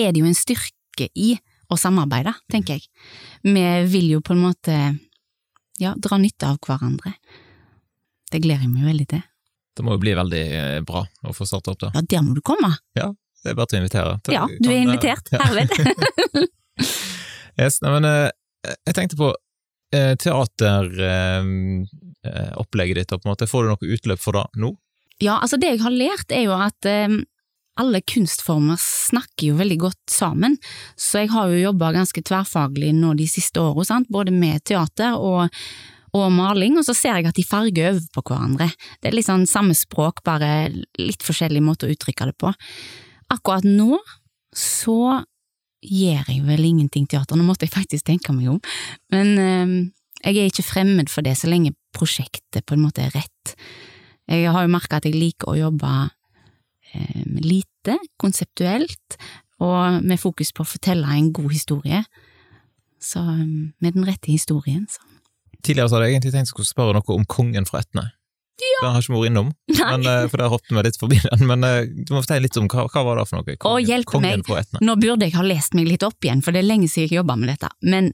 er 0.00 0.12
det 0.14 0.20
jo 0.22 0.26
en 0.30 0.36
styrke 0.38 1.08
i 1.14 1.34
å 1.72 1.76
samarbeide, 1.80 2.32
tenker 2.52 2.72
jeg. 2.78 2.84
Vi 3.44 3.64
vil 3.92 4.06
jo 4.16 4.20
på 4.24 4.32
en 4.34 4.42
måte 4.44 4.74
ja, 5.82 5.90
dra 5.98 6.18
nytte 6.20 6.44
av 6.52 6.56
hverandre. 6.64 7.10
Det 8.32 8.40
gleder 8.44 8.62
jeg 8.66 8.72
meg 8.72 8.84
veldig 8.88 9.08
til. 9.14 9.22
Det 9.74 9.82
må 9.84 9.90
jo 9.96 10.02
bli 10.04 10.12
veldig 10.14 10.42
eh, 10.54 10.80
bra 10.86 11.00
å 11.26 11.32
få 11.34 11.44
starte 11.50 11.70
opp, 11.72 11.80
da. 11.82 11.88
Ja, 11.96 12.00
der 12.14 12.22
må 12.22 12.30
du 12.36 12.42
komme! 12.46 12.70
Ja, 12.98 13.08
Det 13.44 13.50
er 13.52 13.56
bare 13.58 13.68
til 13.72 13.78
å 13.78 13.80
invitere. 13.82 14.12
Til- 14.24 14.34
Ja, 14.36 14.44
du 14.48 14.68
er 14.70 14.80
invitert. 14.84 15.26
ja. 15.34 15.38
Herved. 15.44 15.70
Yes, 17.54 17.76
nei, 17.84 17.90
men 17.94 18.04
eh, 18.08 18.30
jeg 18.88 18.94
tenkte 18.96 19.14
på 19.20 19.28
eh, 19.94 20.14
teateropplegget 20.18 22.96
ditt, 22.98 23.12
på 23.14 23.22
en 23.28 23.30
måte, 23.30 23.46
får 23.50 23.60
du 23.62 23.66
noe 23.70 23.90
utløp 23.94 24.20
for 24.22 24.32
det 24.38 24.46
nå? 24.62 24.70
Ja, 25.22 25.38
altså 25.38 25.58
det 25.60 25.74
jeg 25.74 25.84
har 25.84 25.94
lært 25.94 26.32
er 26.34 26.48
jo 26.48 26.56
at 26.58 26.88
eh, 26.88 27.20
alle 27.80 28.00
kunstformer 28.06 28.78
snakker 28.80 29.50
jo 29.50 29.58
veldig 29.58 29.78
godt 29.82 30.10
sammen, 30.10 30.56
så 30.98 31.24
jeg 31.24 31.32
har 31.34 31.50
jo 31.50 31.62
jobba 31.64 31.92
ganske 31.96 32.22
tverrfaglig 32.22 32.92
nå 32.94 33.14
de 33.18 33.26
siste 33.30 33.62
åra, 33.62 34.00
både 34.10 34.34
med 34.34 34.62
teater 34.66 35.18
og, 35.18 35.54
og 36.14 36.26
maling, 36.34 36.78
og 36.78 36.86
så 36.86 36.94
ser 36.94 37.18
jeg 37.18 37.30
at 37.30 37.38
de 37.38 37.46
farger 37.46 37.92
over 37.92 38.06
på 38.14 38.24
hverandre. 38.30 38.70
Det 39.00 39.10
er 39.10 39.16
litt 39.18 39.28
sånn 39.28 39.46
samme 39.50 39.74
språk, 39.78 40.22
bare 40.26 40.70
litt 41.00 41.26
forskjellig 41.26 41.62
måte 41.64 41.88
å 41.88 41.94
uttrykke 41.94 42.30
det 42.30 42.36
på. 42.38 42.52
Akkurat 43.34 43.66
nå 43.66 43.98
så 44.54 45.24
gjør 45.84 46.30
jeg 46.30 46.44
vel 46.46 46.62
ingenting 46.64 47.08
teater, 47.10 47.36
nå 47.36 47.44
måtte 47.46 47.66
jeg 47.66 47.74
faktisk 47.74 48.06
tenke 48.06 48.32
meg 48.32 48.54
om, 48.54 48.62
men 49.12 49.34
eh, 49.38 49.74
jeg 50.24 50.38
er 50.38 50.52
ikke 50.52 50.64
fremmed 50.64 51.10
for 51.12 51.26
det 51.26 51.34
så 51.36 51.50
lenge 51.50 51.74
prosjektet 51.94 52.64
på 52.64 52.78
en 52.78 52.86
måte 52.86 53.02
er 53.04 53.12
rett. 53.12 53.56
Jeg 54.30 54.52
har 54.54 54.64
jo 54.64 54.72
merka 54.72 55.00
at 55.00 55.08
jeg 55.08 55.16
liker 55.16 55.52
å 55.52 55.58
jobbe 55.58 55.92
eh, 56.94 57.24
lite, 57.44 57.98
konseptuelt, 58.20 59.18
og 59.64 60.04
med 60.04 60.20
fokus 60.20 60.52
på 60.54 60.64
å 60.64 60.68
fortelle 60.68 61.08
en 61.16 61.32
god 61.34 61.52
historie. 61.52 62.04
Så 63.02 63.20
eh, 63.20 63.44
med 63.84 63.96
den 63.96 64.06
rette 64.08 64.32
historien, 64.32 64.86
så. 64.90 65.04
Tidligere 65.64 65.88
så 65.88 65.96
hadde 65.96 66.10
jeg 66.10 66.18
egentlig 66.18 66.34
tenkt 66.34 66.50
jeg 66.50 66.52
skulle 66.52 66.68
spørre 66.68 66.94
noe 66.96 67.14
om 67.14 67.24
kongen 67.24 67.64
fra 67.68 67.80
Etne. 67.80 68.10
Ja. 68.60 68.84
Den 68.84 68.94
har 68.94 69.02
ikke 69.02 69.14
vært 69.16 69.30
innom, 69.32 69.48
men, 69.92 70.06
eh, 70.06 70.26
for 70.30 70.40
der 70.40 70.52
hoppet 70.52 70.72
vi 70.76 70.84
litt 70.86 70.98
forbi 71.00 71.18
den. 71.24 71.44
Men 71.50 71.66
eh, 71.66 71.88
du 71.88 72.14
må 72.14 72.22
fortelle 72.22 72.46
litt 72.46 72.58
om 72.60 72.68
hva, 72.70 72.86
hva 72.92 73.04
var 73.08 73.20
det 73.20 73.26
for 73.30 73.40
noe? 73.40 73.58
Kongen, 73.64 74.06
kongen 74.08 74.44
meg. 74.46 74.78
Nå 74.84 74.96
burde 75.00 75.28
jeg 75.28 75.36
ha 75.36 75.44
lest 75.46 75.76
meg 75.76 75.90
litt 75.90 76.06
opp 76.06 76.24
igjen, 76.24 76.44
for 76.44 76.54
det 76.54 76.62
er 76.62 76.68
lenge 76.68 76.90
siden 76.90 77.08
jeg 77.08 77.20
jobba 77.22 77.36
med 77.40 77.50
dette, 77.54 77.72
men 77.84 78.12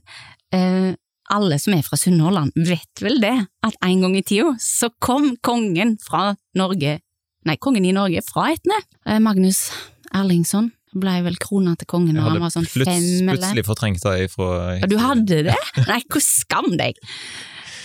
eh, 0.55 0.91
alle 1.31 1.57
som 1.61 1.75
er 1.75 1.85
fra 1.85 1.99
Sunnhordland 1.99 2.55
vet 2.57 3.03
vel 3.03 3.21
det, 3.23 3.33
at 3.65 3.79
en 3.85 4.03
gang 4.03 4.17
i 4.19 4.25
tida 4.25 4.53
så 4.61 4.91
kom 5.03 5.33
kongen 5.45 5.95
fra 6.03 6.35
Norge, 6.57 6.99
nei, 7.47 7.57
kongen 7.63 7.87
i 7.87 7.95
Norge 7.95 8.23
fra 8.27 8.51
Etne. 8.55 8.77
Eh, 9.05 9.21
Magnus 9.23 9.69
Erlingsson 10.11 10.71
ble 10.91 11.21
vel 11.23 11.37
krona 11.39 11.77
til 11.79 11.87
kongen 11.87 12.17
da 12.19 12.25
han 12.27 12.41
var 12.43 12.51
sånn 12.51 12.67
fem, 12.67 12.83
eller? 12.83 13.37
plutselig 13.37 13.63
fortrengt 13.63 14.03
deg 14.03 14.27
fra 14.33 14.75
Ja, 14.81 14.89
du 14.91 14.97
hadde 14.99 15.43
det? 15.47 15.55
Nei, 15.91 16.01
hvor 16.11 16.23
skam 16.23 16.73
deg! 16.79 16.99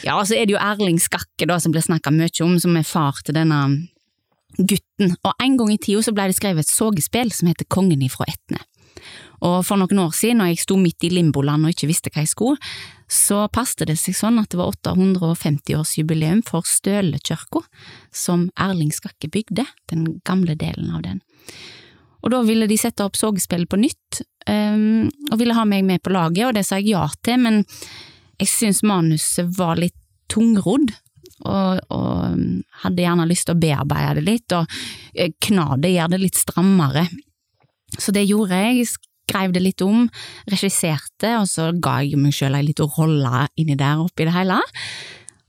Ja, 0.07 0.19
så 0.27 0.37
er 0.37 0.47
det 0.47 0.55
jo 0.55 0.63
Erling 0.63 0.99
Skakke 1.03 1.47
da, 1.49 1.59
som 1.63 1.73
blir 1.75 1.85
snakka 1.87 2.13
mye 2.15 2.31
om, 2.45 2.57
som 2.63 2.75
er 2.79 2.87
far 2.87 3.23
til 3.27 3.39
denne 3.39 3.61
gutten. 4.57 5.15
Og 5.23 5.43
en 5.43 5.57
gang 5.59 5.73
i 5.73 5.79
tida 5.83 6.03
så 6.05 6.15
ble 6.17 6.29
det 6.31 6.39
skrevet 6.39 6.67
et 6.67 6.73
sågespill 6.73 7.33
som 7.35 7.51
heter 7.51 7.69
Kongen 7.73 8.03
ifra 8.05 8.27
Etne. 8.31 8.61
Og 9.45 9.59
for 9.69 9.81
noen 9.81 10.01
år 10.01 10.15
siden, 10.17 10.41
når 10.41 10.53
jeg 10.53 10.63
sto 10.65 10.79
midt 10.81 11.05
i 11.05 11.13
limboland 11.13 11.67
og 11.67 11.75
ikke 11.75 11.91
visste 11.91 12.13
hva 12.13 12.25
jeg 12.25 12.33
skulle, 12.33 12.71
så 13.07 13.45
passet 13.53 13.87
det 13.91 13.99
seg 14.01 14.17
sånn 14.19 14.41
at 14.41 14.51
det 14.51 14.59
var 14.59 14.75
850-årsjubileum 14.75 16.43
for 16.47 16.67
Stølekirka, 16.67 17.63
som 18.11 18.49
Erling 18.59 18.95
Skakke 18.95 19.31
bygde, 19.31 19.67
den 19.93 20.09
gamle 20.27 20.57
delen 20.59 20.91
av 20.97 21.05
den. 21.05 21.21
Og 22.25 22.33
da 22.33 22.41
ville 22.43 22.67
de 22.67 22.79
sette 22.81 23.05
opp 23.05 23.15
sågespillet 23.19 23.71
på 23.71 23.79
nytt, 23.79 24.23
um, 24.51 25.07
og 25.31 25.39
ville 25.39 25.55
ha 25.55 25.67
meg 25.69 25.85
med 25.87 26.03
på 26.03 26.11
laget, 26.15 26.49
og 26.49 26.57
det 26.57 26.65
sa 26.67 26.81
jeg 26.81 26.97
ja 26.97 27.05
til, 27.23 27.39
men 27.45 27.63
jeg 28.41 28.51
syns 28.51 28.83
manuset 28.87 29.53
var 29.57 29.79
litt 29.79 29.95
tungrodd, 30.33 30.91
og, 31.47 31.79
og 31.93 32.41
hadde 32.83 33.05
gjerne 33.05 33.29
lyst 33.29 33.47
til 33.47 33.55
å 33.55 33.61
bearbeide 33.61 34.19
det 34.19 34.25
litt, 34.27 34.55
og 34.57 34.75
eh, 35.15 35.31
kna 35.45 35.77
det, 35.79 35.93
gjøre 35.95 36.15
det 36.17 36.23
litt 36.25 36.41
strammere. 36.41 37.05
Så 37.95 38.13
det 38.15 38.27
gjorde 38.27 38.59
jeg, 38.59 38.89
skrev 39.27 39.55
det 39.55 39.63
litt 39.63 39.83
om, 39.85 40.07
regisserte, 40.51 41.33
og 41.41 41.47
så 41.51 41.71
ga 41.83 42.01
jeg 42.05 42.19
meg 42.21 42.35
sjøl 42.35 42.59
ei 42.59 42.67
lita 42.67 42.87
rolle 42.97 43.47
inni 43.59 43.79
der 43.79 44.03
oppi 44.03 44.27
det 44.27 44.35
hele. 44.37 44.59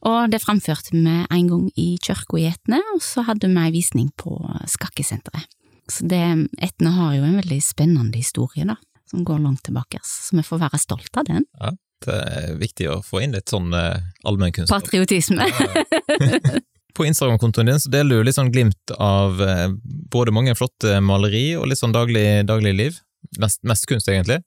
Og 0.08 0.30
det 0.32 0.42
framførte 0.44 0.94
vi 0.94 1.02
en 1.04 1.48
gang 1.50 1.66
i 1.76 1.88
kirka 2.04 2.40
i 2.40 2.48
Etne, 2.52 2.80
og 2.94 3.02
så 3.04 3.26
hadde 3.28 3.50
vi 3.50 3.64
ei 3.64 3.74
visning 3.74 4.12
på 4.18 4.38
Skakkesenteret. 4.70 5.50
Så 5.90 6.06
det, 6.10 6.22
Etne 6.62 6.92
har 6.98 7.16
jo 7.16 7.26
en 7.26 7.38
veldig 7.40 7.60
spennende 7.64 8.20
historie, 8.20 8.68
da, 8.68 8.76
som 9.10 9.24
går 9.26 9.40
langt 9.44 9.64
tilbake, 9.68 10.02
så 10.04 10.36
vi 10.38 10.46
får 10.46 10.66
være 10.66 10.82
stolt 10.84 11.20
av 11.20 11.30
den. 11.30 11.46
Ja, 11.62 11.74
Det 12.06 12.14
er 12.14 12.58
viktig 12.60 12.90
å 12.94 13.00
få 13.02 13.24
inn 13.26 13.34
litt 13.34 13.50
sånn 13.50 13.72
uh, 13.74 13.98
allmennkunnskap. 14.28 14.84
Patriotisme. 14.86 15.48
På 16.98 17.06
Instagram-kontoen 17.06 17.70
din 17.70 17.82
så 17.82 17.92
deler 17.94 18.18
du 18.18 18.28
litt 18.28 18.38
sånn 18.38 18.52
glimt 18.54 18.94
av 18.98 19.42
eh, 19.44 19.68
både 20.12 20.34
mange 20.34 20.56
flotte 20.58 20.98
maleri 21.06 21.52
og 21.60 21.68
litt 21.70 21.82
sånn 21.82 21.96
daglig, 21.96 22.74
liv 22.74 23.04
Mest, 23.42 23.60
mest 23.68 23.84
kunst, 23.90 24.08
egentlig. 24.08 24.38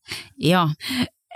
Ja, 0.40 0.62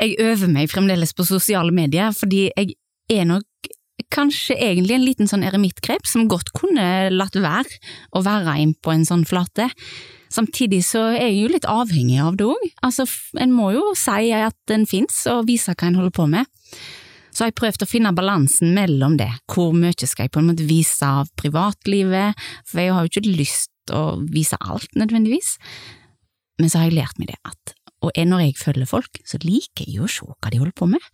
jeg 0.00 0.14
øver 0.22 0.48
meg 0.48 0.70
fremdeles 0.72 1.12
på 1.12 1.26
sosiale 1.28 1.74
medier, 1.74 2.14
fordi 2.16 2.46
jeg 2.54 2.76
er 3.12 3.26
nok 3.28 3.68
kanskje 4.14 4.56
egentlig 4.56 4.96
en 4.96 5.04
liten 5.04 5.30
sånn 5.30 5.44
eremittgrep 5.46 6.06
som 6.08 6.28
godt 6.30 6.52
kunne 6.56 7.10
latt 7.12 7.36
være 7.36 7.78
å 8.14 8.22
være 8.24 8.56
inn 8.62 8.74
på 8.80 8.94
en 8.94 9.06
sånn 9.06 9.26
flate. 9.28 9.68
Samtidig 10.34 10.80
så 10.86 11.04
er 11.12 11.28
jeg 11.28 11.42
jo 11.42 11.52
litt 11.52 11.68
avhengig 11.70 12.18
av 12.22 12.38
det 12.38 12.48
òg. 12.48 12.68
Altså, 12.86 13.06
en 13.38 13.54
må 13.54 13.70
jo 13.76 13.92
si 13.98 14.32
at 14.34 14.56
den 14.70 14.86
fins, 14.90 15.20
og 15.30 15.46
vise 15.50 15.74
hva 15.74 15.90
en 15.90 16.00
holder 16.00 16.14
på 16.16 16.26
med. 16.30 16.50
Så 17.34 17.44
har 17.44 17.50
jeg 17.50 17.58
prøvd 17.58 17.82
å 17.82 17.90
finne 17.90 18.14
balansen 18.14 18.74
mellom 18.76 19.18
det. 19.18 19.30
Hvor 19.50 19.74
mye 19.74 20.06
skal 20.06 20.28
jeg 20.28 20.34
på 20.34 20.42
en 20.42 20.52
måte 20.52 20.66
vise 20.68 21.04
av 21.04 21.30
privatlivet, 21.40 22.38
for 22.70 22.80
jeg 22.80 22.94
har 22.94 23.06
jo 23.06 23.12
ikke 23.12 23.38
lyst 23.42 23.72
til 23.90 23.98
å 23.98 24.04
vise 24.30 24.58
alt 24.62 24.94
nødvendigvis. 24.94 25.56
Men 26.62 26.70
så 26.70 26.80
har 26.80 26.92
jeg 26.92 27.00
lært 27.00 27.18
meg 27.18 27.34
det 27.34 27.40
at 27.42 27.74
og 28.04 28.12
når 28.28 28.42
jeg 28.42 28.60
følger 28.60 28.88
folk, 28.88 29.20
så 29.24 29.40
liker 29.40 29.86
jeg 29.86 29.96
jo 29.98 30.04
å 30.04 30.12
se 30.12 30.26
hva 30.28 30.50
de 30.52 30.60
holder 30.60 30.76
på 30.76 30.88
med. 30.92 31.04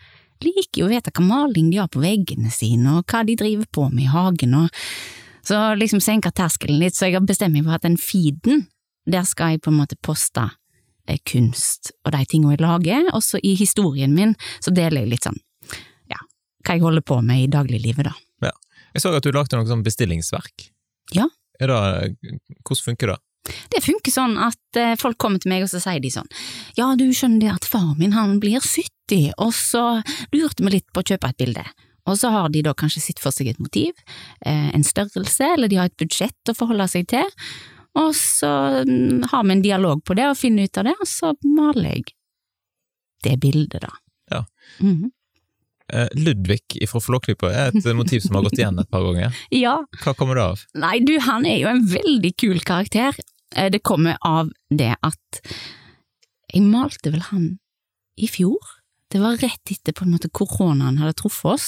Liker 0.42 0.82
jo 0.82 0.88
å 0.88 0.90
vite 0.90 1.12
hva 1.14 1.26
maling 1.26 1.68
de 1.70 1.78
har 1.78 1.90
på 1.92 2.02
veggene 2.02 2.50
sine, 2.50 2.96
og 2.98 3.10
hva 3.10 3.22
de 3.28 3.36
driver 3.38 3.68
på 3.70 3.86
med 3.92 4.06
i 4.06 4.10
hagen, 4.10 4.56
og 4.56 5.46
så 5.46 5.60
liksom 5.78 6.02
senker 6.04 6.34
terskelen 6.36 6.80
litt, 6.80 6.96
så 6.96 7.08
jeg 7.08 7.18
har 7.18 7.26
bestemt 7.28 7.54
meg 7.54 7.68
for 7.68 7.76
at 7.76 7.86
den 7.86 7.98
feeden, 8.00 8.66
der 9.10 9.24
skal 9.28 9.54
jeg 9.54 9.62
på 9.64 9.72
en 9.72 9.78
måte 9.80 9.98
poste 10.04 10.44
eh, 11.08 11.20
kunst 11.26 11.92
og 12.04 12.12
de 12.14 12.24
tingene 12.28 12.56
jeg 12.56 12.64
lager, 12.64 13.08
og 13.14 13.22
så 13.24 13.40
i 13.42 13.54
historien 13.58 14.12
min 14.16 14.34
så 14.60 14.72
deler 14.74 15.04
jeg 15.04 15.14
litt 15.14 15.28
sånn, 15.28 15.40
hva 16.64 16.76
jeg 16.76 16.84
holder 16.84 17.04
på 17.06 17.20
med 17.24 17.44
i 17.44 17.50
dagliglivet, 17.50 18.10
da. 18.10 18.16
Jeg 18.94 19.04
så 19.04 19.12
at 19.14 19.26
du 19.26 19.32
lagde 19.34 19.58
noe 19.58 19.68
sånn 19.68 19.84
bestillingsverk. 19.86 20.70
Ja. 21.14 21.28
Det, 21.60 21.66
hvordan 21.68 22.84
funker 22.84 23.12
det? 23.12 23.18
Det 23.72 23.82
funker 23.82 24.12
sånn 24.12 24.36
at 24.40 24.78
eh, 24.78 24.96
folk 25.00 25.18
kommer 25.20 25.40
til 25.42 25.52
meg 25.52 25.64
og 25.64 25.70
så 25.72 25.80
sier 25.82 26.00
de 26.02 26.10
sånn, 26.12 26.28
ja 26.76 26.90
du 26.98 27.06
skjønner 27.16 27.40
det 27.40 27.52
at 27.54 27.68
far 27.68 27.94
min 27.98 28.12
han 28.14 28.36
blir 28.42 28.60
70, 28.60 29.32
og 29.40 29.54
så 29.56 29.84
lurte 30.34 30.66
vi 30.66 30.74
litt 30.76 30.86
på 30.92 31.02
å 31.02 31.08
kjøpe 31.12 31.30
et 31.32 31.40
bilde. 31.40 31.64
Og 32.08 32.18
så 32.20 32.30
har 32.32 32.50
de 32.52 32.62
da 32.64 32.74
kanskje 32.76 33.02
sett 33.04 33.22
for 33.22 33.34
seg 33.34 33.50
et 33.50 33.62
motiv, 33.62 33.96
eh, 34.44 34.68
en 34.74 34.86
størrelse, 34.86 35.52
eller 35.54 35.70
de 35.70 35.80
har 35.80 35.90
et 35.90 36.00
budsjett 36.00 36.52
å 36.52 36.56
forholde 36.56 36.88
seg 36.92 37.08
til, 37.10 37.26
og 37.98 38.12
så 38.14 38.50
mm, 38.86 39.30
har 39.32 39.46
vi 39.46 39.56
en 39.56 39.64
dialog 39.64 40.02
på 40.06 40.14
det 40.18 40.28
og 40.30 40.38
finner 40.38 40.68
ut 40.68 40.82
av 40.82 40.90
det, 40.90 40.94
og 41.00 41.10
så 41.10 41.32
maler 41.46 41.96
jeg 41.96 42.12
det 43.24 43.36
bildet, 43.42 43.82
da. 43.82 43.96
Ja. 44.30 44.44
Mhm. 44.84 45.08
Eh, 45.08 45.19
Ludvig 46.18 46.62
fra 46.90 47.00
Flåklypa 47.02 47.50
er 47.52 47.70
et 47.74 47.90
motiv 48.00 48.22
som 48.24 48.38
har 48.38 48.46
gått 48.48 48.58
igjen 48.60 48.78
et 48.82 48.90
par 48.90 49.04
ganger. 49.06 49.36
Ja, 49.54 49.76
Hva 50.04 50.14
kommer 50.18 50.38
det 50.40 50.46
av? 50.52 50.64
Nei, 50.82 50.96
du, 51.06 51.14
han 51.26 51.46
er 51.48 51.58
jo 51.62 51.70
en 51.72 51.84
veldig 51.90 52.32
kul 52.40 52.60
karakter. 52.66 53.16
Eh, 53.56 53.70
Det 53.74 53.82
kommer 53.86 54.18
av 54.26 54.50
det 54.70 54.94
at 55.02 55.40
jeg 56.50 56.62
malte 56.66 57.12
vel 57.14 57.22
han 57.30 57.48
i 58.18 58.26
fjor. 58.30 58.58
Det 59.10 59.18
var 59.22 59.38
rett 59.42 59.70
etter 59.74 59.94
på 59.96 60.04
en 60.06 60.12
måte 60.14 60.28
koronaen 60.30 60.98
hadde 61.02 61.16
truffet 61.18 61.48
oss, 61.56 61.64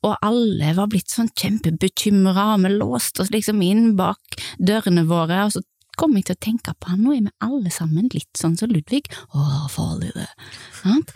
og 0.00 0.14
alle 0.24 0.70
var 0.76 0.88
blitt 0.88 1.10
sånn 1.12 1.28
kjempebekymra, 1.36 2.54
vi 2.62 2.70
låste 2.78 3.22
oss 3.24 3.32
liksom 3.34 3.60
inn 3.64 3.90
bak 3.98 4.38
dørene 4.56 5.04
våre, 5.08 5.42
og 5.44 5.52
så 5.56 5.62
kom 6.00 6.14
jeg 6.16 6.28
til 6.28 6.36
å 6.38 6.42
tenke 6.46 6.72
på 6.80 6.92
han, 6.92 7.02
nå 7.04 7.12
er 7.16 7.24
vi 7.26 7.32
alle 7.44 7.72
sammen 7.74 8.08
litt 8.14 8.30
sånn 8.40 8.56
som 8.56 8.70
Ludvig, 8.72 9.08
åh, 9.36 9.66
farlig 9.72 10.12
det, 10.16 10.28
sant? 10.80 11.12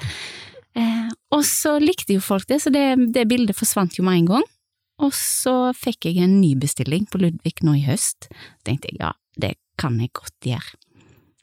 Eh, 0.78 1.10
og 1.34 1.44
så 1.48 1.76
likte 1.82 2.16
jo 2.16 2.22
folk 2.24 2.46
det, 2.50 2.62
så 2.64 2.72
det, 2.72 2.84
det 3.14 3.26
bildet 3.30 3.58
forsvant 3.58 3.98
jo 3.98 4.04
med 4.06 4.22
en 4.22 4.30
gang. 4.34 4.46
Og 5.02 5.12
så 5.16 5.72
fikk 5.76 6.06
jeg 6.08 6.22
en 6.22 6.38
ny 6.40 6.54
bestilling 6.60 7.08
på 7.10 7.20
Ludvig 7.22 7.56
nå 7.66 7.76
i 7.80 7.84
høst. 7.86 8.28
Så 8.30 8.68
tenkte 8.68 8.92
jeg 8.92 9.00
ja, 9.00 9.12
det 9.40 9.56
kan 9.80 9.98
jeg 10.00 10.12
godt 10.16 10.46
gjøre. 10.46 10.76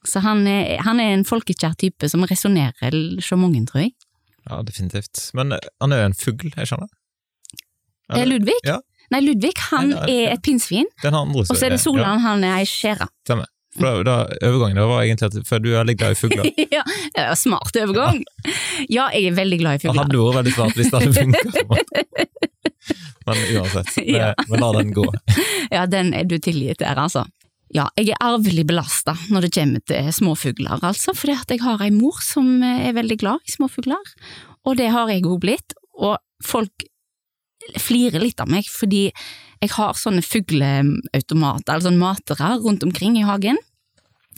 Så 0.07 0.21
han 0.23 0.45
er, 0.47 0.77
han 0.85 1.01
er 1.03 1.11
en 1.11 1.25
folkekjær 1.27 1.75
type 1.81 2.07
som 2.07 2.23
resonnerer 2.23 2.95
så 3.25 3.35
mange, 3.39 3.65
tror 3.67 3.83
jeg. 3.83 3.97
Ja, 4.47 4.61
definitivt. 4.65 5.27
Men 5.35 5.57
eh, 5.57 5.71
han 5.83 5.93
er 5.93 6.05
jo 6.05 6.11
en 6.13 6.17
fugl, 6.17 6.53
jeg 6.55 6.71
skjønner? 6.71 6.93
Er 8.15 8.25
Ludvig? 8.25 8.55
Ja, 8.65 8.79
Nei, 9.09 9.23
Ludvig 9.25 9.55
han 9.71 9.89
Nei, 9.89 9.95
ja, 9.97 10.05
ja. 10.05 10.25
er 10.29 10.35
et 10.35 10.43
pinnsvin, 10.45 10.89
og 11.01 11.47
så 11.49 11.65
er 11.65 11.73
det 11.73 11.79
Solan, 11.81 12.21
han 12.21 12.43
er 12.45 12.59
ei 12.59 12.67
skjære. 12.69 13.07
Stemmer. 13.25 13.49
For 13.79 14.03
da, 14.03 14.03
da, 14.27 14.47
Overgangen 14.49 14.79
var 14.91 15.03
egentlig 15.05 15.29
at 15.31 15.37
for 15.47 15.63
du 15.63 15.69
er 15.71 15.79
veldig 15.81 15.95
glad 16.01 16.15
i 16.15 16.19
fugler. 16.19 16.49
ja, 16.77 16.83
det 17.15 17.25
smart 17.39 17.79
overgang. 17.79 18.21
Ja, 18.91 19.07
jeg 19.15 19.31
er 19.31 19.37
veldig 19.39 19.59
glad 19.61 19.77
i 19.77 19.81
Det 19.81 19.87
fugler. 19.87 20.03
hadde 20.03 20.19
vært 20.19 20.39
veldig 20.39 20.55
smart 20.57 20.79
hvis 20.79 20.91
det 20.91 20.99
hadde 20.99 21.13
funka. 21.19 22.19
Men 23.29 23.43
uansett, 23.55 23.91
Ja. 24.19 24.33
vi 24.49 24.57
lar 24.61 24.77
den 24.79 24.93
gå. 24.95 25.05
Ja, 25.75 25.83
den 25.85 26.13
er 26.17 26.23
du 26.25 26.37
tilgitt 26.41 26.79
der, 26.81 26.97
altså. 26.97 27.25
Ja, 27.69 27.83
jeg 27.99 28.09
er 28.15 28.23
arvelig 28.25 28.63
belasta 28.65 29.13
når 29.29 29.45
det 29.45 29.51
kommer 29.53 29.83
til 29.85 30.07
småfugler, 30.17 30.79
altså, 30.81 31.13
fordi 31.13 31.35
at 31.37 31.51
jeg 31.53 31.61
har 31.61 31.83
ei 31.85 31.91
mor 31.93 32.17
som 32.25 32.63
er 32.65 32.95
veldig 32.97 33.19
glad 33.21 33.45
i 33.45 33.53
småfugler, 33.53 34.01
og 34.65 34.79
det 34.79 34.87
har 34.89 35.11
jeg 35.13 35.27
òg 35.29 35.37
blitt, 35.43 35.75
og 36.01 36.17
folk 36.41 36.87
flirer 37.77 38.23
litt 38.23 38.41
av 38.41 38.49
meg 38.49 38.65
fordi 38.71 39.03
jeg 39.61 39.69
har 39.75 39.93
sånne 39.99 40.23
fugleautomater, 40.25 41.69
eller 41.75 41.85
sånne 41.85 42.01
matere 42.01 42.49
rundt 42.63 42.81
omkring 42.87 43.19
i 43.19 43.25
hagen, 43.27 43.59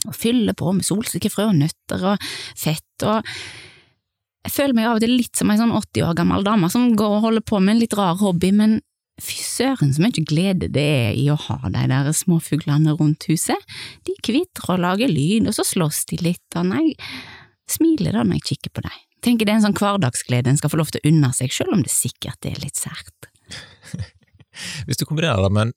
og 0.08 0.16
fyller 0.16 0.56
på 0.58 0.72
med 0.76 0.86
solsikkefrø 0.86 1.50
og 1.50 1.60
nøtter 1.60 2.08
og 2.12 2.30
fett, 2.58 3.06
og 3.06 3.26
jeg 4.42 4.54
føler 4.56 4.74
meg 4.74 4.88
av 4.88 4.98
og 4.98 5.04
til 5.04 5.12
litt 5.14 5.38
som 5.38 5.52
ei 5.52 5.58
sånn 5.60 5.74
80 5.74 6.08
år 6.08 6.16
gammel 6.18 6.46
dame 6.46 6.70
som 6.72 6.88
går 6.98 7.18
og 7.18 7.28
holder 7.28 7.44
på 7.46 7.60
med 7.62 7.76
en 7.76 7.82
litt 7.84 7.94
rar 7.94 8.16
hobby, 8.18 8.50
men 8.58 8.80
fy 9.22 9.38
søren 9.44 9.92
så 9.94 10.02
mye 10.02 10.24
glede 10.26 10.70
det 10.72 10.82
er 10.82 11.12
i 11.18 11.28
å 11.30 11.36
ha 11.38 11.58
de 11.68 11.84
der 11.92 12.10
småfuglene 12.16 12.96
rundt 12.98 13.28
huset. 13.30 13.70
De 14.08 14.16
kvitrer 14.24 14.74
og 14.74 14.82
lager 14.82 15.12
lyd, 15.12 15.46
og 15.46 15.54
så 15.54 15.66
slåss 15.66 16.04
de 16.10 16.18
litt, 16.24 16.58
og 16.58 16.66
nei, 16.72 16.88
smiler 17.70 18.18
da 18.18 18.24
når 18.26 18.40
jeg 18.40 18.48
kikker 18.50 18.74
på 18.74 18.86
dem. 18.88 18.98
Tenker 19.22 19.46
det 19.46 19.54
er 19.54 19.60
en 19.60 19.66
sånn 19.68 19.78
hverdagsglede 19.78 20.50
en 20.50 20.58
skal 20.58 20.72
få 20.72 20.80
lov 20.80 20.90
til 20.90 21.04
å 21.04 21.12
unne 21.12 21.30
seg, 21.36 21.54
selv 21.54 21.76
om 21.76 21.84
det 21.84 21.94
sikkert 21.94 22.48
er 22.48 22.58
litt 22.64 22.80
sært. 22.80 23.30
Hvis 24.88 24.98
du 24.98 25.06
kombinerer 25.06 25.44
det 25.44 25.52
med 25.54 25.68
en 25.68 25.76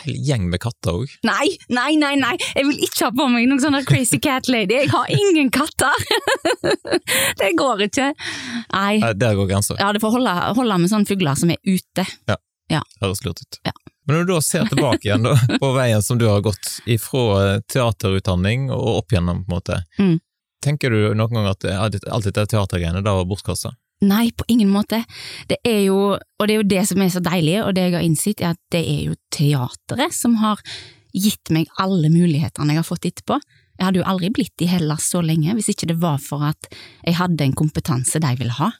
hel 0.00 0.16
gjeng 0.26 0.48
med 0.50 0.60
katter 0.62 0.98
òg, 1.02 1.12
Nei, 1.26 1.48
nei, 1.72 1.94
nei, 2.00 2.14
nei, 2.20 2.34
jeg 2.56 2.66
vil 2.68 2.80
ikke 2.86 3.06
ha 3.08 3.10
på 3.16 3.26
meg 3.32 3.46
noen 3.50 3.60
sånn 3.62 3.78
crazy 3.88 4.18
cat 4.22 4.48
lady, 4.52 4.80
jeg 4.82 4.90
har 4.92 5.06
ingen 5.12 5.50
katter! 5.54 5.92
det 7.40 7.52
går 7.58 7.86
ikke. 7.88 8.10
Nei, 8.72 9.00
der 9.14 9.36
går 9.38 9.48
grensa. 9.50 9.76
ja, 9.80 9.92
det 9.92 10.02
får 10.02 10.16
holde, 10.18 10.34
holde 10.58 10.78
med 10.82 10.92
sånne 10.92 11.08
fugler 11.08 11.38
som 11.38 11.52
er 11.54 11.60
ute. 11.68 12.06
Høres 13.02 13.20
lurt 13.26 13.42
ut. 13.44 13.58
Ja. 13.68 13.72
Men 14.08 14.16
når 14.16 14.24
du 14.26 14.30
da 14.32 14.40
ser 14.42 14.64
tilbake 14.70 15.06
igjen 15.06 15.26
da, 15.26 15.34
på 15.62 15.68
veien 15.76 16.02
som 16.02 16.18
du 16.18 16.24
har 16.30 16.40
gått 16.42 16.78
ifra 16.90 17.58
teaterutdanning 17.70 18.70
og 18.74 19.02
opp 19.02 19.12
gjennom, 19.14 19.44
på 19.44 19.50
en 19.52 19.56
måte, 19.58 19.82
Mm. 20.00 20.16
tenker 20.64 20.90
du 20.94 21.12
noen 21.18 21.34
gang 21.36 21.46
at 21.50 21.64
alt 21.68 22.24
dette 22.26 22.46
teatergreiene 22.50 23.02
da 23.04 23.14
var 23.18 23.28
bortkasta? 23.30 23.74
Nei, 24.02 24.32
på 24.34 24.44
ingen 24.50 24.70
måte. 24.72 25.04
Det 25.50 25.60
er 25.66 25.84
jo, 25.86 26.16
og 26.18 26.48
det 26.48 26.54
er 26.54 26.58
jo 26.58 26.70
det 26.72 26.82
som 26.90 27.02
er 27.04 27.12
så 27.14 27.22
deilig, 27.22 27.60
og 27.62 27.74
det 27.76 27.86
jeg 27.86 27.94
har 27.94 28.06
innsett, 28.06 28.42
er 28.42 28.56
at 28.56 28.62
det 28.74 28.82
er 28.82 29.02
jo 29.12 29.18
teateret 29.34 30.16
som 30.16 30.34
har 30.42 30.62
gitt 31.12 31.52
meg 31.54 31.70
alle 31.82 32.10
mulighetene 32.10 32.74
jeg 32.74 32.82
har 32.82 32.88
fått 32.88 33.06
etterpå. 33.10 33.38
Jeg 33.78 33.86
hadde 33.86 34.00
jo 34.02 34.08
aldri 34.08 34.30
blitt 34.34 34.64
i 34.64 34.68
Hellas 34.70 35.06
så 35.12 35.22
lenge 35.24 35.54
hvis 35.56 35.70
ikke 35.72 35.88
det 35.90 35.98
var 36.02 36.18
for 36.22 36.44
at 36.46 36.68
jeg 37.02 37.16
hadde 37.18 37.46
en 37.46 37.56
kompetanse 37.56 38.20
de 38.22 38.32
ville 38.38 38.56
ha. 38.58 38.72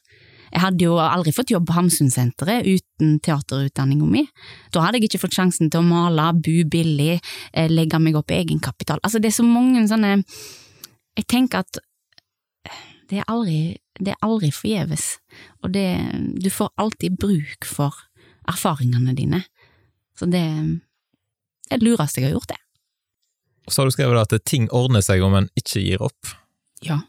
Jeg 0.53 0.61
hadde 0.61 0.85
jo 0.85 0.99
aldri 1.01 1.33
fått 1.33 1.53
jobb 1.55 1.65
på 1.71 1.77
Hamsunsenteret 1.79 2.67
uten 2.69 3.15
teaterutdanninga 3.25 4.09
mi. 4.09 4.27
Da 4.75 4.83
hadde 4.85 5.01
jeg 5.01 5.09
ikke 5.09 5.23
fått 5.23 5.39
sjansen 5.39 5.71
til 5.73 5.81
å 5.81 5.87
male, 5.87 6.27
bo 6.37 6.59
billig, 6.69 7.23
eh, 7.55 7.71
legge 7.73 8.01
meg 8.03 8.19
opp 8.21 8.35
egenkapital. 8.35 9.01
Altså, 9.01 9.19
det 9.19 9.33
er 9.33 9.39
så 9.39 9.47
mange 9.47 9.87
sånne 9.89 10.25
Jeg 11.13 11.27
tenker 11.29 11.59
at 11.61 11.77
det 13.13 13.21
er 13.21 13.29
aldri, 13.29 13.77
det 14.01 14.15
er 14.15 14.25
aldri 14.25 14.49
forgjeves, 14.57 15.07
og 15.61 15.75
det, 15.75 15.85
du 16.41 16.49
får 16.49 16.73
alltid 16.81 17.19
bruk 17.21 17.69
for 17.69 17.99
erfaringene 18.49 19.13
dine. 19.17 19.43
Så 20.17 20.29
det 20.33 20.41
er 20.41 21.77
det 21.77 21.85
lureste 21.85 22.23
jeg 22.23 22.31
har 22.31 22.39
gjort, 22.39 22.55
det. 22.55 22.61
Så 23.69 23.83
har 23.83 23.91
du 23.91 23.95
skrevet 23.95 24.19
at 24.19 24.45
ting 24.49 24.65
ordner 24.75 25.05
seg 25.05 25.23
om 25.23 25.37
en 25.39 25.51
ikke 25.59 25.85
gir 25.85 26.03
opp. 26.03 26.33
Ja. 26.83 27.03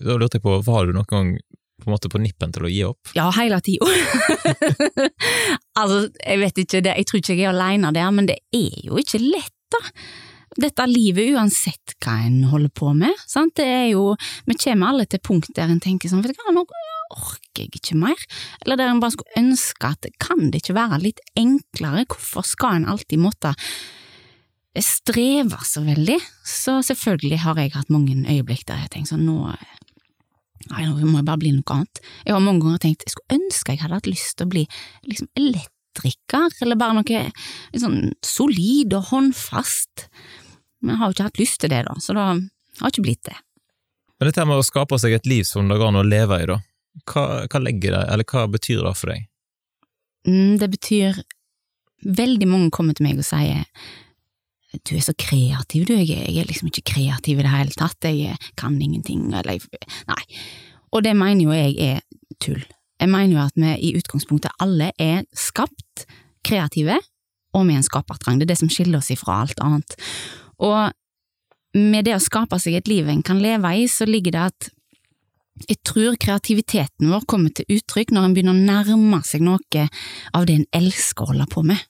Da 0.00 0.16
lurte 0.16 0.38
jeg 0.38 0.46
på, 0.46 0.54
var 0.64 0.86
du 0.86 0.94
noen 0.94 1.10
gang 1.10 1.34
på 1.80 1.88
en 1.88 1.94
måte 1.96 2.10
på 2.12 2.20
nippen 2.22 2.54
til 2.54 2.66
å 2.68 2.70
gi 2.70 2.80
opp? 2.86 3.10
Ja, 3.16 3.26
hele 3.34 3.58
tida. 3.64 3.90
altså, 5.80 6.06
jeg 6.14 6.40
vet 6.44 6.62
ikke, 6.62 6.82
det, 6.86 6.94
jeg 6.94 7.10
tror 7.10 7.22
ikke 7.22 7.36
jeg 7.36 7.46
er 7.48 7.54
aleine 7.54 7.92
der, 7.96 8.10
men 8.14 8.30
det 8.30 8.38
er 8.54 8.76
jo 8.86 9.00
ikke 9.02 9.20
lett, 9.22 9.56
da. 9.74 9.82
Dette 10.58 10.86
livet, 10.90 11.30
uansett 11.36 11.94
hva 12.02 12.16
en 12.26 12.40
holder 12.50 12.72
på 12.74 12.90
med, 12.96 13.14
sant, 13.28 13.54
det 13.60 13.66
er 13.70 13.84
jo 13.92 14.16
Vi 14.48 14.56
kommer 14.58 14.90
alle 14.90 15.06
til 15.06 15.22
punkt 15.22 15.52
der 15.54 15.70
en 15.70 15.82
tenker 15.82 16.10
sånn, 16.10 16.24
vet 16.24 16.34
du 16.34 16.42
hva, 16.42 16.54
nå 16.56 16.64
orker 17.10 17.64
jeg 17.64 17.70
ikke 17.74 17.98
mer, 17.98 18.18
eller 18.62 18.78
der 18.78 18.90
en 18.90 19.00
bare 19.02 19.14
skulle 19.14 19.38
ønske 19.38 19.88
at 19.88 20.06
kan 20.22 20.50
det 20.50 20.62
ikke 20.62 20.76
være 20.78 21.00
litt 21.02 21.22
enklere, 21.38 22.06
hvorfor 22.10 22.46
skal 22.46 22.80
en 22.80 22.88
alltid 22.90 23.22
måtte 23.22 23.54
streve 24.78 25.58
så 25.66 25.82
veldig? 25.82 26.18
Så 26.46 26.78
selvfølgelig 26.86 27.40
har 27.42 27.58
jeg 27.58 27.74
hatt 27.74 27.90
mange 27.90 28.14
øyeblikk 28.22 28.66
der 28.68 28.84
jeg 28.84 28.94
tenker 28.94 29.16
sånn, 29.16 29.26
nå 29.26 29.54
Nei, 30.70 30.84
nå 30.84 30.92
må 31.08 31.18
jeg 31.18 31.24
bare 31.24 31.40
bli 31.40 31.50
noe 31.56 31.72
annet. 31.72 31.98
Jeg 32.26 32.34
har 32.36 32.42
mange 32.44 32.60
ganger 32.62 32.82
tenkt 32.82 33.06
jeg 33.06 33.14
skulle 33.14 33.38
ønske 33.38 33.72
jeg 33.72 33.80
hadde 33.80 33.96
hatt 33.96 34.10
lyst 34.10 34.34
til 34.36 34.46
å 34.46 34.50
bli 34.52 34.64
liksom 35.08 35.30
elektriker, 36.00 36.56
eller 36.64 36.78
bare 36.80 36.98
noe 37.00 37.22
sånn 37.78 38.00
solid 38.24 38.96
og 38.98 39.10
håndfast. 39.12 40.08
Men 40.80 40.94
jeg 40.94 41.00
har 41.00 41.10
jo 41.10 41.16
ikke 41.16 41.28
hatt 41.28 41.40
lyst 41.42 41.60
til 41.62 41.72
det, 41.72 41.84
da, 41.88 41.96
så 42.00 42.16
da 42.16 42.26
har 42.80 42.92
ikke 42.92 43.06
blitt 43.06 43.24
det. 43.28 43.36
Men 44.20 44.28
dette 44.28 44.44
med 44.48 44.60
å 44.60 44.66
skape 44.66 44.98
seg 45.00 45.16
et 45.16 45.28
liv 45.28 45.46
som 45.48 45.68
det 45.68 45.78
går 45.80 45.92
an 45.92 46.02
å 46.02 46.06
leve 46.06 46.40
i, 46.42 46.48
da, 46.50 46.60
hva, 47.08 47.26
hva 47.46 47.62
legger 47.62 47.96
det, 47.96 48.04
eller 48.12 48.28
hva 48.28 48.46
betyr 48.52 48.84
det 48.84 48.94
for 48.98 49.14
deg? 49.14 49.28
Mm, 50.28 50.56
det 50.60 50.72
betyr 50.76 51.22
Veldig 52.00 52.46
mange 52.48 52.70
kommer 52.72 52.96
til 52.96 53.04
meg 53.04 53.18
og 53.20 53.26
sier 53.28 53.66
du 54.86 54.94
er 54.94 55.02
så 55.04 55.12
kreativ, 55.18 55.82
du, 55.88 55.96
jeg 55.98 56.06
jeg 56.08 56.36
er 56.40 56.46
liksom 56.48 56.70
ikke 56.70 56.86
kreativ 56.92 57.40
i 57.40 57.44
det 57.44 57.50
hele 57.52 57.74
tatt, 57.76 58.06
jeg 58.06 58.38
kan 58.56 58.76
ingenting, 58.80 59.26
eller 59.34 59.58
Nei. 60.08 60.22
Og 60.94 61.02
det 61.04 61.16
mener 61.18 61.42
jo 61.42 61.54
jeg 61.54 61.74
er 61.82 62.00
tull. 62.42 62.62
Jeg 63.00 63.08
mener 63.08 63.32
jo 63.34 63.42
at 63.42 63.56
vi 63.56 63.76
i 63.88 63.94
utgangspunktet 63.96 64.52
alle 64.60 64.90
er 65.00 65.24
skapt 65.36 66.04
kreative, 66.46 66.98
og 67.56 67.64
med 67.66 67.80
en 67.80 67.86
skapertrang. 67.86 68.38
Det 68.38 68.46
er 68.46 68.52
det 68.52 68.60
som 68.60 68.70
skiller 68.70 69.00
oss 69.00 69.10
ifra 69.10 69.40
alt 69.42 69.58
annet. 69.64 69.96
Og 70.62 70.92
med 71.74 72.06
det 72.06 72.16
å 72.16 72.22
skape 72.22 72.58
seg 72.62 72.76
et 72.78 72.90
liv 72.90 73.08
en 73.08 73.24
kan 73.26 73.40
leve 73.42 73.72
i, 73.78 73.88
så 73.90 74.06
ligger 74.08 74.36
det 74.36 74.44
at 74.50 74.70
jeg 75.68 75.80
tror 75.84 76.16
kreativiteten 76.20 77.10
vår 77.12 77.26
kommer 77.28 77.52
til 77.52 77.68
uttrykk 77.76 78.14
når 78.14 78.26
en 78.26 78.36
begynner 78.36 78.56
å 78.56 78.68
nærme 78.70 79.20
seg 79.28 79.44
noe 79.44 79.88
av 80.36 80.46
det 80.48 80.56
en 80.56 80.68
elsker 80.78 81.26
å 81.26 81.32
holde 81.34 81.48
på 81.52 81.64
med. 81.68 81.82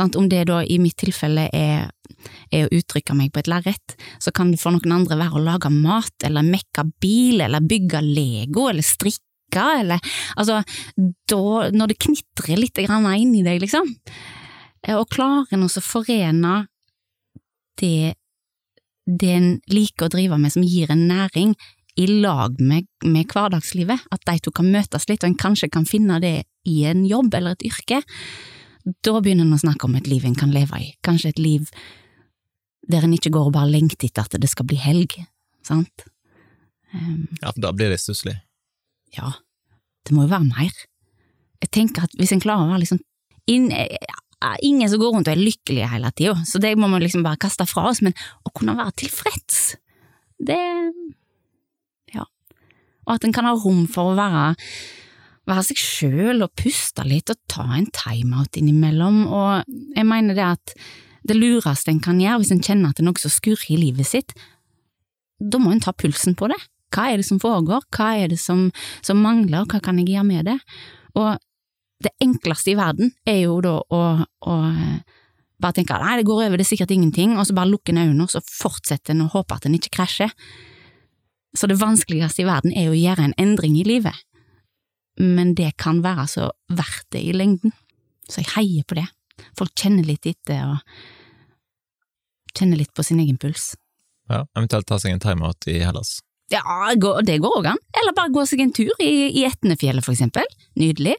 Om 0.00 0.28
det 0.30 0.46
da 0.48 0.62
i 0.64 0.78
mitt 0.82 0.96
tilfelle 0.98 1.44
er, 1.54 1.90
er 2.50 2.64
å 2.64 2.72
uttrykke 2.74 3.14
meg 3.14 3.30
på 3.34 3.42
et 3.42 3.50
lerret, 3.50 3.94
så 4.18 4.32
kan 4.34 4.50
det 4.50 4.58
for 4.62 4.74
noen 4.74 4.96
andre 4.96 5.18
være 5.20 5.38
å 5.38 5.44
lage 5.44 5.70
mat, 5.70 6.16
eller 6.26 6.46
mekke 6.46 6.86
bil, 7.02 7.44
eller 7.44 7.62
bygge 7.62 8.00
Lego, 8.02 8.66
eller 8.72 8.82
strikke, 8.82 9.22
eller 9.62 10.00
altså, 10.36 10.62
da, 11.30 11.70
når 11.74 11.92
det 11.92 12.00
knitrer 12.02 12.60
litt 12.60 12.82
grann 12.86 13.06
inni 13.14 13.44
deg, 13.46 13.62
liksom, 13.62 13.88
eh, 14.86 14.96
og 14.96 15.10
klarer 15.14 15.54
en 15.54 15.66
å 15.66 15.70
forene 15.84 16.56
det, 17.80 18.14
det 19.06 19.32
en 19.34 19.48
liker 19.70 20.06
å 20.06 20.14
drive 20.14 20.38
med 20.38 20.54
som 20.54 20.66
gir 20.66 20.92
en 20.92 21.08
næring, 21.10 21.54
i 21.94 22.08
lag 22.10 22.58
med, 22.58 22.88
med 23.06 23.30
hverdagslivet, 23.30 24.08
at 24.10 24.24
de 24.26 24.40
to 24.42 24.50
kan 24.54 24.66
møtes 24.66 25.06
litt, 25.06 25.22
og 25.22 25.30
en 25.30 25.38
kanskje 25.38 25.70
kan 25.70 25.84
finne 25.86 26.18
det 26.22 26.40
i 26.66 26.80
en 26.90 27.04
jobb 27.06 27.36
eller 27.38 27.54
et 27.54 27.68
yrke, 27.68 28.00
da 29.06 29.20
begynner 29.20 29.46
en 29.46 29.54
å 29.56 29.60
snakke 29.62 29.86
om 29.86 29.94
et 29.96 30.08
liv 30.10 30.24
en 30.26 30.34
kan 30.36 30.50
leve 30.52 30.80
i, 30.82 30.88
kanskje 31.06 31.30
et 31.32 31.40
liv 31.40 31.70
der 32.90 33.06
en 33.06 33.14
ikke 33.16 33.32
går 33.32 33.48
og 33.48 33.54
bare 33.54 33.70
lengter 33.70 34.10
etter 34.10 34.26
at 34.26 34.34
det 34.40 34.50
skal 34.50 34.66
bli 34.68 34.76
helg, 34.76 35.16
sant? 35.64 36.04
Um, 36.92 37.30
Ja, 37.40 37.52
for 37.52 37.62
da 37.64 37.72
blir 37.72 37.94
det 37.94 38.02
stusslig. 38.02 38.36
Ja, 39.16 39.30
det 40.04 40.14
må 40.14 40.26
jo 40.26 40.34
være 40.34 40.48
mer. 40.50 40.84
Jeg 41.64 41.72
tenker 41.72 42.06
at 42.06 42.14
hvis 42.18 42.34
en 42.34 42.42
klarer 42.42 42.66
å 42.66 42.72
være 42.74 42.84
liksom 42.84 43.02
inn, 43.50 43.70
eh, 43.72 43.96
Ingen 44.60 44.90
som 44.92 45.00
går 45.00 45.14
rundt 45.14 45.28
og 45.30 45.32
er 45.32 45.40
lykkelige 45.40 45.86
hele 45.88 46.10
tida, 46.12 46.34
så 46.44 46.58
det 46.60 46.74
må 46.76 46.84
man 46.92 47.00
liksom 47.00 47.22
bare 47.24 47.40
kaste 47.40 47.64
fra 47.64 47.86
oss, 47.88 48.02
men 48.04 48.12
å 48.44 48.50
kunne 48.52 48.74
være 48.76 48.92
tilfreds, 49.00 49.78
det 50.36 50.58
Ja. 52.12 52.26
Og 53.06 53.14
at 53.14 53.24
en 53.24 53.32
kan 53.32 53.48
ha 53.48 53.54
rom 53.54 53.86
for 53.86 54.12
å 54.12 54.18
være 54.18 54.52
være 55.48 55.64
seg 55.68 55.80
sjøl 55.80 56.44
og 56.44 56.54
puste 56.56 57.04
litt 57.04 57.30
og 57.32 57.40
ta 57.48 57.64
en 57.76 57.88
timeout 57.92 58.56
innimellom, 58.56 59.26
og 59.28 59.64
jeg 59.96 60.06
mener 60.08 60.36
det 60.36 60.44
at 60.44 60.74
det 61.24 61.36
lureste 61.36 61.92
en 61.92 62.00
kan 62.04 62.20
gjøre 62.20 62.42
hvis 62.42 62.52
en 62.52 62.62
kjenner 62.64 62.92
at 62.92 62.98
det 62.98 63.04
er 63.04 63.08
noe 63.08 63.20
som 63.20 63.32
skurrer 63.32 63.72
i 63.72 63.80
livet 63.80 64.08
sitt, 64.08 64.34
da 65.40 65.60
må 65.60 65.72
en 65.72 65.82
ta 65.84 65.92
pulsen 65.92 66.36
på 66.36 66.48
det. 66.52 66.60
Hva 66.94 67.08
er 67.10 67.20
det 67.20 67.26
som 67.26 67.40
foregår, 67.42 67.82
hva 67.94 68.12
er 68.22 68.30
det 68.30 68.38
som, 68.40 68.68
som 69.02 69.20
mangler, 69.22 69.66
hva 69.66 69.80
kan 69.82 69.98
jeg 69.98 70.12
gjøre 70.12 70.28
med 70.28 70.48
det? 70.50 70.58
Og 71.18 71.34
det 72.04 72.12
enkleste 72.22 72.74
i 72.74 72.78
verden 72.78 73.12
er 73.26 73.40
jo 73.44 73.58
da 73.64 73.78
å, 73.80 74.02
å 74.22 74.54
bare 75.62 75.76
tenke 75.78 75.96
nei, 76.02 76.18
det 76.20 76.26
går 76.28 76.44
over, 76.44 76.58
det 76.58 76.66
er 76.66 76.72
sikkert 76.72 76.94
ingenting, 76.94 77.36
og 77.38 77.48
så 77.48 77.56
bare 77.56 77.70
lukke 77.70 77.94
en 77.94 78.02
øynene, 78.02 78.26
og 78.26 78.32
så 78.34 78.42
fortsetter 78.44 79.14
en 79.14 79.26
å 79.26 79.32
håpe 79.32 79.56
at 79.56 79.66
en 79.68 79.76
ikke 79.78 79.94
krasjer. 79.98 80.32
Så 81.54 81.70
det 81.70 81.78
vanskeligste 81.80 82.42
i 82.42 82.48
verden 82.48 82.74
er 82.74 82.90
å 82.90 82.98
gjøre 82.98 83.28
en 83.28 83.36
endring 83.40 83.78
i 83.78 83.86
livet, 83.86 84.16
men 85.20 85.54
det 85.54 85.76
kan 85.80 86.02
være 86.04 86.26
så 86.30 86.50
verdt 86.74 87.06
det 87.14 87.22
i 87.22 87.34
lengden. 87.36 87.72
Så 88.26 88.42
jeg 88.42 88.50
heier 88.56 88.86
på 88.88 88.98
det. 88.98 89.06
Folk 89.58 89.74
kjenner 89.78 90.06
litt 90.06 90.26
etter 90.26 90.64
og 90.66 90.78
kjenner 92.58 92.80
litt 92.80 92.94
på 92.94 93.04
sin 93.06 93.22
egen 93.22 93.38
puls. 93.38 93.74
Ja, 94.30 94.44
Eventuelt 94.56 94.88
ta 94.88 94.98
seg 94.98 95.14
en 95.14 95.22
timeout 95.22 95.68
i 95.70 95.78
Hellas. 95.84 96.18
Ja, 96.54 96.92
det 97.26 97.40
går 97.42 97.58
òg 97.60 97.70
an. 97.72 97.80
Eller 97.98 98.14
bare 98.16 98.32
gå 98.34 98.44
seg 98.46 98.62
en 98.62 98.74
tur 98.74 98.92
i, 99.02 99.12
i 99.40 99.44
Etnefjellet, 99.48 100.04
for 100.06 100.14
eksempel. 100.14 100.46
Nydelig. 100.78 101.16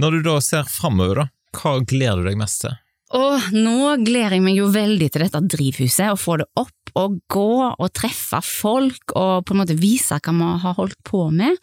Når 0.00 0.18
du 0.18 0.28
da 0.28 0.38
ser 0.44 0.68
framover, 0.70 1.24
da, 1.24 1.26
hva 1.58 1.74
gleder 1.84 2.22
du 2.22 2.30
deg 2.30 2.38
mest 2.40 2.62
til? 2.64 2.76
Og 3.12 3.50
nå 3.52 3.96
gleder 4.06 4.38
jeg 4.38 4.44
meg 4.44 4.56
jo 4.56 4.70
veldig 4.72 5.08
til 5.12 5.24
dette 5.26 5.42
drivhuset, 5.52 6.14
å 6.14 6.20
få 6.20 6.38
det 6.40 6.48
opp 6.56 6.94
og 6.96 7.18
gå 7.32 7.50
og 7.72 7.90
treffe 7.96 8.40
folk 8.44 9.14
og 9.16 9.44
på 9.48 9.54
en 9.54 9.60
måte 9.62 9.76
vise 9.80 10.16
hva 10.16 10.32
vi 10.36 10.48
har 10.64 10.78
holdt 10.78 10.98
på 11.08 11.26
med. 11.34 11.58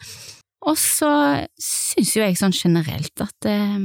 Og 0.68 0.76
så 0.78 1.10
syns 1.58 2.14
jo 2.14 2.22
jeg 2.22 2.38
sånn 2.38 2.54
generelt 2.54 3.24
at 3.24 3.48
eh, 3.48 3.78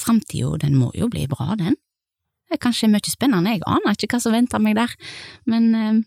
framtida, 0.00 0.54
den 0.62 0.78
må 0.78 0.92
jo 0.96 1.10
bli 1.12 1.26
bra, 1.28 1.52
den. 1.60 1.76
Det 2.48 2.56
er 2.56 2.62
kanskje 2.62 2.92
mye 2.92 3.10
spennende, 3.10 3.56
jeg 3.56 3.64
aner 3.66 3.96
ikke 3.96 4.14
hva 4.14 4.22
som 4.22 4.36
venter 4.36 4.62
meg 4.62 4.76
der, 4.78 4.92
men 5.50 5.70
eh, 5.74 6.02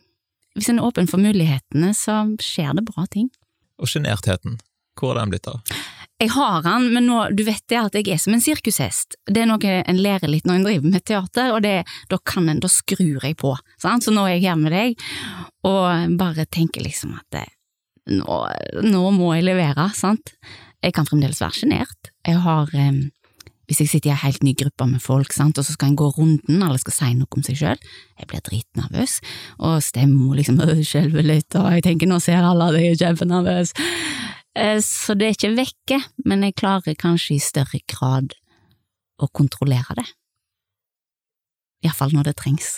hvis 0.58 0.72
en 0.72 0.82
er 0.82 0.88
åpen 0.88 1.10
for 1.10 1.22
mulighetene, 1.22 1.94
så 1.94 2.24
skjer 2.42 2.74
det 2.78 2.88
bra 2.90 3.06
ting. 3.14 3.30
Og 3.78 3.90
sjenertheten, 3.92 4.58
hvor 4.98 5.14
har 5.14 5.22
den 5.22 5.36
blitt 5.36 5.50
av? 5.52 5.62
Jeg 6.18 6.32
har 6.34 6.64
den, 6.66 6.88
men 6.96 7.06
nå, 7.06 7.18
du 7.38 7.44
vet 7.46 7.62
det 7.70 7.78
at 7.78 7.96
jeg 8.00 8.08
er 8.10 8.18
som 8.18 8.34
en 8.34 8.42
sirkushest. 8.42 9.20
Det 9.30 9.44
er 9.44 9.50
noe 9.52 9.74
en 9.78 10.00
lærer 10.02 10.32
litt 10.32 10.48
når 10.50 10.58
en 10.58 10.66
driver 10.66 10.94
med 10.96 11.04
teater, 11.06 11.52
og 11.54 11.62
det, 11.62 11.76
da 12.10 12.18
kan 12.26 12.50
en, 12.50 12.62
da 12.64 12.72
skrur 12.74 13.22
jeg 13.22 13.38
på. 13.38 13.54
Sant? 13.78 14.08
Så 14.08 14.14
nå 14.16 14.24
er 14.26 14.40
jeg 14.40 14.48
her 14.48 14.58
med 14.58 14.74
deg, 14.74 15.06
og 15.70 16.18
bare 16.18 16.48
tenker 16.50 16.82
liksom 16.82 17.14
at 17.20 17.28
det, 17.38 17.46
nå, 18.18 18.40
nå 18.88 19.04
må 19.14 19.36
jeg 19.38 19.46
levere, 19.46 19.92
sant. 19.94 20.34
Jeg 20.82 20.96
kan 20.98 21.06
fremdeles 21.06 21.42
være 21.42 21.60
sjenert. 21.60 22.12
Jeg 22.26 22.42
har 22.42 22.74
eh, 22.74 22.98
Hvis 23.68 23.82
jeg 23.84 23.90
sitter 23.92 24.10
i 24.10 24.14
en 24.14 24.22
helt 24.22 24.44
ny 24.48 24.54
gruppe 24.56 24.86
med 24.88 25.02
folk, 25.04 25.34
sant, 25.36 25.58
og 25.60 25.66
så 25.68 25.74
skal 25.76 25.90
en 25.92 25.98
gå 26.00 26.08
runden, 26.16 26.62
alle 26.64 26.80
skal 26.80 26.94
si 26.96 27.10
noe 27.18 27.28
om 27.36 27.44
seg 27.44 27.58
sjøl, 27.60 27.82
jeg 28.16 28.30
blir 28.32 28.44
dritnervøs, 28.46 29.18
og 29.60 29.82
stemmer 29.84 30.38
liksom 30.40 30.62
skjelver 30.88 31.28
litt, 31.28 31.58
og 31.60 31.68
jeg 31.76 31.84
tenker 31.84 32.08
nå 32.08 32.22
ser 32.24 32.48
alle 32.48 32.70
at 32.72 32.80
jeg 32.80 32.94
er 32.96 33.02
kjempenervøs. 33.04 33.74
Eh, 34.56 34.80
Så 34.80 35.18
det 35.20 35.28
er 35.28 35.36
ikke 35.36 35.52
vekke, 35.60 36.00
men 36.26 36.48
jeg 36.48 36.56
klarer 36.56 36.96
kanskje 36.96 37.36
i 37.36 37.44
større 37.44 37.84
grad 37.92 38.38
å 39.20 39.28
kontrollere 39.36 40.00
det. 40.00 40.08
Iallfall 41.86 42.16
når 42.16 42.32
det 42.32 42.38
trengs. 42.40 42.78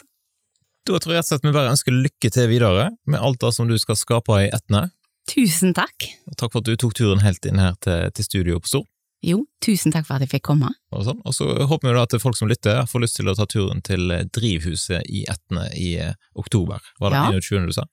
Da 0.90 0.98
tror 0.98 1.20
jeg 1.20 1.24
at 1.24 1.44
vi 1.46 1.54
bare 1.54 1.70
ønsker 1.72 1.94
lykke 1.94 2.32
til 2.34 2.50
videre 2.50 2.90
med 3.06 3.22
alt 3.22 3.40
det 3.44 3.54
som 3.54 3.70
du 3.70 3.78
skal 3.78 3.98
skape 4.00 4.42
i 4.42 4.50
Etne. 4.50 4.88
Tusen 5.30 5.76
takk! 5.78 6.08
Og 6.26 6.34
takk 6.40 6.56
for 6.56 6.64
at 6.64 6.70
du 6.72 6.74
tok 6.82 6.96
turen 6.98 7.22
helt 7.22 7.46
inn 7.46 7.62
her 7.62 7.76
til, 7.84 8.10
til 8.18 8.26
studio 8.26 8.58
på 8.64 8.72
Stord. 8.72 8.88
Jo, 9.26 9.42
tusen 9.60 9.92
takk 9.92 10.06
for 10.08 10.16
at 10.16 10.22
jeg 10.24 10.30
fikk 10.32 10.46
komme. 10.48 10.70
Og, 10.96 11.02
sånn. 11.04 11.18
og 11.28 11.34
så 11.36 11.44
håper 11.68 11.90
vi 11.90 11.96
da 11.98 12.06
at 12.08 12.14
folk 12.24 12.38
som 12.40 12.48
lytter, 12.48 12.86
får 12.88 13.02
lyst 13.04 13.18
til 13.20 13.28
å 13.28 13.34
ta 13.36 13.44
turen 13.52 13.82
til 13.84 14.08
eh, 14.16 14.22
Drivhuset 14.32 15.04
i 15.12 15.26
Etne 15.28 15.66
i 15.76 15.90
eh, 16.00 16.14
oktober. 16.40 16.80
Var 17.04 17.12
det 17.12 17.20
Ja. 17.20 17.28
21. 17.36 17.68
du 17.68 17.74
sa? 17.76 17.84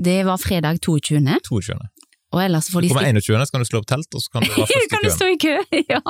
Det 0.00 0.22
var 0.24 0.40
fredag 0.40 0.80
22., 0.80 1.20
22. 1.50 1.76
og 2.32 2.40
ellers 2.40 2.70
får 2.72 2.80
de 2.86 2.88
kommer 2.94 3.12
21., 3.20 3.44
så 3.44 3.52
kan 3.52 3.60
du 3.60 3.68
slå 3.68 3.78
opp 3.82 3.88
telt, 3.92 4.08
og 4.16 4.20
så 4.24 4.28
kan 4.32 4.40
du 4.42 4.48
være 4.54 4.64
først 4.72 4.86
i 4.86 4.88
Kan 4.94 5.04
du 5.04 5.10
stå 5.12 5.26
i 5.28 5.36
kø? 5.44 5.56
Ja, 5.92 6.00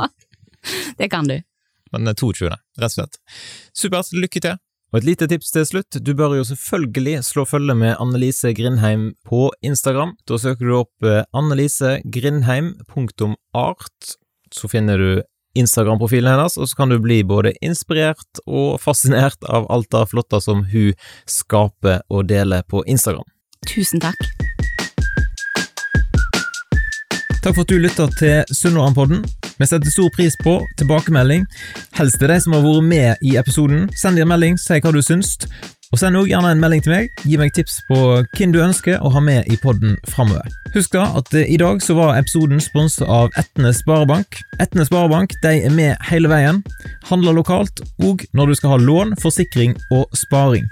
det 1.03 1.09
kan 1.11 1.27
du. 1.27 1.41
Men 1.93 2.07
eh, 2.07 2.15
22., 2.15 2.47
rett 2.79 2.87
og 2.87 2.91
slett. 2.95 3.19
Supert, 3.75 4.13
lykke 4.15 4.39
til! 4.47 4.55
Og 4.93 4.99
et 5.01 5.07
lite 5.09 5.25
tips 5.27 5.49
til 5.55 5.65
slutt, 5.65 5.89
du 6.05 6.13
bør 6.15 6.35
jo 6.37 6.45
selvfølgelig 6.45 7.23
slå 7.25 7.45
følge 7.49 7.73
med 7.81 7.97
Annelise 7.99 8.53
Grindheim 8.55 9.15
på 9.25 9.49
Instagram. 9.65 10.13
Da 10.29 10.37
søker 10.39 10.67
du 10.69 10.75
opp 10.85 10.93
eh, 11.09 11.23
annelisegrindheim.art, 11.33 14.17
så 14.55 14.69
finner 14.69 14.99
du 14.99 15.23
Instagram-profilen 15.59 16.33
hennes, 16.33 16.57
og 16.57 16.69
så 16.69 16.77
kan 16.77 16.93
du 16.93 16.99
bli 17.03 17.21
både 17.29 17.53
inspirert 17.65 18.41
og 18.47 18.81
fascinert 18.81 19.41
av 19.49 19.69
alt 19.73 19.91
det 19.93 20.07
flotte 20.13 20.41
som 20.41 20.65
hun 20.73 20.97
skaper 21.29 22.01
og 22.09 22.29
deler 22.31 22.65
på 22.69 22.85
Instagram. 22.89 23.27
Tusen 23.69 24.01
takk. 24.03 24.19
Takk 27.43 27.57
for 27.57 27.65
at 27.65 27.73
du 27.73 27.79
lytter 27.83 28.11
til 28.21 28.55
Sunnmørenpodden. 28.55 29.25
Vi 29.59 29.67
setter 29.67 29.91
stor 29.91 30.11
pris 30.15 30.37
på 30.39 30.61
tilbakemelding. 30.79 31.45
Helst 31.99 32.21
til 32.23 32.31
de 32.31 32.39
som 32.41 32.55
har 32.55 32.63
vært 32.63 32.87
med 32.87 33.25
i 33.27 33.37
episoden. 33.41 33.89
Send 33.99 34.17
dem 34.17 34.29
en 34.29 34.37
melding, 34.37 34.59
si 34.63 34.79
hva 34.79 34.93
du 34.95 35.03
syns. 35.03 35.35
Og 35.93 36.01
send 36.01 36.17
også 36.17 36.31
gjerne 36.31 36.51
en 36.55 36.61
melding 36.63 36.83
til 36.85 36.95
meg. 36.95 37.11
Gi 37.29 37.37
meg 37.37 37.53
tips 37.53 37.83
på 37.89 37.99
hvem 38.33 38.53
du 38.55 38.63
ønsker 38.65 39.03
å 39.05 39.11
ha 39.13 39.21
med 39.21 39.49
i 39.53 39.59
podden 39.61 39.99
framover. 40.09 40.49
Husk 40.73 40.95
da 40.97 41.05
at 41.19 41.29
eh, 41.37 41.51
i 41.53 41.59
dag 41.61 41.83
så 41.85 41.97
var 41.99 42.17
episoden 42.17 42.63
sponset 42.65 43.05
av 43.05 43.29
Etne 43.41 43.75
Sparebank. 43.77 44.41
Etne 44.63 44.87
Sparebank 44.89 45.37
de 45.45 45.59
er 45.67 45.75
med 45.77 46.01
hele 46.09 46.31
veien. 46.33 46.63
Handler 47.11 47.37
lokalt 47.37 47.85
og 48.01 48.25
når 48.33 48.53
du 48.53 48.57
skal 48.57 48.75
ha 48.75 48.81
lån, 48.81 49.13
forsikring 49.21 49.77
og 49.93 50.09
sparing. 50.17 50.65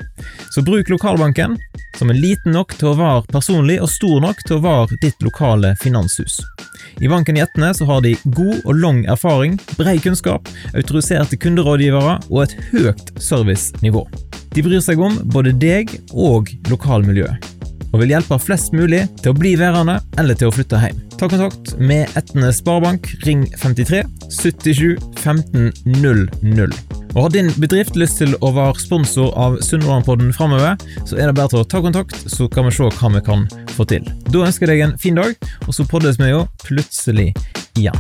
Så 0.55 0.65
bruk 0.65 0.89
lokalbanken, 0.89 1.59
som 1.99 2.09
er 2.09 2.21
liten 2.23 2.57
nok 2.57 2.73
til 2.81 2.95
å 2.95 2.97
være 2.97 3.27
personlig 3.29 3.77
og 3.85 3.93
stor 3.93 4.25
nok 4.25 4.41
til 4.47 4.57
å 4.57 4.65
være 4.65 5.01
ditt 5.05 5.21
lokale 5.27 5.75
finanshus. 5.83 6.41
I 7.01 7.09
banken 7.09 7.39
i 7.39 7.45
så 7.75 7.87
har 7.89 8.03
de 8.05 8.17
god 8.25 8.65
og 8.65 8.75
lang 8.75 9.05
erfaring, 9.07 9.59
bred 9.77 10.03
kunnskap, 10.05 10.49
autoriserte 10.75 11.37
kunderådgivere 11.37 12.19
og 12.31 12.43
et 12.45 12.57
høyt 12.73 13.13
servicenivå. 13.21 14.07
De 14.51 14.63
bryr 14.67 14.83
seg 14.83 14.99
om 14.99 15.21
både 15.31 15.53
deg 15.53 15.93
og 16.11 16.51
lokalmiljøet, 16.71 17.39
og 17.91 18.03
vil 18.03 18.15
hjelpe 18.15 18.39
flest 18.43 18.75
mulig 18.77 19.05
til 19.21 19.33
å 19.33 19.39
bli 19.39 19.57
værende 19.59 19.99
eller 20.21 20.39
til 20.39 20.51
å 20.51 20.55
flytte 20.55 20.81
hjem. 20.81 21.01
Ta 21.21 21.29
kontakt 21.29 21.75
med 21.81 22.09
Etne 22.19 22.53
Sparebank, 22.55 23.11
ring 23.27 23.45
53 23.61 24.05
77 24.31 24.97
15 25.21 25.73
00. 25.85 26.79
Og 27.11 27.23
Har 27.25 27.35
din 27.35 27.51
bedrift 27.59 27.99
lyst 27.99 28.21
til 28.23 28.37
å 28.39 28.53
være 28.55 28.79
sponsor 28.79 29.35
av 29.39 29.59
Sunnmørenpodden 29.67 30.31
framover, 30.37 30.79
så 31.03 31.19
er 31.19 31.31
det 31.31 31.37
bare 31.41 31.51
til 31.53 31.65
å 31.65 31.67
ta 31.67 31.83
kontakt, 31.83 32.17
så 32.31 32.47
kan 32.53 32.69
vi 32.69 32.77
se 32.77 32.87
hva 32.87 33.13
vi 33.17 33.25
kan 33.27 33.47
få 33.75 33.89
til. 33.91 34.07
Da 34.31 34.47
ønsker 34.47 34.71
jeg 34.71 34.79
deg 34.79 34.87
en 34.87 34.99
fin 35.01 35.19
dag, 35.19 35.35
og 35.67 35.75
så 35.75 35.89
poddes 35.91 36.23
vi 36.23 36.31
jo 36.31 36.47
plutselig 36.63 37.33
igjen. 37.75 37.99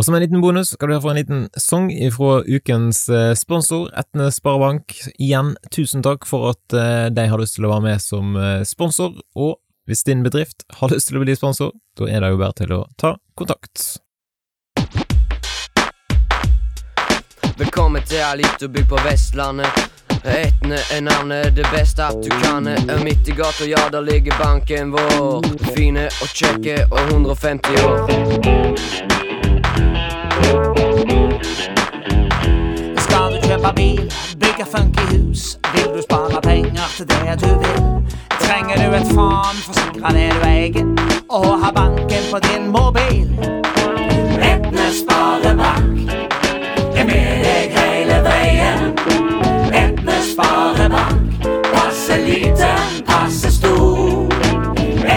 Og 0.00 0.04
som 0.04 0.14
en 0.16 0.22
liten 0.22 0.40
bonus 0.40 0.70
skal 0.72 0.88
du 0.88 0.94
få 0.96 1.10
en 1.10 1.18
liten 1.18 1.40
sang 1.60 1.90
fra 2.14 2.38
ukens 2.48 3.02
eh, 3.12 3.34
sponsor, 3.36 3.90
Etne 4.00 4.30
Sparebank. 4.32 4.94
Igjen, 5.20 5.50
tusen 5.68 6.00
takk 6.00 6.24
for 6.24 6.54
at 6.54 6.72
eh, 6.72 7.10
de 7.12 7.26
har 7.28 7.36
lyst 7.36 7.58
til 7.58 7.66
å 7.68 7.72
være 7.74 7.84
med 7.84 8.00
som 8.00 8.32
eh, 8.32 8.62
sponsor, 8.64 9.18
og 9.36 9.58
hvis 9.84 10.06
din 10.08 10.24
bedrift 10.24 10.64
har 10.80 10.88
lyst 10.88 11.10
til 11.10 11.20
å 11.20 11.24
bli 11.26 11.36
sponsor, 11.36 11.74
da 12.00 12.08
er 12.08 12.24
det 12.24 12.32
jo 12.32 12.40
bare 12.40 12.56
til 12.62 12.72
å 12.78 12.80
ta 12.96 13.12
kontakt. 13.36 14.00
Velkommen 17.60 18.00
til 18.08 18.24
Alito 18.24 18.72
bygg 18.72 18.88
på 18.88 19.04
Vestlandet. 19.04 19.84
Etne 20.24 20.80
er 20.80 21.04
navnet, 21.04 21.52
det 21.60 21.68
beste 21.76 22.08
at 22.08 22.24
du 22.24 22.32
kan. 22.40 22.72
Er 22.72 23.04
midt 23.04 23.28
i 23.28 23.36
gata, 23.36 23.68
ja, 23.68 23.84
der 23.92 24.08
ligger 24.08 24.40
banken 24.40 24.96
vår. 24.96 25.44
Fine 25.76 26.08
og 26.08 26.32
kjekke 26.40 26.86
og 26.88 27.18
150 27.18 27.84
år. 27.84 29.29
Skal 33.04 33.32
du 33.32 33.38
kjøpe 33.46 33.72
bil, 33.76 34.12
bygge 34.40 34.66
funky 34.72 35.04
hus. 35.12 35.58
Vil 35.74 35.88
du 35.96 36.02
spare 36.02 36.40
penger 36.42 36.86
til 36.96 37.06
det 37.08 37.42
du 37.42 37.50
vil? 37.62 37.82
Trenger 38.40 38.76
du 38.82 38.94
et 38.96 39.08
faen, 39.16 39.56
forsikre 39.66 40.12
det 40.16 40.28
du 40.34 40.46
eier. 40.48 40.86
Og 41.28 41.50
ha 41.62 41.70
banken 41.70 42.24
på 42.30 42.38
din 42.48 42.70
mobil. 42.70 43.28
Etne 44.50 44.86
Sparebank 45.00 46.10
Er 46.96 47.04
med 47.04 47.44
deg 47.44 47.76
hele 47.76 48.16
veien. 48.26 48.80
Etne 49.82 50.16
Sparebank 50.32 51.44
Passe 51.74 52.16
liten, 52.26 53.04
passe 53.06 53.52
stor. 53.52 54.26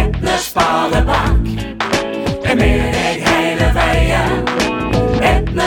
Etne 0.01 0.37
Sparebank 0.37 1.42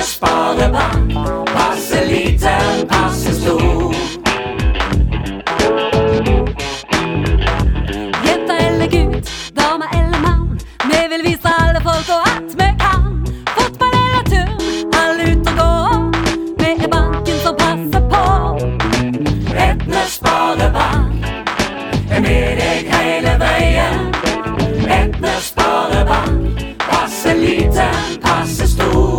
Sparebank 0.07 1.13
Passe 1.55 2.05
liten, 2.05 2.87
passe 2.89 3.33
stor 3.41 3.95
Jente 8.25 8.53
eller 8.53 8.87
gutt, 8.87 9.31
dame 9.55 9.87
eller 9.93 10.21
mann. 10.21 10.59
Vi 10.91 11.01
vil 11.11 11.23
vise 11.31 11.49
alle 11.61 11.81
folk 11.81 12.09
og 12.17 12.23
at 12.29 12.55
vi 12.61 12.69
kan. 12.83 13.27
Fotball 13.57 13.95
eller 14.05 14.23
tur, 14.31 14.51
alle 15.01 15.23
ut 15.33 15.51
og 15.51 15.57
gå. 15.61 15.73
Vi 16.59 16.71
er 16.85 16.89
banken 16.89 17.39
som 17.43 17.55
passer 17.63 18.03
på. 18.13 18.23
Etne 19.67 20.03
Sparebank 20.09 21.27
Er 22.11 22.21
med 22.21 22.61
deg 22.61 22.91
hele 22.93 23.33
veien 23.41 24.11
Etne 25.01 25.35
Sparebank 25.43 26.65
Passe 26.87 27.35
liten, 27.41 28.21
passe 28.23 28.69
stor 28.69 29.16